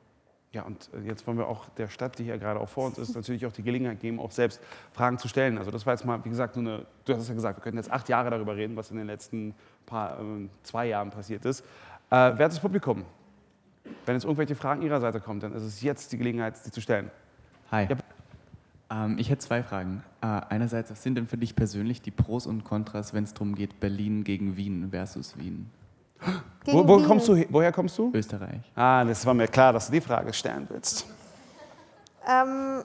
Ja, 0.53 0.63
und 0.63 0.91
äh, 0.93 1.07
jetzt 1.07 1.27
wollen 1.27 1.39
wir 1.39 1.47
auch 1.47 1.69
der 1.71 1.89
Stadt, 1.89 2.19
die 2.19 2.25
hier 2.25 2.37
gerade 2.37 2.59
auch 2.59 2.69
vor 2.69 2.87
uns 2.87 2.99
ist, 2.99 3.15
natürlich 3.15 3.47
auch 3.47 3.53
die 3.53 3.63
Gelegenheit 3.63 4.01
geben, 4.01 4.19
auch 4.19 4.33
selbst 4.33 4.61
Fragen 4.93 5.19
zu 5.19 5.29
stellen. 5.29 5.59
Also 5.59 5.71
das 5.71 5.87
war 5.87 5.95
jetzt 5.95 6.05
mal, 6.05 6.25
wie 6.25 6.29
gesagt, 6.29 6.57
nur 6.57 6.75
eine, 6.75 6.87
du 7.05 7.13
hast 7.13 7.23
es 7.23 7.29
ja 7.29 7.35
gesagt, 7.35 7.59
wir 7.59 7.63
könnten 7.63 7.79
jetzt 7.79 7.91
acht 7.91 8.09
Jahre 8.09 8.31
darüber 8.31 8.57
reden, 8.57 8.77
was 8.77 8.91
in 8.91 8.97
den 8.97 9.07
letzten 9.07 9.55
paar, 9.87 10.19
ähm, 10.19 10.51
zwei 10.65 10.87
Jahren 10.87 11.11
passiert 11.11 11.45
ist. 11.45 11.65
Äh, 12.11 12.37
wertes 12.37 12.59
Publikum, 12.59 13.05
wenn 14.07 14.17
jetzt 14.17 14.25
irgendwelche 14.25 14.57
Fragen 14.57 14.83
Ihrer 14.83 15.01
Seite 15.01 15.21
kommen, 15.21 15.39
dann 15.39 15.55
ist 15.55 15.63
es 15.63 15.83
jetzt 15.83 16.11
die 16.11 16.19
Gelegenheit, 16.19 16.57
sie 16.57 16.73
zu 16.73 16.81
stellen. 16.81 17.13
Hi. 17.71 17.87
Ja. 17.89 17.97
Ähm, 18.91 19.17
ich 19.19 19.31
hätte 19.31 19.41
zwei 19.41 19.63
Fragen. 19.63 20.03
Äh, 20.21 20.27
einerseits, 20.49 20.91
was 20.91 21.03
sind 21.03 21.15
denn 21.15 21.27
für 21.27 21.37
dich 21.39 21.55
persönlich 21.55 22.03
die 22.03 22.11
Pros 22.11 22.47
und 22.47 22.65
Kontras, 22.65 23.15
wenn 23.15 23.25
es 23.25 23.33
darum 23.35 23.55
geht, 23.55 23.81
Berlin 23.81 24.25
gegen 24.25 24.57
Wien 24.57 24.89
versus 24.91 25.37
Wien? 25.39 25.71
Wo, 26.21 26.33
Gegen 26.65 26.89
wo 26.89 26.99
Wien. 26.99 27.07
kommst 27.07 27.29
du, 27.29 27.35
he- 27.35 27.47
woher 27.51 27.73
kommst 27.73 27.97
du? 27.99 28.11
Österreich. 28.13 28.61
Ah, 28.75 29.05
das 29.05 29.25
war 29.25 29.33
mir 29.35 29.49
klar, 29.49 29.73
dass 29.73 29.87
du 29.87 29.93
die 29.93 30.01
Frage 30.01 30.33
stellen 30.33 30.67
willst. 30.69 31.07
Ähm, 32.29 32.83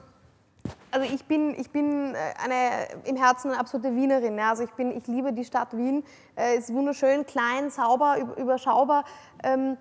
also 0.90 1.12
ich 1.14 1.24
bin, 1.26 1.54
ich 1.58 1.70
bin 1.70 2.14
äh, 2.14 2.18
eine, 2.42 3.04
im 3.04 3.16
Herzen 3.16 3.50
eine 3.50 3.60
absolute 3.60 3.94
Wienerin. 3.94 4.38
Ja. 4.38 4.50
Also 4.50 4.62
ich, 4.64 4.70
bin, 4.70 4.96
ich 4.96 5.06
liebe 5.06 5.32
die 5.32 5.44
Stadt 5.44 5.76
Wien. 5.76 6.02
Äh, 6.36 6.56
ist 6.56 6.72
wunderschön, 6.72 7.26
klein, 7.26 7.68
sauber, 7.70 8.14
üb- 8.18 8.40
überschaubar. 8.40 9.04
Ähm, 9.42 9.76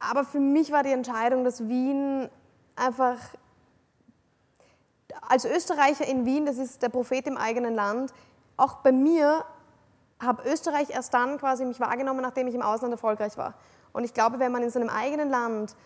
aber 0.00 0.24
für 0.24 0.40
mich 0.40 0.72
war 0.72 0.82
die 0.82 0.90
Entscheidung, 0.90 1.44
dass 1.44 1.68
Wien 1.68 2.28
einfach 2.74 3.16
als 5.20 5.44
Österreicher 5.44 6.06
in 6.06 6.26
Wien, 6.26 6.46
das 6.46 6.58
ist 6.58 6.82
der 6.82 6.88
Prophet 6.88 7.26
im 7.26 7.36
eigenen 7.36 7.74
Land, 7.74 8.12
auch 8.56 8.76
bei 8.76 8.92
mir 8.92 9.44
habe 10.20 10.48
Österreich 10.48 10.90
erst 10.90 11.12
dann 11.12 11.38
quasi 11.38 11.64
mich 11.64 11.80
wahrgenommen, 11.80 12.22
nachdem 12.22 12.46
ich 12.46 12.54
im 12.54 12.62
Ausland 12.62 12.92
erfolgreich 12.92 13.36
war. 13.36 13.54
Und 13.92 14.04
ich 14.04 14.14
glaube, 14.14 14.38
wenn 14.38 14.52
man 14.52 14.62
in 14.62 14.70
seinem 14.70 14.88
eigenen 14.88 15.30
Land 15.30 15.76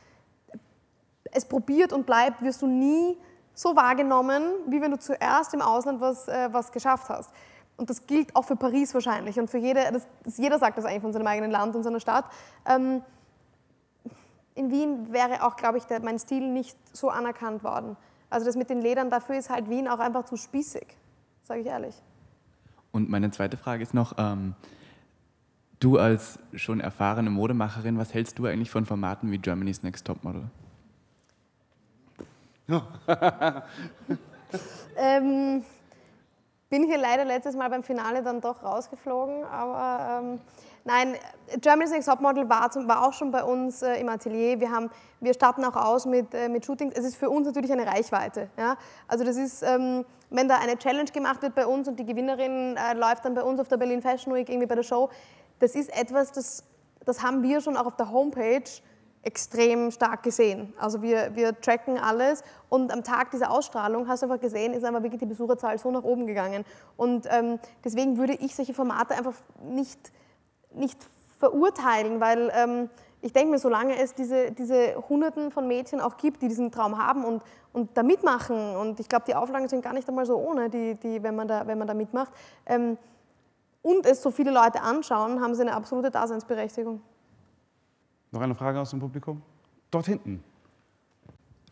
es 1.33 1.45
probiert 1.45 1.93
und 1.93 2.07
bleibt, 2.07 2.43
wirst 2.43 2.63
du 2.63 2.67
nie 2.67 3.19
so 3.55 3.75
wahrgenommen, 3.77 4.43
wie 4.67 4.81
wenn 4.81 4.91
du 4.91 4.99
zuerst 4.99 5.53
im 5.53 5.61
Ausland 5.61 6.01
was, 6.01 6.29
äh, 6.29 6.49
was 6.53 6.73
geschafft 6.73 7.09
hast. 7.09 7.31
Und 7.77 7.91
das 7.91 8.07
gilt 8.07 8.35
auch 8.35 8.45
für 8.45 8.57
Paris 8.57 8.95
wahrscheinlich. 8.95 9.39
Und 9.39 9.51
für 9.51 9.59
jede, 9.59 9.81
das, 9.93 10.37
jeder 10.37 10.59
sagt 10.59 10.79
das 10.79 10.85
eigentlich 10.85 11.03
von 11.03 11.13
seinem 11.13 11.27
eigenen 11.27 11.51
Land 11.51 11.77
und 11.77 11.83
seiner 11.83 12.01
Stadt. 12.01 12.25
Ähm, 12.67 13.03
in 14.55 14.71
Wien 14.71 15.13
wäre 15.13 15.45
auch, 15.45 15.57
glaube 15.57 15.79
ich, 15.79 15.85
der, 15.85 16.01
mein 16.01 16.19
Stil 16.19 16.49
nicht 16.49 16.77
so 16.97 17.11
anerkannt 17.11 17.63
worden. 17.63 17.97
Also 18.31 18.47
das 18.47 18.57
mit 18.57 18.71
den 18.71 18.81
Ledern, 18.81 19.11
dafür 19.11 19.37
ist 19.39 19.51
halt 19.51 19.69
Wien 19.71 19.89
auch 19.89 19.99
einfach 19.99 20.25
zu 20.25 20.37
spießig, 20.37 20.87
sage 21.43 21.61
ich 21.61 21.67
ehrlich. 21.67 21.95
Und 22.93 23.09
meine 23.09 23.31
zweite 23.31 23.57
Frage 23.57 23.83
ist 23.83 23.95
noch, 23.95 24.15
ähm, 24.19 24.55
du 25.81 25.99
als 25.99 26.39
schon 26.55 26.81
erfahrene 26.81 27.31
Modemacherin, 27.31 27.99
was 27.99 28.13
hältst 28.15 28.39
du 28.39 28.47
eigentlich 28.47 28.71
von 28.71 28.87
Formaten 28.87 29.31
wie 29.31 29.39
Germany's 29.39 29.83
Next 29.83 30.07
Topmodel? 30.07 30.51
Ähm, 34.97 35.63
bin 36.71 36.85
hier 36.85 36.99
leider 36.99 37.25
letztes 37.25 37.57
Mal 37.57 37.71
beim 37.71 37.83
Finale 37.83 38.23
dann 38.23 38.41
doch 38.41 38.63
rausgeflogen, 38.63 39.45
aber 39.45 40.21
ähm, 40.23 40.41
nein, 40.85 41.15
Germany's 41.61 41.91
Next 41.91 42.09
Topmodel 42.09 42.49
war, 42.49 42.71
zum, 42.71 42.87
war 42.89 43.07
auch 43.07 43.13
schon 43.13 43.31
bei 43.31 43.43
uns 43.43 43.83
äh, 43.83 43.95
im 44.01 44.09
Atelier. 44.09 44.61
Wir, 44.61 44.71
haben, 44.71 44.91
wir 45.21 45.33
starten 45.33 45.65
auch 45.65 45.77
aus 45.77 46.05
mit, 46.05 46.35
äh, 46.35 46.49
mit 46.49 46.67
Shootings. 46.67 46.95
Es 46.97 47.05
ist 47.05 47.17
für 47.17 47.31
uns 47.31 47.47
natürlich 47.47 47.73
eine 47.73 47.87
Reichweite. 47.87 48.51
Ja? 48.59 48.77
Also 49.07 49.25
das 49.25 49.37
ist, 49.37 49.63
ähm, 49.63 50.05
wenn 50.31 50.49
da 50.49 50.59
eine 50.59 50.77
Challenge 50.77 51.11
gemacht 51.11 51.41
wird 51.41 51.55
bei 51.55 51.67
uns 51.67 51.89
und 51.89 51.99
die 51.99 52.05
Gewinnerin 52.05 52.77
äh, 52.77 52.95
läuft 52.95 53.25
dann 53.25 53.35
bei 53.35 53.43
uns 53.43 53.61
auf 53.61 53.69
der 53.69 53.79
Berlin 53.79 54.03
Fashion 54.03 54.35
Week 54.35 54.49
irgendwie 54.49 54.67
bei 54.67 54.75
der 54.75 54.83
Show, 54.83 55.09
das 55.61 55.75
ist 55.75 55.95
etwas, 55.99 56.33
das, 56.33 56.65
das 57.05 57.23
haben 57.23 57.43
wir 57.43 57.63
schon 57.63 57.77
auch 57.77 57.87
auf 57.87 57.97
der 57.97 58.13
Homepage 58.13 58.63
extrem 59.23 59.91
stark 59.91 60.23
gesehen. 60.23 60.73
Also 60.79 61.03
wir, 61.03 61.35
wir 61.35 61.61
tracken 61.61 61.99
alles 61.99 62.43
und 62.69 62.93
am 62.93 63.03
Tag 63.03 63.31
dieser 63.31 63.51
Ausstrahlung, 63.51 64.09
hast 64.09 64.23
du 64.23 64.27
einfach 64.27 64.41
gesehen, 64.41 64.73
ist 64.73 64.85
einfach 64.85 65.03
wirklich 65.03 65.21
die 65.21 65.27
Besucherzahl 65.27 65.79
so 65.79 65.91
nach 65.91 66.05
oben 66.05 66.27
gegangen. 66.27 66.65
Und 66.97 67.27
ähm, 67.31 67.59
deswegen 67.85 68.17
würde 68.17 68.35
ich 68.35 68.55
solche 68.55 68.75
Formate 68.75 69.15
einfach 69.15 69.35
nicht, 69.63 69.99
nicht 70.73 70.99
verurteilen, 71.39 72.21
weil 72.21 72.51
ähm, 72.55 72.91
ich 73.21 73.33
denke 73.33 73.51
mir, 73.51 73.59
solange 73.59 74.01
es 74.01 74.15
diese, 74.15 74.53
diese 74.53 74.95
Hunderten 75.09 75.51
von 75.51 75.67
Mädchen 75.67 76.01
auch 76.01 76.17
gibt, 76.17 76.43
die 76.43 76.49
diesen 76.49 76.71
Traum 76.71 77.05
haben 77.05 77.25
und, 77.25 77.43
und 77.73 77.97
da 77.97 78.03
mitmachen, 78.03 78.77
und 78.77 79.01
ich 79.01 79.09
glaube, 79.09 79.25
die 79.27 79.35
Auflagen 79.35 79.69
sind 79.69 79.83
gar 79.83 79.93
nicht 79.93 80.09
einmal 80.09 80.27
so 80.27 80.37
ohne, 80.37 80.71
die, 80.71 80.95
die, 80.95 81.23
wenn, 81.23 81.35
man 81.35 81.49
da, 81.49 81.67
wenn 81.67 81.79
man 81.79 81.89
da 81.89 81.95
mitmacht, 81.95 82.33
ähm, 82.67 82.97
und 83.83 84.07
es 84.07 84.23
so 84.23 84.31
viele 84.31 84.51
Leute 84.51 84.83
anschauen, 84.83 85.41
haben 85.41 85.55
sie 85.55 85.63
eine 85.63 85.75
absolute 85.75 86.11
Daseinsberechtigung. 86.11 87.01
Noch 88.31 88.41
eine 88.41 88.55
Frage 88.55 88.81
aus 88.81 88.91
dem 88.91 89.01
Publikum? 89.01 89.41
Dort 89.91 90.07
hinten. 90.07 90.43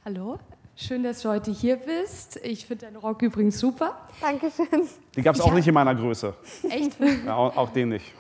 Hallo, 0.05 0.38
schön, 0.75 1.03
dass 1.03 1.21
du 1.23 1.29
heute 1.29 1.51
hier 1.51 1.77
bist. 1.77 2.38
Ich 2.42 2.66
finde 2.66 2.87
deinen 2.87 2.97
Rock 2.97 3.23
übrigens 3.23 3.59
super. 3.59 3.99
Dankeschön. 4.21 4.66
Die 5.14 5.23
gab 5.23 5.35
es 5.35 5.40
auch 5.40 5.49
Ja. 5.49 5.55
nicht 5.55 5.69
in 5.69 5.75
meiner 5.75 5.95
Größe. 5.95 6.35
Echt? 6.71 6.97
Ja, 7.27 7.35
auch, 7.37 7.57
auch 7.57 7.71
den 7.71 7.90
nicht. 7.90 8.12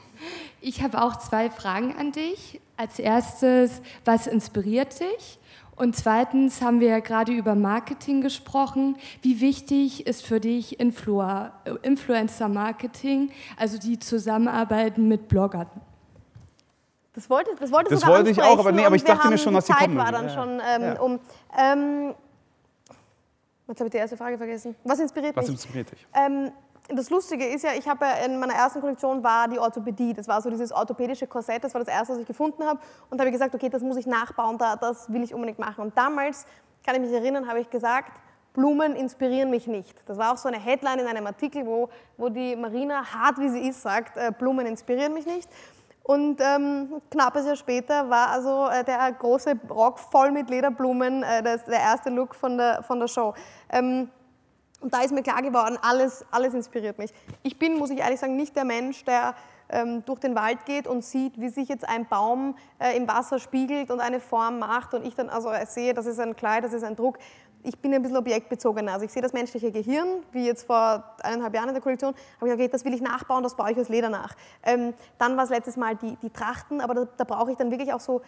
Ich 0.60 0.82
habe 0.82 1.00
auch 1.02 1.16
zwei 1.16 1.50
Fragen 1.50 1.94
an 1.96 2.12
dich. 2.12 2.60
Als 2.76 2.98
erstes, 2.98 3.80
was 4.04 4.26
inspiriert 4.26 5.00
dich? 5.00 5.38
Und 5.76 5.94
zweitens 5.94 6.62
haben 6.62 6.80
wir 6.80 6.88
ja 6.88 7.00
gerade 7.00 7.32
über 7.32 7.54
Marketing 7.54 8.22
gesprochen. 8.22 8.96
Wie 9.22 9.40
wichtig 9.40 10.06
ist 10.06 10.24
für 10.26 10.40
dich 10.40 10.80
Influ- 10.80 11.50
Influencer-Marketing, 11.82 13.30
also 13.58 13.78
die 13.78 13.98
Zusammenarbeiten 13.98 15.06
mit 15.08 15.28
Bloggern? 15.28 15.68
Das 17.16 17.30
wollte, 17.30 17.50
das 17.58 17.72
wollte, 17.72 17.90
Das 17.90 18.06
wollte 18.06 18.30
ich 18.30 18.42
auch, 18.42 18.58
aber 18.58 18.72
nee, 18.72 18.84
aber 18.84 18.94
ich 18.94 19.02
dachte 19.02 19.28
mir 19.28 19.38
schon, 19.38 19.54
dass 19.54 19.64
die 19.64 19.72
Zeit 19.72 19.84
kommen 19.86 19.96
war 19.96 20.12
dann 20.12 20.28
Ja, 20.28 20.34
schon 20.34 20.60
ähm, 20.64 20.82
Ja. 20.82 21.00
um. 21.00 21.18
Ähm, 21.58 22.14
jetzt 23.66 23.80
habe 23.80 23.86
ich 23.86 23.90
die 23.90 23.96
erste 23.96 24.18
Frage 24.18 24.36
vergessen. 24.36 24.76
Was 24.84 24.98
inspiriert 24.98 25.34
Was 25.34 25.46
mich? 25.46 25.54
inspiriert 25.54 25.90
dich? 25.92 26.06
Ähm, 26.14 26.52
das 26.88 27.08
Lustige 27.08 27.46
ist 27.46 27.64
ja, 27.64 27.70
ich 27.76 27.88
habe 27.88 28.04
ja 28.04 28.26
in 28.26 28.38
meiner 28.38 28.52
ersten 28.52 28.80
Kollektion 28.82 29.24
war 29.24 29.48
die 29.48 29.58
Orthopädie. 29.58 30.12
Das 30.12 30.28
war 30.28 30.40
so 30.42 30.50
dieses 30.50 30.70
orthopädische 30.72 31.26
Korsett, 31.26 31.64
das 31.64 31.72
war 31.72 31.80
das 31.80 31.88
erste, 31.88 32.12
was 32.12 32.20
ich 32.20 32.26
gefunden 32.26 32.62
habe. 32.64 32.78
Und 33.10 33.16
da 33.18 33.22
habe 33.22 33.30
ich 33.30 33.32
gesagt, 33.32 33.54
okay, 33.54 33.70
das 33.70 33.82
muss 33.82 33.96
ich 33.96 34.06
nachbauen, 34.06 34.58
da, 34.58 34.76
das 34.76 35.10
will 35.10 35.22
ich 35.24 35.32
unbedingt 35.34 35.58
machen. 35.58 35.80
Und 35.82 35.96
damals, 35.96 36.44
kann 36.84 36.94
ich 36.96 37.00
mich 37.00 37.12
erinnern, 37.12 37.48
habe 37.48 37.60
ich 37.60 37.70
gesagt, 37.70 38.12
Blumen 38.52 38.94
inspirieren 38.94 39.50
mich 39.50 39.66
nicht. 39.66 39.96
Das 40.06 40.16
war 40.18 40.32
auch 40.32 40.36
so 40.38 40.48
eine 40.48 40.58
Headline 40.60 40.98
in 41.00 41.06
einem 41.06 41.26
Artikel, 41.26 41.66
wo, 41.66 41.88
wo 42.16 42.28
die 42.28 42.54
Marina, 42.54 43.04
hart 43.04 43.38
wie 43.38 43.48
sie 43.48 43.68
ist, 43.68 43.82
sagt, 43.82 44.16
äh, 44.16 44.32
Blumen 44.38 44.66
inspirieren 44.66 45.12
mich 45.14 45.26
nicht. 45.26 45.48
Und 46.06 46.40
ähm, 46.40 47.02
knappes 47.10 47.46
Jahr 47.46 47.56
später 47.56 48.08
war 48.08 48.28
also 48.28 48.68
äh, 48.68 48.84
der 48.84 49.10
große 49.10 49.54
Rock 49.68 49.98
voll 49.98 50.30
mit 50.30 50.48
Lederblumen, 50.48 51.24
äh, 51.24 51.42
das, 51.42 51.64
der 51.64 51.80
erste 51.80 52.10
Look 52.10 52.36
von 52.36 52.56
der, 52.56 52.84
von 52.84 53.00
der 53.00 53.08
Show. 53.08 53.34
Ähm, 53.70 54.08
und 54.80 54.94
da 54.94 55.00
ist 55.02 55.12
mir 55.12 55.24
klar 55.24 55.42
geworden, 55.42 55.76
alles, 55.82 56.24
alles 56.30 56.54
inspiriert 56.54 56.96
mich. 56.98 57.12
Ich 57.42 57.58
bin, 57.58 57.76
muss 57.76 57.90
ich 57.90 57.98
ehrlich 57.98 58.20
sagen, 58.20 58.36
nicht 58.36 58.54
der 58.54 58.64
Mensch, 58.64 59.04
der 59.04 59.34
ähm, 59.68 60.04
durch 60.04 60.20
den 60.20 60.36
Wald 60.36 60.64
geht 60.64 60.86
und 60.86 61.04
sieht, 61.04 61.40
wie 61.40 61.48
sich 61.48 61.68
jetzt 61.68 61.88
ein 61.88 62.06
Baum 62.06 62.56
äh, 62.78 62.96
im 62.96 63.08
Wasser 63.08 63.40
spiegelt 63.40 63.90
und 63.90 63.98
eine 63.98 64.20
Form 64.20 64.60
macht 64.60 64.94
und 64.94 65.04
ich 65.04 65.16
dann 65.16 65.28
also 65.28 65.50
sehe, 65.66 65.92
das 65.92 66.06
ist 66.06 66.20
ein 66.20 66.36
Kleid, 66.36 66.62
das 66.62 66.72
ist 66.72 66.84
ein 66.84 66.94
Druck. 66.94 67.18
Ich 67.66 67.76
bin 67.78 67.92
ein 67.92 68.00
bisschen 68.00 68.16
objektbezogener. 68.16 68.92
Also 68.92 69.06
ich 69.06 69.12
sehe 69.12 69.22
das 69.22 69.32
menschliche 69.32 69.72
Gehirn, 69.72 70.22
wie 70.30 70.46
jetzt 70.46 70.68
vor 70.68 71.02
eineinhalb 71.20 71.52
Jahren 71.52 71.68
in 71.68 71.74
der 71.74 71.82
Kollektion, 71.82 72.10
habe 72.10 72.18
ich 72.18 72.40
gesagt, 72.40 72.60
okay, 72.60 72.68
das 72.68 72.84
will 72.84 72.94
ich 72.94 73.00
nachbauen, 73.00 73.42
das 73.42 73.56
baue 73.56 73.72
ich 73.72 73.78
aus 73.78 73.88
Leder 73.88 74.08
nach. 74.08 74.36
Ähm, 74.62 74.94
dann 75.18 75.36
war 75.36 75.42
es 75.42 75.50
letztes 75.50 75.76
Mal 75.76 75.96
die, 75.96 76.14
die 76.22 76.30
Trachten, 76.30 76.80
aber 76.80 76.94
da, 76.94 77.08
da 77.16 77.24
brauche 77.24 77.50
ich 77.50 77.56
dann 77.56 77.72
wirklich 77.72 77.92
auch 77.92 77.98
so 77.98 78.22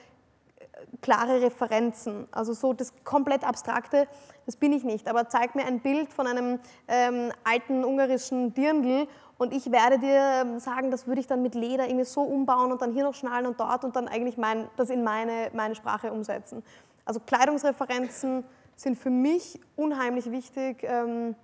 klare 1.02 1.40
Referenzen. 1.40 2.26
Also 2.32 2.52
so 2.52 2.72
das 2.72 2.92
komplett 3.04 3.44
Abstrakte, 3.44 4.08
das 4.44 4.56
bin 4.56 4.72
ich 4.72 4.82
nicht. 4.82 5.06
Aber 5.08 5.28
zeig 5.28 5.54
mir 5.54 5.66
ein 5.66 5.80
Bild 5.80 6.12
von 6.12 6.26
einem 6.26 6.58
ähm, 6.88 7.32
alten 7.44 7.84
ungarischen 7.84 8.54
Dirndl 8.54 9.06
und 9.36 9.54
ich 9.54 9.70
werde 9.70 10.00
dir 10.00 10.42
ähm, 10.42 10.58
sagen, 10.58 10.90
das 10.90 11.06
würde 11.06 11.20
ich 11.20 11.28
dann 11.28 11.42
mit 11.42 11.54
Leder 11.54 11.86
irgendwie 11.86 12.06
so 12.06 12.22
umbauen 12.22 12.72
und 12.72 12.82
dann 12.82 12.92
hier 12.92 13.04
noch 13.04 13.14
schnallen 13.14 13.46
und 13.46 13.60
dort 13.60 13.84
und 13.84 13.94
dann 13.94 14.08
eigentlich 14.08 14.36
mein, 14.36 14.68
das 14.76 14.90
in 14.90 15.04
meine, 15.04 15.50
meine 15.52 15.76
Sprache 15.76 16.12
umsetzen. 16.12 16.64
Also 17.04 17.20
Kleidungsreferenzen 17.20 18.44
sind 18.80 18.96
für 18.96 19.10
mich 19.10 19.60
unheimlich 19.76 20.30
wichtig. 20.30 20.82
Ähm, 20.82 21.34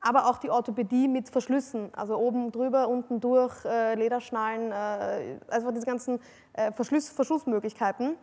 aber 0.00 0.26
auch 0.26 0.38
die 0.38 0.50
Orthopädie 0.50 1.08
mit 1.08 1.28
Verschlüssen, 1.28 1.92
also 1.94 2.16
oben 2.18 2.52
drüber, 2.52 2.88
unten 2.88 3.20
durch, 3.20 3.64
äh, 3.64 3.94
Lederschnallen, 3.94 4.70
äh, 4.70 5.38
also 5.48 5.72
diese 5.72 5.86
ganzen 5.86 6.20
äh, 6.52 6.70
Verschluss, 6.72 7.08
Verschlussmöglichkeiten, 7.08 8.14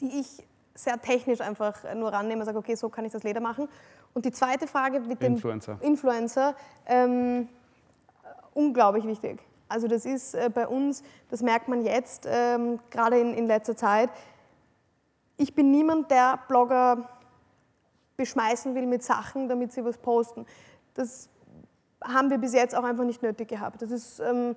die 0.00 0.20
ich 0.20 0.42
sehr 0.74 1.00
technisch 1.00 1.40
einfach 1.40 1.84
nur 1.94 2.12
rannehme 2.12 2.40
und 2.40 2.46
sage, 2.46 2.58
okay, 2.58 2.74
so 2.76 2.88
kann 2.88 3.04
ich 3.04 3.12
das 3.12 3.22
Leder 3.22 3.40
machen. 3.40 3.68
Und 4.14 4.24
die 4.24 4.32
zweite 4.32 4.66
Frage 4.66 5.00
mit 5.00 5.20
dem 5.20 5.34
Influencer. 5.34 5.78
Influencer 5.82 6.54
ähm, 6.86 7.48
unglaublich 8.54 9.04
wichtig. 9.06 9.40
Also 9.68 9.86
das 9.86 10.06
ist 10.06 10.34
äh, 10.34 10.50
bei 10.52 10.66
uns, 10.66 11.02
das 11.30 11.42
merkt 11.42 11.68
man 11.68 11.84
jetzt, 11.84 12.26
ähm, 12.28 12.78
gerade 12.90 13.18
in, 13.18 13.34
in 13.34 13.46
letzter 13.46 13.76
Zeit. 13.76 14.08
Ich 15.36 15.54
bin 15.54 15.70
niemand, 15.70 16.10
der 16.10 16.38
Blogger 16.48 17.08
beschmeißen 18.16 18.74
will 18.74 18.86
mit 18.86 19.02
Sachen, 19.02 19.48
damit 19.48 19.72
sie 19.72 19.84
was 19.84 19.98
posten. 19.98 20.46
Das 20.94 21.28
haben 22.02 22.30
wir 22.30 22.38
bis 22.38 22.52
jetzt 22.52 22.74
auch 22.74 22.84
einfach 22.84 23.04
nicht 23.04 23.22
nötig 23.22 23.48
gehabt. 23.48 23.82
Das, 23.82 23.90
ist, 23.90 24.20
ähm, 24.20 24.54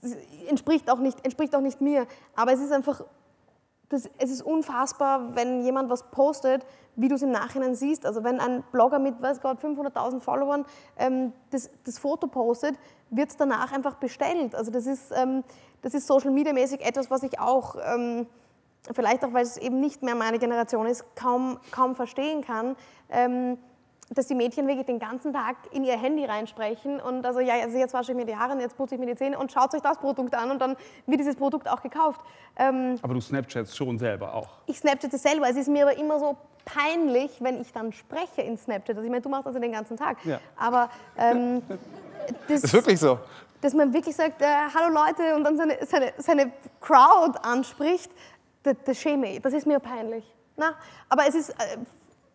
das 0.00 0.16
entspricht, 0.48 0.90
auch 0.90 0.98
nicht, 0.98 1.24
entspricht 1.24 1.54
auch 1.56 1.60
nicht 1.60 1.80
mir. 1.80 2.06
Aber 2.36 2.52
es 2.52 2.60
ist 2.60 2.72
einfach, 2.72 3.04
das, 3.88 4.08
es 4.18 4.30
ist 4.30 4.42
unfassbar, 4.42 5.34
wenn 5.34 5.62
jemand 5.62 5.90
was 5.90 6.10
postet, 6.10 6.64
wie 6.94 7.08
du 7.08 7.16
es 7.16 7.22
im 7.22 7.30
Nachhinein 7.30 7.74
siehst. 7.74 8.06
Also 8.06 8.22
wenn 8.22 8.38
ein 8.38 8.62
Blogger 8.70 8.98
mit, 8.98 9.20
weiß 9.20 9.40
Gott, 9.40 9.58
500.000 9.60 10.20
Followern 10.20 10.64
ähm, 10.96 11.32
das, 11.50 11.70
das 11.84 11.98
Foto 11.98 12.26
postet, 12.26 12.76
wird 13.10 13.30
es 13.30 13.36
danach 13.36 13.72
einfach 13.72 13.96
bestellt. 13.96 14.54
Also 14.54 14.70
das 14.70 14.86
ist, 14.86 15.10
ähm, 15.12 15.42
das 15.82 15.94
ist 15.94 16.06
Social 16.06 16.30
Media 16.30 16.52
mäßig 16.52 16.84
etwas, 16.84 17.10
was 17.10 17.24
ich 17.24 17.40
auch... 17.40 17.76
Vielleicht 18.92 19.24
auch, 19.24 19.32
weil 19.32 19.42
es 19.42 19.56
eben 19.56 19.80
nicht 19.80 20.02
mehr 20.02 20.14
meine 20.14 20.38
Generation 20.38 20.86
ist, 20.86 21.04
kaum, 21.14 21.58
kaum 21.70 21.94
verstehen 21.94 22.42
kann, 22.42 22.76
ähm, 23.10 23.58
dass 24.10 24.26
die 24.26 24.34
Mädchen 24.34 24.66
wirklich 24.66 24.86
den 24.86 24.98
ganzen 24.98 25.32
Tag 25.32 25.56
in 25.70 25.84
ihr 25.84 25.98
Handy 25.98 26.24
reinsprechen 26.24 26.98
und 27.00 27.26
also 27.26 27.40
ja, 27.40 27.54
also 27.62 27.76
jetzt 27.76 27.92
wasche 27.92 28.12
ich 28.12 28.16
mir 28.16 28.24
die 28.24 28.36
Haare 28.36 28.52
und 28.52 28.60
jetzt 28.60 28.76
putze 28.76 28.94
ich 28.94 29.00
mir 29.00 29.06
die 29.06 29.16
Zähne 29.16 29.38
und 29.38 29.52
schaut 29.52 29.74
euch 29.74 29.82
das 29.82 29.98
Produkt 29.98 30.34
an 30.34 30.50
und 30.50 30.60
dann 30.60 30.76
wird 31.06 31.20
dieses 31.20 31.36
Produkt 31.36 31.68
auch 31.68 31.82
gekauft. 31.82 32.22
Ähm, 32.56 32.98
Aber 33.02 33.14
du 33.14 33.20
Snapchats 33.20 33.76
schon 33.76 33.98
selber 33.98 34.34
auch. 34.34 34.48
ich 34.66 34.78
Snapchatte 34.78 35.18
selber, 35.18 35.48
es 35.50 35.56
ist 35.56 35.68
mir 35.68 35.86
aber 35.86 35.98
immer 35.98 36.18
so 36.18 36.36
peinlich, 36.64 37.32
wenn 37.40 37.60
ich 37.60 37.72
dann 37.72 37.92
spreche 37.92 38.42
in 38.42 38.56
Snapchat. 38.56 38.96
Also 38.96 39.04
ich 39.04 39.10
meine, 39.10 39.22
du 39.22 39.28
machst 39.28 39.46
das 39.46 39.54
ja 39.54 39.60
den 39.60 39.72
ganzen 39.72 39.96
Tag. 39.96 40.24
Ja. 40.24 40.40
Aber 40.56 40.88
ähm, 41.18 41.62
das, 42.48 42.64
Ist 42.64 42.72
wirklich 42.72 43.00
so. 43.00 43.18
dass 43.60 43.74
man 43.74 43.92
wirklich 43.92 44.16
sagt, 44.16 44.40
äh, 44.40 44.46
hallo 44.74 44.92
Leute 44.92 45.34
und 45.34 45.44
dann 45.44 45.56
seine, 45.56 45.78
seine, 45.86 46.12
seine 46.18 46.52
Crowd 46.80 47.38
anspricht, 47.42 48.10
das, 48.68 48.76
das 48.84 48.98
schäme 48.98 49.32
ich, 49.32 49.42
das 49.42 49.52
ist 49.52 49.66
mir 49.66 49.80
peinlich. 49.80 50.24
Na? 50.56 50.74
Aber 51.08 51.26
es 51.26 51.34
ist 51.34 51.50
äh, 51.50 51.78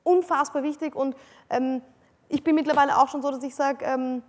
unfassbar 0.03 0.63
wichtig 0.63 0.95
und 0.95 1.15
ähm, 1.49 1.81
ich 2.29 2.43
bin 2.43 2.55
mittlerweile 2.55 2.97
auch 2.97 3.07
schon 3.07 3.21
so, 3.21 3.31
dass 3.31 3.43
ich 3.43 3.55
sage, 3.55 3.85
ähm, 3.85 4.23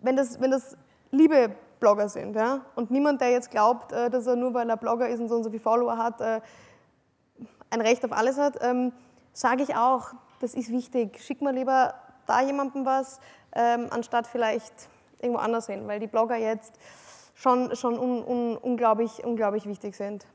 wenn, 0.00 0.16
das, 0.16 0.40
wenn 0.40 0.50
das 0.50 0.76
liebe 1.10 1.50
Blogger 1.80 2.08
sind 2.08 2.36
ja? 2.36 2.62
und 2.74 2.90
niemand, 2.90 3.20
der 3.20 3.30
jetzt 3.30 3.50
glaubt, 3.50 3.92
äh, 3.92 4.10
dass 4.10 4.26
er 4.26 4.36
nur 4.36 4.54
weil 4.54 4.68
er 4.68 4.76
Blogger 4.76 5.08
ist 5.08 5.20
und 5.20 5.28
so 5.28 5.36
und 5.36 5.44
so 5.44 5.50
viele 5.50 5.62
Follower 5.62 5.96
hat, 5.96 6.20
äh, 6.20 6.40
ein 7.70 7.80
Recht 7.80 8.04
auf 8.04 8.12
alles 8.12 8.38
hat, 8.38 8.58
ähm, 8.62 8.92
sage 9.32 9.62
ich 9.62 9.76
auch, 9.76 10.12
das 10.40 10.54
ist 10.54 10.70
wichtig. 10.70 11.20
Schick 11.20 11.42
mal 11.42 11.54
lieber 11.54 11.94
da 12.26 12.40
jemandem 12.40 12.84
was, 12.84 13.20
ähm, 13.52 13.88
anstatt 13.90 14.26
vielleicht 14.26 14.88
irgendwo 15.20 15.40
anders 15.40 15.66
hin, 15.66 15.86
weil 15.88 16.00
die 16.00 16.06
Blogger 16.06 16.36
jetzt 16.36 16.74
schon, 17.34 17.74
schon 17.76 17.98
un, 17.98 18.22
un, 18.24 18.56
unglaublich, 18.56 19.24
unglaublich 19.24 19.66
wichtig 19.66 19.96
sind. 19.96 20.26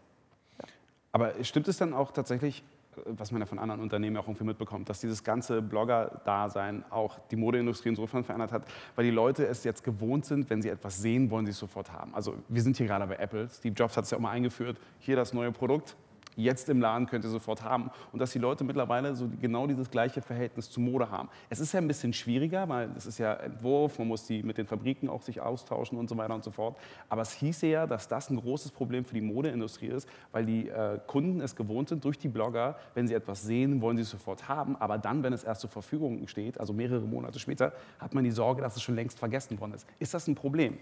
Aber 1.14 1.32
stimmt 1.44 1.68
es 1.68 1.78
dann 1.78 1.94
auch 1.94 2.12
tatsächlich, 2.12 2.64
was 3.06 3.32
man 3.32 3.40
ja 3.42 3.46
von 3.46 3.60
anderen 3.60 3.82
Unternehmen 3.82 4.18
auch 4.18 4.28
irgendwie 4.28 4.46
mitbekommt, 4.46 4.90
dass 4.90 5.00
dieses 5.00 5.24
ganze 5.24 5.62
Blogger-Dasein 5.62 6.84
auch 6.90 7.20
die 7.30 7.36
Modeindustrie 7.36 7.90
insofern 7.90 8.24
verändert 8.24 8.52
hat, 8.52 8.66
weil 8.96 9.06
die 9.06 9.12
Leute 9.12 9.46
es 9.46 9.64
jetzt 9.64 9.84
gewohnt 9.84 10.26
sind, 10.26 10.50
wenn 10.50 10.62
sie 10.62 10.70
etwas 10.70 10.98
sehen, 10.98 11.30
wollen 11.30 11.46
sie 11.46 11.52
es 11.52 11.60
sofort 11.60 11.92
haben. 11.92 12.14
Also 12.16 12.36
wir 12.50 12.62
sind 12.62 12.78
hier 12.78 12.88
gerade 12.88 13.06
bei 13.06 13.16
Apple. 13.16 13.48
Steve 13.50 13.76
Jobs 13.76 13.96
hat 13.96 14.06
es 14.06 14.12
ja 14.12 14.18
auch 14.18 14.22
mal 14.22 14.32
eingeführt. 14.32 14.80
Hier 15.00 15.16
das 15.16 15.34
neue 15.34 15.52
Produkt. 15.52 15.96
Jetzt 16.36 16.70
im 16.70 16.82
Laden 16.82 17.08
könnt 17.08 17.24
ihr 17.24 17.30
sofort 17.30 17.64
haben. 17.64 17.92
Und 18.12 18.20
dass 18.20 18.32
die 18.32 18.40
Leute 18.40 18.64
mittlerweile 18.64 19.16
so 19.16 19.30
genau 19.42 19.68
dieses 19.68 19.90
gleiche 19.90 20.22
Verhältnis 20.22 20.70
zu 20.70 20.82
Mode 20.82 21.10
haben. 21.10 21.30
Es 21.50 21.60
ist 21.60 21.74
ja 21.74 21.80
ein 21.80 21.88
bisschen 21.88 22.14
schwieriger, 22.14 22.68
weil 22.70 22.90
es 22.96 23.06
ist 23.06 23.18
ja 23.18 23.34
Entwurf, 23.34 24.00
man 24.00 24.08
muss 24.08 24.26
die 24.26 24.44
mit 24.44 24.58
den 24.58 24.66
Fabriken 24.66 25.10
auch 25.10 25.22
sich 25.22 25.42
austauschen 25.42 25.98
und 25.98 26.10
so 26.10 26.18
weiter 26.18 26.34
und 26.34 26.44
so 26.44 26.52
fort. 26.52 26.78
Aber 27.10 27.22
es 27.22 27.34
hieße 27.34 27.68
ja, 27.68 27.88
dass 27.88 28.08
das 28.08 28.30
ein 28.30 28.38
großes 28.38 28.72
Problem 28.72 29.06
für 29.06 29.14
die 29.14 29.22
Modeindustrie 29.22 29.88
ist, 29.88 30.08
weil 30.32 30.46
die 30.46 30.70
äh, 30.70 31.00
Kunden 31.08 31.42
es 31.42 31.56
gewohnt 31.56 31.90
sind, 31.90 32.04
durch 32.04 32.18
die 32.18 32.30
Blogger, 32.30 32.78
wenn 32.94 33.08
sie 33.08 33.14
etwas 33.14 33.44
sehen, 33.44 33.82
wollen 33.82 33.98
sie 33.98 34.04
es 34.04 34.10
sofort 34.10 34.48
haben. 34.48 34.76
Aber 34.78 34.98
dann, 34.98 35.24
wenn 35.24 35.34
es 35.34 35.44
erst 35.44 35.62
zur 35.62 35.70
Verfügung 35.70 36.28
steht, 36.28 36.60
also 36.60 36.74
mehrere 36.74 37.02
Monate 37.02 37.40
später, 37.40 37.74
hat 38.00 38.14
man 38.14 38.24
die 38.24 38.32
Sorge, 38.32 38.62
dass 38.62 38.76
es 38.76 38.82
schon 38.82 38.96
längst 38.96 39.20
vergessen 39.20 39.60
worden 39.60 39.74
ist. 39.74 39.88
Ist 40.00 40.14
das 40.14 40.28
ein 40.28 40.36
Problem? 40.36 40.78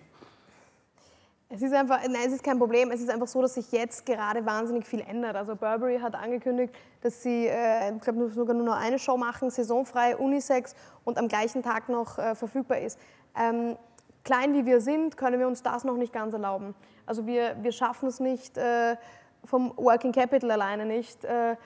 Es 1.54 1.62
ist 1.62 1.74
einfach, 1.74 2.00
nein, 2.04 2.28
es 2.28 2.34
ist 2.34 2.44
kein 2.44 2.58
Problem. 2.58 2.92
Es 2.92 3.02
ist 3.02 3.10
einfach 3.10 3.28
so, 3.28 3.42
dass 3.42 3.56
sich 3.56 3.72
jetzt 3.74 4.06
gerade 4.06 4.46
wahnsinnig 4.46 4.88
viel 4.88 5.02
ändert. 5.02 5.36
Also 5.36 5.56
Burberry 5.56 6.00
hat 6.00 6.16
angekündigt, 6.16 6.74
dass 7.02 7.22
sie, 7.22 7.48
äh, 7.48 7.94
ich 7.94 8.02
glaube, 8.02 8.30
sogar 8.30 8.56
nur 8.56 8.66
noch 8.66 8.78
eine 8.78 8.98
Show 8.98 9.18
machen, 9.18 9.50
saisonfrei, 9.50 10.16
Unisex 10.16 10.76
und 11.04 11.18
am 11.18 11.28
gleichen 11.28 11.62
Tag 11.62 11.90
noch 11.90 12.18
äh, 12.18 12.36
verfügbar 12.36 12.80
ist. 12.80 12.98
Ähm, 13.38 13.76
klein 14.24 14.54
wie 14.54 14.66
wir 14.66 14.80
sind, 14.80 15.18
können 15.18 15.40
wir 15.40 15.48
uns 15.48 15.62
das 15.62 15.84
noch 15.84 15.98
nicht 15.98 16.14
ganz 16.14 16.34
erlauben. 16.34 16.74
Also 17.06 17.28
wir, 17.28 17.58
wir 17.62 17.74
schaffen 17.74 18.08
es 18.08 18.22
nicht, 18.22 18.58
äh, 18.58 18.96
vom 19.44 19.74
Working 19.76 20.14
Capital 20.14 20.52
alleine 20.52 20.86
nicht, 20.86 21.26
äh, 21.26 21.58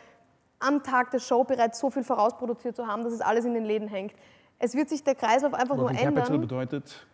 am 0.59 0.81
Tag 0.81 1.11
der 1.11 1.19
Show 1.19 1.43
bereits 1.43 1.79
so 1.79 1.91
viel 1.91 2.03
vorausproduziert 2.03 2.75
zu 2.75 2.87
haben, 2.87 3.03
dass 3.03 3.13
es 3.13 3.21
alles 3.21 3.45
in 3.45 3.53
den 3.53 3.65
Läden 3.65 3.87
hängt. 3.87 4.13
Es 4.57 4.73
wird 4.73 4.89
sich 4.89 5.03
der 5.03 5.13
Kreislauf 5.13 5.53
einfach 5.53 5.77
Working 5.77 5.95
nur 5.95 6.07
ändern 6.07 6.15
Capital 6.15 6.39
bedeutet, 6.39 7.05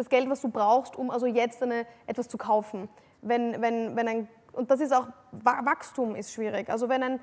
das 0.00 0.08
Geld, 0.08 0.28
was 0.30 0.40
du 0.40 0.48
brauchst, 0.48 0.96
um 0.96 1.10
also 1.10 1.26
jetzt 1.26 1.62
eine, 1.62 1.86
etwas 2.06 2.28
zu 2.28 2.38
kaufen. 2.38 2.88
Wenn, 3.22 3.60
wenn, 3.60 3.94
wenn 3.96 4.08
ein, 4.08 4.28
und 4.52 4.70
das 4.70 4.80
ist 4.80 4.92
auch, 4.92 5.06
Wa- 5.30 5.60
Wachstum 5.64 6.16
ist 6.16 6.32
schwierig. 6.32 6.68
Also 6.70 6.88
wenn, 6.88 7.02
ein, 7.02 7.20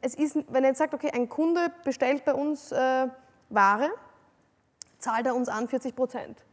es 0.00 0.14
ist, 0.14 0.36
wenn 0.52 0.62
er 0.64 0.70
jetzt 0.70 0.78
sagt, 0.78 0.94
okay, 0.94 1.10
ein 1.12 1.28
Kunde 1.28 1.72
bestellt 1.84 2.24
bei 2.24 2.34
uns 2.34 2.70
äh, 2.72 3.08
Ware, 3.48 3.90
zahlt 4.98 5.26
er 5.26 5.34
uns 5.34 5.48
an 5.48 5.66
40 5.68 5.96
Prozent. 5.96 6.44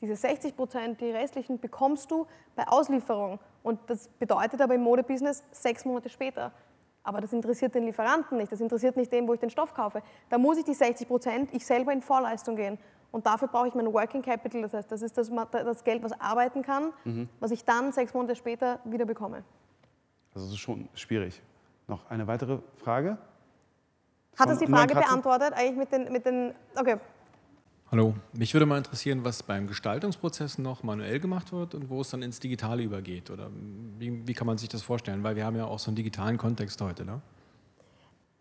Diese 0.00 0.16
60 0.16 0.56
Prozent, 0.56 1.00
die 1.00 1.10
restlichen, 1.10 1.58
bekommst 1.60 2.10
du 2.10 2.26
bei 2.56 2.66
Auslieferung. 2.66 3.38
Und 3.62 3.78
das 3.88 4.08
bedeutet 4.08 4.60
aber 4.60 4.74
im 4.74 4.82
Modebusiness 4.82 5.42
sechs 5.52 5.84
Monate 5.84 6.08
später. 6.08 6.52
Aber 7.02 7.20
das 7.20 7.32
interessiert 7.32 7.74
den 7.74 7.84
Lieferanten 7.84 8.38
nicht, 8.38 8.50
das 8.50 8.60
interessiert 8.60 8.96
nicht 8.96 9.12
den, 9.12 9.28
wo 9.28 9.34
ich 9.34 9.40
den 9.40 9.50
Stoff 9.50 9.74
kaufe. 9.74 10.02
Da 10.30 10.38
muss 10.38 10.56
ich 10.56 10.64
die 10.64 10.72
60 10.74 11.06
Prozent, 11.06 11.50
ich 11.52 11.64
selber 11.66 11.92
in 11.92 12.00
Vorleistung 12.00 12.56
gehen. 12.56 12.78
Und 13.14 13.26
dafür 13.26 13.46
brauche 13.46 13.68
ich 13.68 13.74
mein 13.76 13.86
Working 13.92 14.22
Capital, 14.22 14.62
das 14.62 14.74
heißt, 14.74 14.90
das 14.90 15.00
ist 15.00 15.16
das, 15.16 15.30
das 15.52 15.84
Geld, 15.84 16.02
was 16.02 16.20
arbeiten 16.20 16.62
kann, 16.62 16.92
was 17.38 17.52
ich 17.52 17.64
dann 17.64 17.92
sechs 17.92 18.12
Monate 18.12 18.34
später 18.34 18.80
wieder 18.84 19.04
bekomme. 19.04 19.44
also 20.34 20.46
das 20.46 20.54
ist 20.54 20.58
schon 20.58 20.88
schwierig. 20.94 21.40
Noch 21.86 22.10
eine 22.10 22.26
weitere 22.26 22.58
Frage? 22.74 23.16
Hat 24.36 24.48
das 24.48 24.58
die 24.58 24.66
Frage 24.66 24.96
beantwortet? 24.96 25.52
Eigentlich 25.54 25.76
mit 25.76 25.92
den, 25.92 26.12
mit 26.12 26.26
den 26.26 26.54
okay. 26.74 26.96
Hallo, 27.92 28.14
mich 28.32 28.52
würde 28.52 28.66
mal 28.66 28.78
interessieren, 28.78 29.22
was 29.22 29.44
beim 29.44 29.68
Gestaltungsprozess 29.68 30.58
noch 30.58 30.82
manuell 30.82 31.20
gemacht 31.20 31.52
wird 31.52 31.76
und 31.76 31.90
wo 31.90 32.00
es 32.00 32.10
dann 32.10 32.20
ins 32.20 32.40
Digitale 32.40 32.82
übergeht. 32.82 33.30
Oder 33.30 33.48
wie, 33.96 34.26
wie 34.26 34.34
kann 34.34 34.48
man 34.48 34.58
sich 34.58 34.68
das 34.68 34.82
vorstellen? 34.82 35.22
Weil 35.22 35.36
wir 35.36 35.46
haben 35.46 35.54
ja 35.54 35.66
auch 35.66 35.78
so 35.78 35.90
einen 35.90 35.96
digitalen 35.96 36.36
Kontext 36.36 36.80
heute. 36.80 37.04
Ne? 37.04 37.20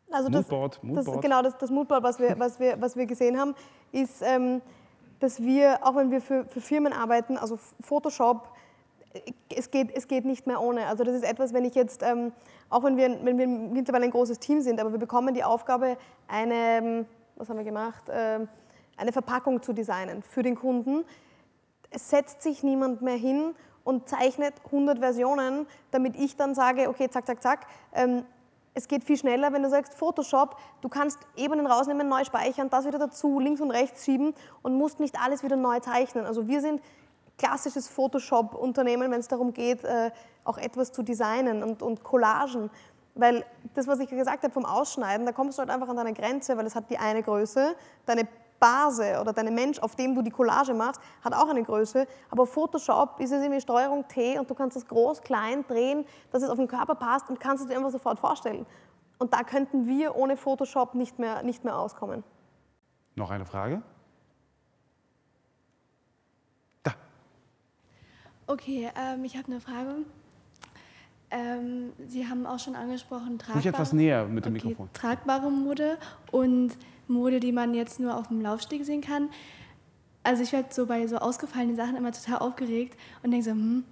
Also 0.10 0.30
das, 0.30 0.42
Moodboard, 0.42 0.76
das, 0.78 0.84
Moodboard. 0.84 1.22
genau, 1.22 1.44
das, 1.44 1.58
das 1.60 1.70
Moodboard, 1.70 2.02
was 2.02 2.20
wir, 2.20 2.40
was, 2.40 2.60
wir, 2.60 2.82
was 2.82 2.96
wir 2.96 3.06
gesehen 3.06 3.40
haben, 3.40 3.54
ist, 3.94 4.22
ähm, 4.22 4.62
dass 5.20 5.42
wir, 5.42 5.80
auch 5.84 5.96
wenn 5.96 6.12
wir 6.12 6.22
für, 6.22 6.46
für 6.46 6.60
Firmen 6.60 6.92
arbeiten, 6.92 7.38
also 7.38 7.58
Photoshop, 7.80 8.50
äh, 9.14 9.32
es 9.56 9.72
geht, 9.72 9.96
es 9.96 10.08
geht 10.08 10.26
nicht 10.26 10.48
mehr 10.48 10.62
ohne. 10.62 10.88
Also 10.88 11.04
das 11.04 11.16
ist 11.16 11.24
etwas, 11.24 11.54
wenn 11.54 11.64
ich 11.64 11.76
jetzt, 11.76 12.04
ähm, 12.04 12.34
auch 12.70 12.84
wenn 12.84 12.98
wir, 12.98 13.24
wenn 13.24 13.38
wir 13.38 13.48
mittlerweile 13.48 14.06
ein 14.06 14.12
großes 14.12 14.40
Team 14.40 14.62
sind, 14.62 14.80
aber 14.80 14.92
wir 14.92 15.00
bekommen 15.00 15.34
die 15.34 15.44
Aufgabe, 15.44 15.98
eine, 16.28 16.54
ähm, 16.54 17.06
was 17.36 17.50
haben 17.50 17.58
wir 17.58 17.64
gemacht, 17.64 18.04
ähm, 18.12 18.48
eine 18.98 19.12
Verpackung 19.12 19.62
zu 19.62 19.74
designen 19.74 20.24
für 20.24 20.44
den 20.44 20.56
Kunden. 20.56 21.06
Es 21.90 22.10
setzt 22.10 22.42
sich 22.42 22.64
niemand 22.64 23.02
mehr 23.02 23.16
hin 23.16 23.56
und 23.84 24.10
zeichnet 24.10 24.54
100 24.66 25.00
Versionen, 25.00 25.68
damit 25.92 26.16
ich 26.16 26.36
dann 26.36 26.56
sage, 26.56 26.90
okay, 26.90 27.10
zack, 27.10 27.26
zack, 27.26 27.42
zack. 27.42 27.68
Ähm, 27.94 28.26
es 28.74 28.88
geht 28.88 29.04
viel 29.04 29.18
schneller, 29.18 29.54
wenn 29.54 29.64
du 29.64 29.70
sagst 29.70 29.94
Photoshop, 29.94 30.58
du 30.82 30.90
kannst 30.90 31.20
Ebenen 31.36 31.68
rausnehmen, 31.68 32.08
neu 32.08 32.24
speichern, 32.24 32.70
das 32.70 32.86
wieder 32.86 33.00
dazu, 33.00 33.40
links 33.40 33.62
und 33.62 33.72
rechts 33.72 34.04
schieben 34.06 34.34
und 34.62 34.76
musst 34.76 35.00
nicht 35.00 35.20
alles 35.20 35.44
wieder 35.44 35.56
neu 35.56 35.80
zeichnen. 35.80 36.26
Also 36.26 36.48
wir 36.48 36.62
sind 36.62 36.82
klassisches 37.38 37.88
Photoshop-Unternehmen, 37.88 39.12
wenn 39.12 39.20
es 39.20 39.28
darum 39.28 39.54
geht, 39.54 39.84
äh, 39.84 40.12
auch 40.44 40.58
etwas 40.58 40.92
zu 40.92 41.04
designen 41.04 41.64
und, 41.64 41.82
und 41.82 42.04
Collagen. 42.04 42.70
Weil 43.16 43.46
das, 43.76 43.88
was 43.88 44.00
ich 44.00 44.10
gesagt 44.10 44.44
habe 44.44 44.54
vom 44.54 44.66
Ausschneiden, 44.66 45.26
da 45.26 45.32
kommst 45.32 45.58
du 45.58 45.62
halt 45.62 45.70
einfach 45.70 45.88
an 45.88 45.98
deine 45.98 46.14
Grenze, 46.14 46.58
weil 46.58 46.66
es 46.66 46.76
hat 46.76 46.90
die 46.90 46.98
eine 46.98 47.22
Größe, 47.22 47.76
deine 48.06 48.28
Base 48.64 49.20
oder 49.20 49.34
deine 49.34 49.52
Mensch, 49.52 49.78
auf 49.80 49.98
dem 49.98 50.16
du 50.16 50.22
die 50.22 50.32
Collage 50.32 50.74
machst, 50.74 51.02
hat 51.22 51.34
auch 51.34 51.50
eine 51.50 51.64
Größe. 51.64 52.08
Aber 52.30 52.46
Photoshop 52.46 53.20
ist 53.20 53.34
es 53.34 53.42
irgendwie 53.42 53.60
Steuerung 53.60 54.08
T 54.08 54.40
und 54.40 54.50
du 54.50 54.56
kannst 54.56 54.78
das 54.78 54.88
groß, 54.88 55.22
klein 55.22 55.66
drehen, 55.68 56.06
dass 56.32 56.44
es 56.44 56.50
auf 56.50 56.58
den 56.58 56.70
Körper 56.70 56.96
passt 56.96 57.30
und 57.30 57.42
kannst 57.42 57.62
es 57.62 57.70
dir 57.70 57.76
einfach 57.76 57.92
sofort 57.92 58.20
vorstellen. 58.20 58.66
Und 59.20 59.34
da 59.34 59.44
könnten 59.44 59.86
wir 59.86 60.16
ohne 60.16 60.38
Photoshop 60.38 60.96
nicht 60.96 61.20
mehr, 61.20 61.44
nicht 61.44 61.66
mehr 61.66 61.78
auskommen. 61.78 62.24
Noch 63.16 63.32
eine 63.32 63.46
Frage? 63.46 63.82
Da. 66.84 66.94
Okay, 68.48 68.90
ähm, 68.98 69.26
ich 69.26 69.36
habe 69.36 69.48
eine 69.48 69.60
Frage. 69.60 69.96
Ähm, 71.32 71.92
Sie 72.08 72.28
haben 72.30 72.46
auch 72.46 72.60
schon 72.60 72.76
angesprochen, 72.76 73.40
tragbare, 73.40 73.68
etwas 73.68 73.92
näher 73.92 74.26
mit 74.26 74.46
dem 74.46 74.56
okay, 74.56 74.68
Mikrofon. 74.68 74.90
tragbare 74.94 75.52
Mode 75.52 75.98
und 76.32 76.78
Mode, 77.08 77.40
die 77.40 77.52
man 77.52 77.74
jetzt 77.74 78.00
nur 78.00 78.16
auf 78.16 78.28
dem 78.28 78.42
Laufsteg 78.42 78.86
sehen 78.86 79.02
kann. 79.02 79.30
Also 80.24 80.44
ich 80.44 80.54
werde 80.54 80.74
so 80.74 80.86
bei 80.86 81.06
so 81.08 81.18
ausgefallenen 81.18 81.76
Sachen 81.76 81.96
immer 81.96 82.12
total 82.12 82.40
aufgeregt 82.40 82.98
und 83.24 83.32
denke 83.32 83.46
so, 83.46 83.52
hm, 83.52 83.84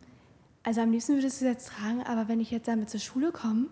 also 0.64 0.82
am 0.82 0.92
liebsten 0.92 1.16
würdest 1.16 1.42
du 1.42 1.46
es 1.46 1.52
jetzt 1.52 1.70
tragen, 1.70 2.04
aber 2.04 2.28
wenn 2.28 2.40
ich 2.40 2.52
jetzt 2.52 2.68
damit 2.68 2.90
zur 2.90 3.00
Schule 3.00 3.32
komme, 3.32 3.68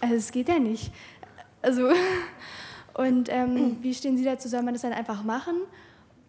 also 0.00 0.14
es 0.14 0.32
geht 0.32 0.48
ja 0.48 0.58
nicht. 0.58 0.92
Also 1.62 1.90
und 2.94 3.28
ähm, 3.30 3.78
wie 3.80 3.94
stehen 3.94 4.16
Sie 4.16 4.24
dazu? 4.24 4.48
Soll 4.48 4.62
man 4.62 4.74
das 4.74 4.82
dann 4.82 4.92
einfach 4.92 5.22
machen 5.22 5.54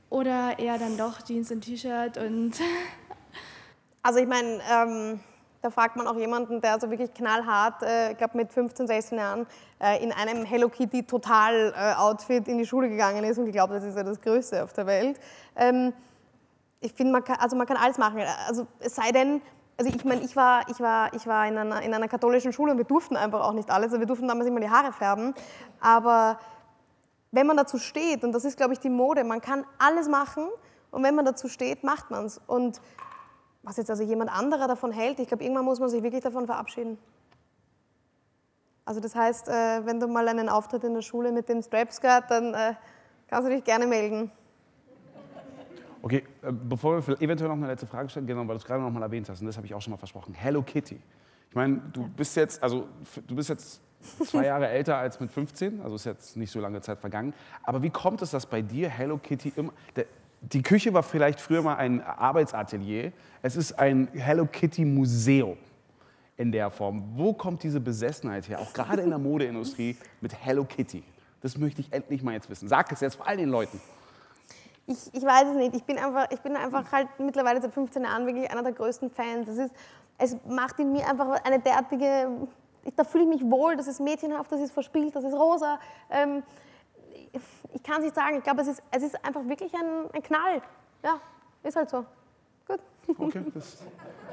oder 0.09 0.59
eher 0.59 0.77
dann 0.77 0.97
doch 0.97 1.21
Jeans 1.21 1.51
und 1.51 1.61
T-Shirt 1.61 2.17
und 2.17 2.53
Also 4.05 4.19
ich 4.19 4.27
meine, 4.27 4.59
ähm, 4.69 5.21
da 5.63 5.69
fragt 5.69 5.95
man 5.95 6.07
auch 6.07 6.17
jemanden, 6.17 6.59
der 6.59 6.73
also 6.73 6.91
wirklich 6.91 7.13
knallhart, 7.13 7.83
äh, 7.83 8.11
ich 8.11 8.17
glaube 8.17 8.35
mit 8.35 8.51
15, 8.51 8.85
16 8.85 9.17
Jahren, 9.17 9.47
äh, 9.79 10.03
in 10.03 10.11
einem 10.11 10.43
Hello 10.43 10.67
Kitty 10.67 11.03
Total 11.03 11.73
äh, 11.73 11.95
Outfit 11.97 12.49
in 12.49 12.57
die 12.57 12.65
Schule 12.65 12.89
gegangen 12.89 13.23
ist 13.23 13.37
und 13.37 13.45
geglaubt, 13.45 13.71
das 13.71 13.85
ist 13.85 13.95
ja 13.95 14.03
das 14.03 14.19
Größte 14.19 14.61
auf 14.61 14.73
der 14.73 14.85
Welt. 14.87 15.21
Ähm, 15.55 15.93
ich 16.81 16.91
finde, 16.91 17.13
man 17.13 17.23
kann, 17.23 17.37
also 17.37 17.55
man 17.55 17.65
kann 17.65 17.77
alles 17.77 17.97
machen. 17.97 18.19
Also 18.45 18.67
es 18.79 18.93
sei 18.93 19.13
denn, 19.13 19.41
also 19.77 19.89
ich 19.89 20.03
meine, 20.03 20.21
ich 20.21 20.35
war, 20.35 20.67
ich 20.69 20.81
war, 20.81 21.13
ich 21.13 21.25
war 21.27 21.47
in, 21.47 21.57
einer, 21.57 21.81
in 21.81 21.93
einer 21.93 22.09
katholischen 22.09 22.51
Schule 22.51 22.73
und 22.73 22.77
wir 22.77 22.83
durften 22.83 23.15
einfach 23.15 23.39
auch 23.39 23.53
nicht 23.53 23.71
alles. 23.71 23.85
Also 23.85 23.99
wir 23.99 24.05
durften 24.05 24.27
damals 24.27 24.49
immer 24.49 24.59
die 24.59 24.69
Haare 24.69 24.91
färben. 24.91 25.33
Aber 25.79 26.39
wenn 27.31 27.47
man 27.47 27.55
dazu 27.55 27.77
steht, 27.77 28.25
und 28.25 28.33
das 28.33 28.43
ist, 28.43 28.57
glaube 28.57 28.73
ich, 28.73 28.79
die 28.79 28.89
Mode, 28.89 29.23
man 29.23 29.39
kann 29.39 29.65
alles 29.79 30.09
machen 30.09 30.49
und 30.91 31.03
wenn 31.03 31.15
man 31.15 31.23
dazu 31.23 31.47
steht, 31.47 31.85
macht 31.85 32.11
man 32.11 32.25
es. 32.25 32.41
Und 32.47 32.81
was 33.63 33.77
jetzt 33.77 33.89
also 33.89 34.03
jemand 34.03 34.29
anderer 34.29 34.67
davon 34.67 34.91
hält, 34.91 35.19
ich 35.19 35.27
glaube, 35.27 35.43
irgendwann 35.43 35.65
muss 35.65 35.79
man 35.79 35.89
sich 35.89 36.03
wirklich 36.03 36.21
davon 36.21 36.45
verabschieden. 36.45 36.97
Also 38.85 38.99
das 38.99 39.15
heißt, 39.15 39.47
äh, 39.47 39.85
wenn 39.85 39.99
du 39.99 40.07
mal 40.07 40.27
einen 40.27 40.49
Auftritt 40.49 40.83
in 40.83 40.93
der 40.93 41.01
Schule 41.01 41.31
mit 41.31 41.47
dem 41.47 41.61
Strap-Skirt, 41.61 42.25
dann 42.29 42.53
äh, 42.53 42.73
kannst 43.27 43.47
du 43.47 43.53
dich 43.55 43.63
gerne 43.63 43.87
melden. 43.87 44.29
Okay, 46.01 46.25
äh, 46.41 46.51
bevor 46.51 47.07
wir 47.07 47.21
eventuell 47.21 47.49
noch 47.49 47.55
eine 47.55 47.67
letzte 47.67 47.87
Frage 47.87 48.09
stellen, 48.09 48.27
genau, 48.27 48.41
weil 48.41 48.47
du 48.49 48.55
es 48.55 48.65
gerade 48.65 48.81
noch 48.81 48.91
mal 48.91 49.01
erwähnt 49.01 49.29
hast, 49.29 49.39
und 49.39 49.47
das 49.47 49.55
habe 49.55 49.65
ich 49.65 49.73
auch 49.73 49.81
schon 49.81 49.91
mal 49.91 49.97
versprochen. 49.97 50.33
Hello 50.33 50.61
Kitty. 50.61 50.99
Ich 51.49 51.55
meine, 51.55 51.81
du 51.93 52.09
bist 52.09 52.35
jetzt, 52.35 52.61
also 52.61 52.89
du 53.25 53.35
bist 53.35 53.47
jetzt 53.47 53.79
zwei 54.25 54.47
Jahre 54.47 54.67
älter 54.69 54.97
als 54.97 55.21
mit 55.21 55.31
15, 55.31 55.79
also 55.81 55.95
ist 55.95 56.05
jetzt 56.05 56.35
nicht 56.35 56.51
so 56.51 56.59
lange 56.59 56.81
Zeit 56.81 56.99
vergangen. 56.99 57.33
Aber 57.63 57.81
wie 57.81 57.89
kommt 57.89 58.21
es, 58.21 58.31
dass 58.31 58.45
bei 58.45 58.61
dir 58.61 58.89
Hello 58.89 59.17
Kitty 59.17 59.53
immer. 59.55 59.71
Der, 59.95 60.07
die 60.51 60.61
Küche 60.61 60.93
war 60.93 61.03
vielleicht 61.03 61.39
früher 61.39 61.61
mal 61.61 61.75
ein 61.75 62.01
Arbeitsatelier. 62.01 63.13
Es 63.41 63.55
ist 63.55 63.79
ein 63.79 64.09
Hello 64.13 64.45
Kitty 64.45 64.83
Museum 64.83 65.57
in 66.35 66.51
der 66.51 66.69
Form. 66.69 67.03
Wo 67.15 67.33
kommt 67.33 67.63
diese 67.63 67.79
Besessenheit 67.79 68.49
her, 68.49 68.59
auch 68.59 68.73
gerade 68.73 69.01
in 69.01 69.09
der 69.09 69.19
Modeindustrie 69.19 69.95
mit 70.19 70.33
Hello 70.43 70.65
Kitty? 70.65 71.03
Das 71.41 71.57
möchte 71.57 71.81
ich 71.81 71.93
endlich 71.93 72.23
mal 72.23 72.33
jetzt 72.33 72.49
wissen. 72.49 72.67
Sag 72.67 72.91
es 72.91 72.99
jetzt 72.99 73.15
vor 73.15 73.27
all 73.27 73.37
den 73.37 73.49
Leuten. 73.49 73.79
Ich, 74.85 74.97
ich 75.13 75.23
weiß 75.23 75.47
es 75.49 75.55
nicht. 75.55 75.75
Ich 75.75 75.83
bin, 75.83 75.97
einfach, 75.97 76.29
ich 76.29 76.39
bin 76.41 76.57
einfach 76.57 76.91
halt 76.91 77.07
mittlerweile 77.19 77.61
seit 77.61 77.73
15 77.73 78.03
Jahren 78.03 78.25
wirklich 78.25 78.49
einer 78.51 78.63
der 78.63 78.73
größten 78.73 79.09
Fans. 79.11 79.47
Es, 79.47 79.57
ist, 79.57 79.75
es 80.17 80.37
macht 80.47 80.79
in 80.79 80.91
mir 80.91 81.07
einfach 81.07 81.41
eine 81.45 81.59
derartige. 81.59 82.29
Da 82.97 83.05
fühle 83.05 83.23
ich 83.23 83.29
mich 83.29 83.49
wohl, 83.49 83.77
das 83.77 83.87
ist 83.87 84.01
mädchenhaft, 84.01 84.51
das 84.51 84.59
ist 84.59 84.73
verspielt, 84.73 85.15
das 85.15 85.23
ist 85.23 85.33
rosa. 85.33 85.79
Ähm, 86.09 86.43
ich- 87.33 87.83
kann 87.83 87.97
es 87.97 88.03
nicht 88.05 88.15
sagen. 88.15 88.37
Ich 88.37 88.43
glaube, 88.43 88.61
es 88.61 88.67
ist, 88.67 88.83
es 88.91 89.03
ist 89.03 89.25
einfach 89.25 89.45
wirklich 89.47 89.73
ein, 89.73 90.09
ein 90.13 90.23
Knall. 90.23 90.61
Ja, 91.03 91.19
ist 91.63 91.75
halt 91.75 91.89
so. 91.89 92.05
Gut. 92.67 92.79
Okay, 93.17 93.43
das 93.53 93.83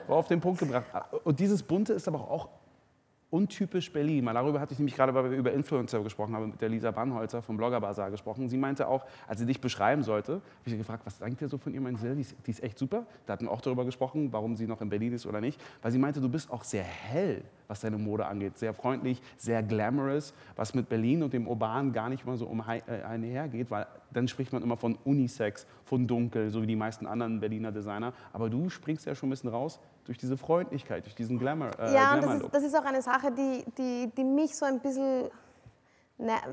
war 0.07 0.17
auf 0.19 0.29
den 0.29 0.41
Punkt 0.41 0.61
gebracht. 0.61 0.85
Und 1.25 1.41
dieses 1.41 1.63
Bunte 1.63 1.93
ist 1.95 2.07
aber 2.07 2.21
auch 2.21 2.49
untypisch 3.31 3.93
Berlin. 3.93 4.25
Mal 4.25 4.33
darüber 4.35 4.61
hatte 4.61 4.73
ich 4.73 4.79
nämlich 4.79 4.95
gerade, 4.97 5.15
weil 5.15 5.31
wir 5.31 5.39
über 5.39 5.53
Influencer 5.53 6.03
gesprochen 6.03 6.35
haben, 6.35 6.51
mit 6.51 6.61
der 6.61 6.69
Lisa 6.69 6.91
Bannholzer 6.91 7.43
vom 7.43 7.57
Blogger 7.57 7.81
Bazaar 7.81 8.11
gesprochen. 8.11 8.49
Sie 8.49 8.57
meinte 8.57 8.89
auch, 8.89 9.05
als 9.29 9.39
sie 9.41 9.47
dich 9.47 9.61
beschreiben 9.61 10.03
sollte, 10.03 10.35
habe 10.35 10.43
ich 10.65 10.73
sie 10.73 10.79
gefragt, 10.79 11.03
was 11.07 11.19
denkt 11.19 11.41
ihr 11.41 11.49
so 11.49 11.57
von 11.59 11.73
ihr? 11.73 11.81
Meinte 11.81 12.01
sie, 12.17 12.35
die 12.47 12.51
ist 12.51 12.63
echt 12.63 12.79
super. 12.79 13.07
Da 13.27 13.35
hatten 13.35 13.45
wir 13.47 13.53
auch 13.53 13.61
darüber 13.61 13.85
gesprochen, 13.85 14.33
warum 14.33 14.57
sie 14.57 14.67
noch 14.67 14.81
in 14.81 14.89
Berlin 14.89 15.13
ist 15.13 15.27
oder 15.27 15.41
nicht. 15.41 15.61
Weil 15.83 15.93
sie 15.93 15.99
meinte, 15.99 16.21
du 16.21 16.29
bist 16.29 16.51
auch 16.51 16.65
sehr 16.65 16.83
hell. 16.85 17.43
Was 17.71 17.81
deine 17.81 17.97
Mode 17.97 18.27
angeht. 18.27 18.59
Sehr 18.59 18.75
freundlich, 18.75 19.23
sehr 19.39 19.63
glamorous, 19.63 20.35
was 20.57 20.75
mit 20.75 20.89
Berlin 20.89 21.23
und 21.23 21.33
dem 21.33 21.47
Urban 21.47 21.93
gar 21.93 22.09
nicht 22.09 22.27
mal 22.27 22.37
so 22.37 22.47
um 22.47 22.63
äh, 22.69 23.03
einhergeht, 23.03 23.71
weil 23.71 23.87
dann 24.13 24.27
spricht 24.27 24.53
man 24.53 24.63
immer 24.63 24.77
von 24.77 24.99
Unisex, 25.05 25.67
von 25.85 26.07
Dunkel, 26.07 26.51
so 26.51 26.63
wie 26.63 26.67
die 26.67 26.77
meisten 26.77 27.07
anderen 27.07 27.39
Berliner 27.39 27.71
Designer. 27.71 28.13
Aber 28.33 28.51
du 28.51 28.69
springst 28.69 29.07
ja 29.07 29.15
schon 29.15 29.29
ein 29.29 29.31
bisschen 29.31 29.51
raus 29.51 29.79
durch 30.05 30.19
diese 30.19 30.37
Freundlichkeit, 30.37 31.05
durch 31.07 31.15
diesen 31.15 31.39
Glamour. 31.39 31.71
Äh, 31.79 31.95
ja, 31.95 32.19
Glamour 32.19 32.35
das, 32.35 32.43
ist, 32.43 32.55
das 32.55 32.63
ist 32.65 32.77
auch 32.77 32.85
eine 32.85 33.03
Sache, 33.03 33.31
die, 33.31 33.65
die, 33.79 34.11
die 34.17 34.25
mich 34.25 34.57
so 34.57 34.67
ein 34.67 34.81
bisschen 34.81 35.31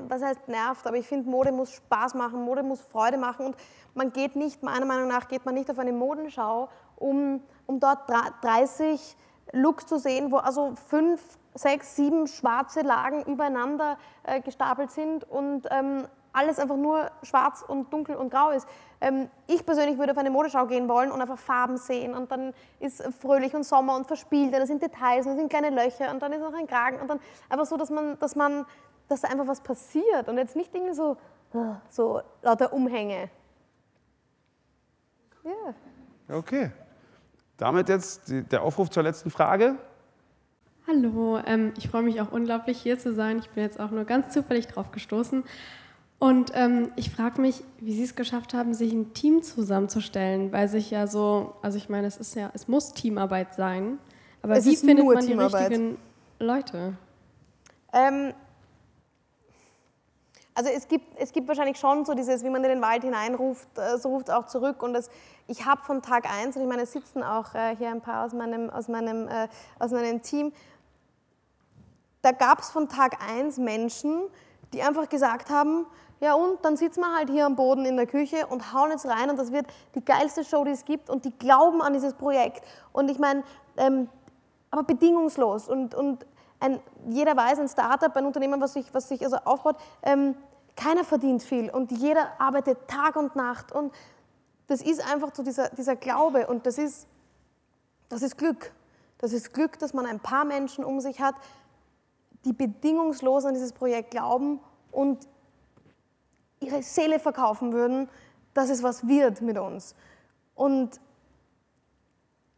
was 0.08 0.22
heißt 0.22 0.48
nervt, 0.48 0.86
aber 0.86 0.96
ich 0.96 1.06
finde, 1.06 1.28
Mode 1.28 1.52
muss 1.52 1.72
Spaß 1.72 2.14
machen, 2.14 2.42
Mode 2.42 2.62
muss 2.62 2.80
Freude 2.80 3.18
machen 3.18 3.44
und 3.44 3.56
man 3.94 4.12
geht 4.12 4.34
nicht, 4.34 4.62
meiner 4.62 4.86
Meinung 4.86 5.08
nach, 5.08 5.28
geht 5.28 5.44
man 5.44 5.54
nicht 5.54 5.70
auf 5.70 5.78
eine 5.78 5.92
Modenschau, 5.92 6.70
um, 6.96 7.42
um 7.66 7.78
dort 7.78 8.08
30 8.08 9.16
Looks 9.52 9.86
zu 9.86 9.98
sehen, 9.98 10.30
wo 10.30 10.36
also 10.36 10.74
fünf, 10.88 11.20
sechs, 11.54 11.96
sieben 11.96 12.26
schwarze 12.26 12.82
Lagen 12.82 13.24
übereinander 13.24 13.98
äh, 14.24 14.40
gestapelt 14.40 14.90
sind 14.90 15.24
und 15.24 15.66
ähm, 15.70 16.06
alles 16.32 16.58
einfach 16.58 16.76
nur 16.76 17.10
schwarz 17.22 17.64
und 17.66 17.92
dunkel 17.92 18.16
und 18.16 18.30
grau 18.30 18.50
ist. 18.50 18.68
Ähm, 19.00 19.28
ich 19.46 19.64
persönlich 19.64 19.98
würde 19.98 20.12
auf 20.12 20.18
eine 20.18 20.30
Modeschau 20.30 20.66
gehen 20.66 20.88
wollen 20.88 21.10
und 21.10 21.20
einfach 21.20 21.38
Farben 21.38 21.76
sehen 21.76 22.14
und 22.14 22.30
dann 22.30 22.52
ist 22.80 23.02
fröhlich 23.20 23.54
und 23.54 23.64
Sommer 23.64 23.96
und 23.96 24.06
verspielt, 24.06 24.54
da 24.54 24.64
sind 24.66 24.82
Details 24.82 25.26
und 25.26 25.32
da 25.32 25.38
sind 25.38 25.48
kleine 25.48 25.70
Löcher 25.70 26.10
und 26.10 26.22
dann 26.22 26.32
ist 26.32 26.40
noch 26.40 26.54
ein 26.54 26.66
Kragen 26.66 27.00
und 27.00 27.08
dann 27.08 27.20
einfach 27.48 27.66
so, 27.66 27.76
dass 27.76 27.90
man, 27.90 28.18
dass 28.18 28.36
man, 28.36 28.66
dass 29.08 29.22
da 29.22 29.28
einfach 29.28 29.46
was 29.46 29.60
passiert 29.60 30.28
und 30.28 30.38
jetzt 30.38 30.54
nicht 30.54 30.74
irgendwie 30.74 30.94
so, 30.94 31.16
so 31.88 32.20
lauter 32.42 32.72
Umhänge. 32.72 33.30
Ja. 35.44 35.50
Yeah. 35.50 36.38
Okay. 36.38 36.70
Damit 37.58 37.88
jetzt 37.88 38.22
der 38.28 38.62
Aufruf 38.62 38.88
zur 38.88 39.02
letzten 39.02 39.30
Frage. 39.30 39.74
Hallo, 40.86 41.38
ähm, 41.44 41.74
ich 41.76 41.88
freue 41.88 42.02
mich 42.02 42.20
auch 42.20 42.32
unglaublich 42.32 42.78
hier 42.78 42.98
zu 42.98 43.12
sein. 43.12 43.40
Ich 43.40 43.50
bin 43.50 43.64
jetzt 43.64 43.78
auch 43.78 43.90
nur 43.90 44.04
ganz 44.04 44.32
zufällig 44.32 44.68
drauf 44.68 44.90
gestoßen. 44.92 45.42
Und 46.20 46.52
ähm, 46.54 46.92
ich 46.96 47.10
frage 47.10 47.40
mich, 47.40 47.62
wie 47.80 47.92
Sie 47.92 48.04
es 48.04 48.16
geschafft 48.16 48.54
haben, 48.54 48.74
sich 48.74 48.92
ein 48.92 49.12
Team 49.12 49.42
zusammenzustellen, 49.42 50.52
weil 50.52 50.68
sich 50.68 50.90
ja 50.90 51.06
so, 51.06 51.56
also 51.60 51.76
ich 51.76 51.88
meine, 51.88 52.06
es 52.06 52.16
ist 52.16 52.34
ja, 52.36 52.50
es 52.54 52.68
muss 52.68 52.94
Teamarbeit 52.94 53.54
sein. 53.54 53.98
Aber 54.42 54.56
es 54.56 54.64
wie 54.64 54.76
findet 54.76 55.04
man 55.04 55.26
die 55.26 55.32
richtigen 55.32 55.98
Leute? 56.38 56.96
Ähm, 57.92 58.32
also 60.58 60.70
es 60.70 60.88
gibt, 60.88 61.16
es 61.16 61.32
gibt 61.32 61.46
wahrscheinlich 61.46 61.78
schon 61.78 62.04
so 62.04 62.14
dieses, 62.14 62.42
wie 62.42 62.50
man 62.50 62.64
in 62.64 62.70
den 62.70 62.82
Wald 62.82 63.04
hineinruft, 63.04 63.68
äh, 63.78 63.96
so 63.96 64.08
ruft 64.08 64.28
es 64.28 64.34
auch 64.34 64.46
zurück. 64.46 64.82
Und 64.82 64.92
das, 64.92 65.08
ich 65.46 65.64
habe 65.64 65.80
von 65.82 66.02
Tag 66.02 66.28
1, 66.28 66.56
und 66.56 66.62
ich 66.62 66.68
meine, 66.68 66.82
es 66.82 66.90
sitzen 66.90 67.22
auch 67.22 67.54
äh, 67.54 67.76
hier 67.76 67.90
ein 67.90 68.00
paar 68.00 68.26
aus 68.26 68.32
meinem, 68.32 68.68
aus 68.68 68.88
meinem, 68.88 69.28
äh, 69.28 69.46
aus 69.78 69.92
meinem 69.92 70.20
Team, 70.20 70.52
da 72.22 72.32
gab 72.32 72.58
es 72.58 72.70
von 72.70 72.88
Tag 72.88 73.18
1 73.30 73.58
Menschen, 73.58 74.20
die 74.72 74.82
einfach 74.82 75.08
gesagt 75.08 75.48
haben, 75.48 75.86
ja 76.18 76.34
und, 76.34 76.64
dann 76.64 76.76
sitzen 76.76 77.02
wir 77.02 77.16
halt 77.16 77.30
hier 77.30 77.46
am 77.46 77.54
Boden 77.54 77.84
in 77.84 77.96
der 77.96 78.08
Küche 78.08 78.44
und 78.48 78.72
hauen 78.72 78.90
jetzt 78.90 79.06
rein 79.06 79.30
und 79.30 79.38
das 79.38 79.52
wird 79.52 79.66
die 79.94 80.04
geilste 80.04 80.42
Show, 80.42 80.64
die 80.64 80.72
es 80.72 80.84
gibt 80.84 81.08
und 81.08 81.24
die 81.24 81.38
glauben 81.38 81.80
an 81.82 81.92
dieses 81.92 82.14
Projekt. 82.14 82.64
Und 82.92 83.12
ich 83.12 83.20
meine, 83.20 83.44
ähm, 83.76 84.08
aber 84.72 84.82
bedingungslos 84.82 85.68
und, 85.68 85.94
und 85.94 86.26
ein, 86.60 86.80
jeder 87.08 87.36
weiß, 87.36 87.60
ein 87.60 87.68
Startup, 87.68 88.14
ein 88.16 88.26
Unternehmen, 88.26 88.60
was 88.60 88.72
sich, 88.72 88.92
was 88.92 89.08
sich 89.08 89.24
also 89.24 89.36
aufbaut, 89.44 89.76
ähm, 90.02 90.34
keiner 90.78 91.04
verdient 91.04 91.42
viel 91.42 91.70
und 91.70 91.90
jeder 91.90 92.40
arbeitet 92.40 92.86
Tag 92.86 93.16
und 93.16 93.34
Nacht. 93.34 93.72
Und 93.72 93.92
das 94.68 94.80
ist 94.80 95.04
einfach 95.04 95.34
so 95.34 95.42
dieser, 95.42 95.70
dieser 95.70 95.96
Glaube 95.96 96.46
und 96.46 96.66
das 96.66 96.78
ist, 96.78 97.08
das 98.08 98.22
ist 98.22 98.38
Glück. 98.38 98.72
Das 99.18 99.32
ist 99.32 99.52
Glück, 99.52 99.78
dass 99.80 99.92
man 99.92 100.06
ein 100.06 100.20
paar 100.20 100.44
Menschen 100.44 100.84
um 100.84 101.00
sich 101.00 101.20
hat, 101.20 101.34
die 102.44 102.52
bedingungslos 102.52 103.44
an 103.44 103.54
dieses 103.54 103.72
Projekt 103.72 104.12
glauben 104.12 104.60
und 104.92 105.28
ihre 106.60 106.82
Seele 106.82 107.18
verkaufen 107.18 107.72
würden, 107.72 108.08
dass 108.54 108.70
es 108.70 108.84
was 108.84 109.08
wird 109.08 109.40
mit 109.42 109.58
uns. 109.58 109.96
Und 110.54 111.00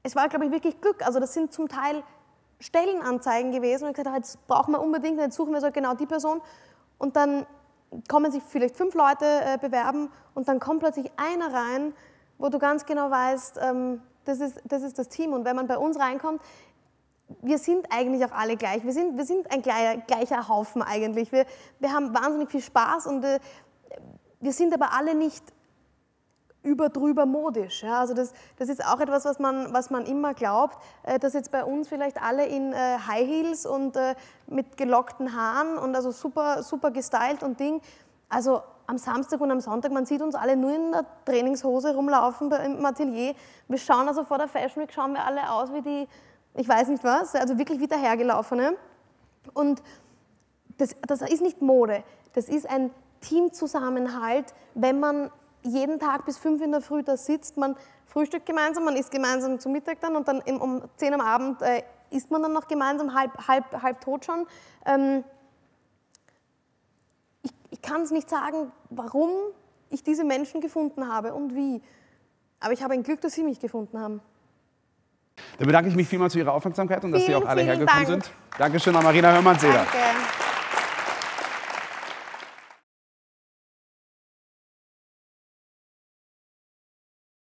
es 0.03 0.15
war, 0.15 0.29
glaube 0.29 0.45
ich, 0.45 0.53
wirklich 0.53 0.79
Glück. 0.83 1.05
Also 1.07 1.21
das 1.21 1.33
sind 1.33 1.55
zum 1.55 1.69
Teil 1.69 2.03
Stellenanzeigen 2.59 3.51
gewesen 3.51 3.85
und 3.85 3.91
ich 3.91 3.97
gesagt, 3.97 4.17
jetzt 4.17 4.47
brauchen 4.47 4.73
wir 4.73 4.81
unbedingt, 4.81 5.19
jetzt 5.19 5.37
suchen 5.37 5.55
wir 5.55 5.63
so 5.63 5.71
genau 5.71 5.95
die 5.95 6.07
Person. 6.07 6.43
Und 6.99 7.17
dann 7.17 7.47
kommen 8.09 8.31
sich 8.31 8.43
vielleicht 8.43 8.77
fünf 8.77 8.95
Leute 8.95 9.25
äh, 9.25 9.59
bewerben 9.59 10.11
und 10.35 10.49
dann 10.49 10.61
kommt 10.61 10.81
plötzlich 10.81 11.11
einer 11.17 11.53
rein, 11.53 11.93
wo 12.39 12.49
du 12.49 12.59
ganz 12.59 12.87
genau 12.87 13.11
weißt, 13.11 13.59
ähm, 13.63 14.01
das, 14.25 14.41
ist, 14.41 14.61
das 14.65 14.83
ist 14.83 14.99
das 14.99 15.09
Team. 15.09 15.33
Und 15.33 15.45
wenn 15.45 15.57
man 15.57 15.67
bei 15.67 15.79
uns 15.79 15.99
reinkommt, 15.99 16.41
wir 17.43 17.59
sind 17.59 17.87
eigentlich 17.91 18.25
auch 18.25 18.33
alle 18.33 18.57
gleich. 18.57 18.85
Wir 18.85 18.93
sind, 18.93 19.17
wir 19.17 19.25
sind 19.25 19.51
ein 19.53 19.63
gleicher, 19.63 20.01
gleicher 20.07 20.49
Haufen 20.49 20.83
eigentlich. 20.83 21.31
Wir, 21.33 21.47
wir 21.79 21.93
haben 21.93 22.15
wahnsinnig 22.15 22.51
viel 22.51 22.63
Spaß 22.63 23.07
und 23.07 23.25
äh, 23.25 23.39
wir 24.41 24.53
sind 24.53 24.73
aber 24.73 24.93
alle 24.93 25.15
nicht 25.15 25.45
überdrüber 26.63 27.27
modisch. 27.27 27.83
Ja? 27.83 28.01
Also 28.01 28.15
das, 28.15 28.33
das 28.57 28.69
ist 28.69 28.85
auch 28.85 29.01
etwas, 29.01 29.25
was 29.25 29.39
man, 29.39 29.73
was 29.73 29.91
man 29.91 30.05
immer 30.05 30.35
glaubt, 30.35 30.79
äh, 31.05 31.19
dass 31.19 31.33
jetzt 31.33 31.51
bei 31.51 31.65
uns 31.65 31.89
vielleicht 31.89 32.23
alle 32.23 32.47
in 32.47 32.73
äh, 32.73 32.99
High 33.07 33.27
Heels 33.27 33.67
und 33.67 33.97
äh, 33.97 34.15
mit 34.47 34.77
gelockten 34.77 35.35
Haaren 35.35 35.79
und 35.79 35.95
also 35.95 36.11
super, 36.11 36.63
super 36.63 36.91
gestylt 36.91 37.43
und 37.43 37.59
Ding. 37.59 37.81
Also 38.29 38.63
am 38.87 38.99
Samstag 38.99 39.41
und 39.41 39.51
am 39.51 39.61
Sonntag, 39.61 39.93
man 39.93 40.05
sieht 40.05 40.21
uns 40.21 40.35
alle 40.35 40.57
nur 40.57 40.75
in 40.75 40.93
der 40.93 41.05
Trainingshose 41.25 41.95
rumlaufen 41.95 42.51
im 42.51 42.85
Atelier. 42.85 43.35
Wir 43.69 43.79
schauen 43.79 44.09
also 44.09 44.25
vor 44.25 44.39
der 44.39 44.49
Fashion 44.49 44.83
Week, 44.83 44.93
schauen 44.93 45.13
wir 45.13 45.25
alle 45.25 45.51
aus 45.51 45.73
wie 45.73 45.81
die, 45.81 46.09
ich 46.55 46.69
weiß 46.69 46.89
nicht 46.89 47.05
was, 47.05 47.35
also 47.37 47.57
wirklich 47.57 47.79
wie 47.79 47.87
dahergelaufene. 47.87 48.77
Und 49.55 49.83
das, 50.79 50.97
das 51.07 51.23
ist 51.23 51.41
nicht 51.41 51.63
Mode, 51.63 52.03
das 52.33 52.49
ist 52.49 52.69
ein 52.69 52.91
Teamzusammenhalt, 53.21 54.55
wenn 54.75 54.99
man 54.99 55.31
jeden 55.63 55.99
Tag 55.99 56.25
bis 56.25 56.39
fünf 56.39 56.63
in 56.63 56.73
der 56.73 56.81
Früh 56.81 57.03
da 57.03 57.17
sitzt, 57.17 57.57
man 57.57 57.77
frühstückt 58.07 58.47
gemeinsam, 58.47 58.85
man 58.85 58.97
isst 58.97 59.11
gemeinsam 59.11 59.59
zum 59.61 59.73
Mittag 59.73 60.01
dann 60.01 60.17
und 60.17 60.27
dann 60.27 60.41
um 60.61 60.83
zehn 60.97 61.15
am 61.15 61.21
Abend 61.21 61.63
äh, 61.63 61.83
isst 62.11 62.31
man 62.31 62.43
dann 62.43 62.53
noch 62.53 62.67
gemeinsam, 62.67 63.15
halb, 63.15 63.47
halb, 63.47 63.83
halb 63.83 64.01
tot 64.01 64.25
schon. 64.25 64.47
Ähm, 64.85 65.25
ich, 67.43 67.53
ich 67.71 67.83
kann 67.83 68.03
es 68.03 68.11
nicht 68.11 68.29
sagen, 68.29 68.73
warum 68.91 69.31
ich 69.91 70.03
diese 70.03 70.25
Menschen 70.25 70.61
gefunden 70.61 71.09
habe 71.09 71.35
und 71.35 71.55
wie. 71.55 71.81
Aber 72.61 72.73
ich 72.73 72.83
habe 72.83 72.95
ein 72.95 73.03
Glück, 73.03 73.21
dass 73.21 73.35
Sie 73.35 73.43
mich 73.43 73.59
gefunden 73.59 73.99
haben. 73.99 74.21
Dann 75.59 75.67
bedanke 75.67 75.89
ich 75.89 75.97
mich 75.97 76.09
vielmals 76.09 76.35
für 76.35 76.41
Ihre 76.41 76.53
Aufmerksamkeit 76.53 77.03
und 77.05 77.11
vielen, 77.11 77.13
dass 77.13 77.27
Sie 77.27 77.35
auch 77.35 77.47
alle 77.47 77.63
hergekommen 77.63 78.07
Dank. 78.07 78.25
sind. 78.25 78.35
Dankeschön 78.59 78.95
an 78.95 79.03
Marina 79.03 79.33
Hörmann-Seder. 79.33 79.87
Danke. 79.91 80.40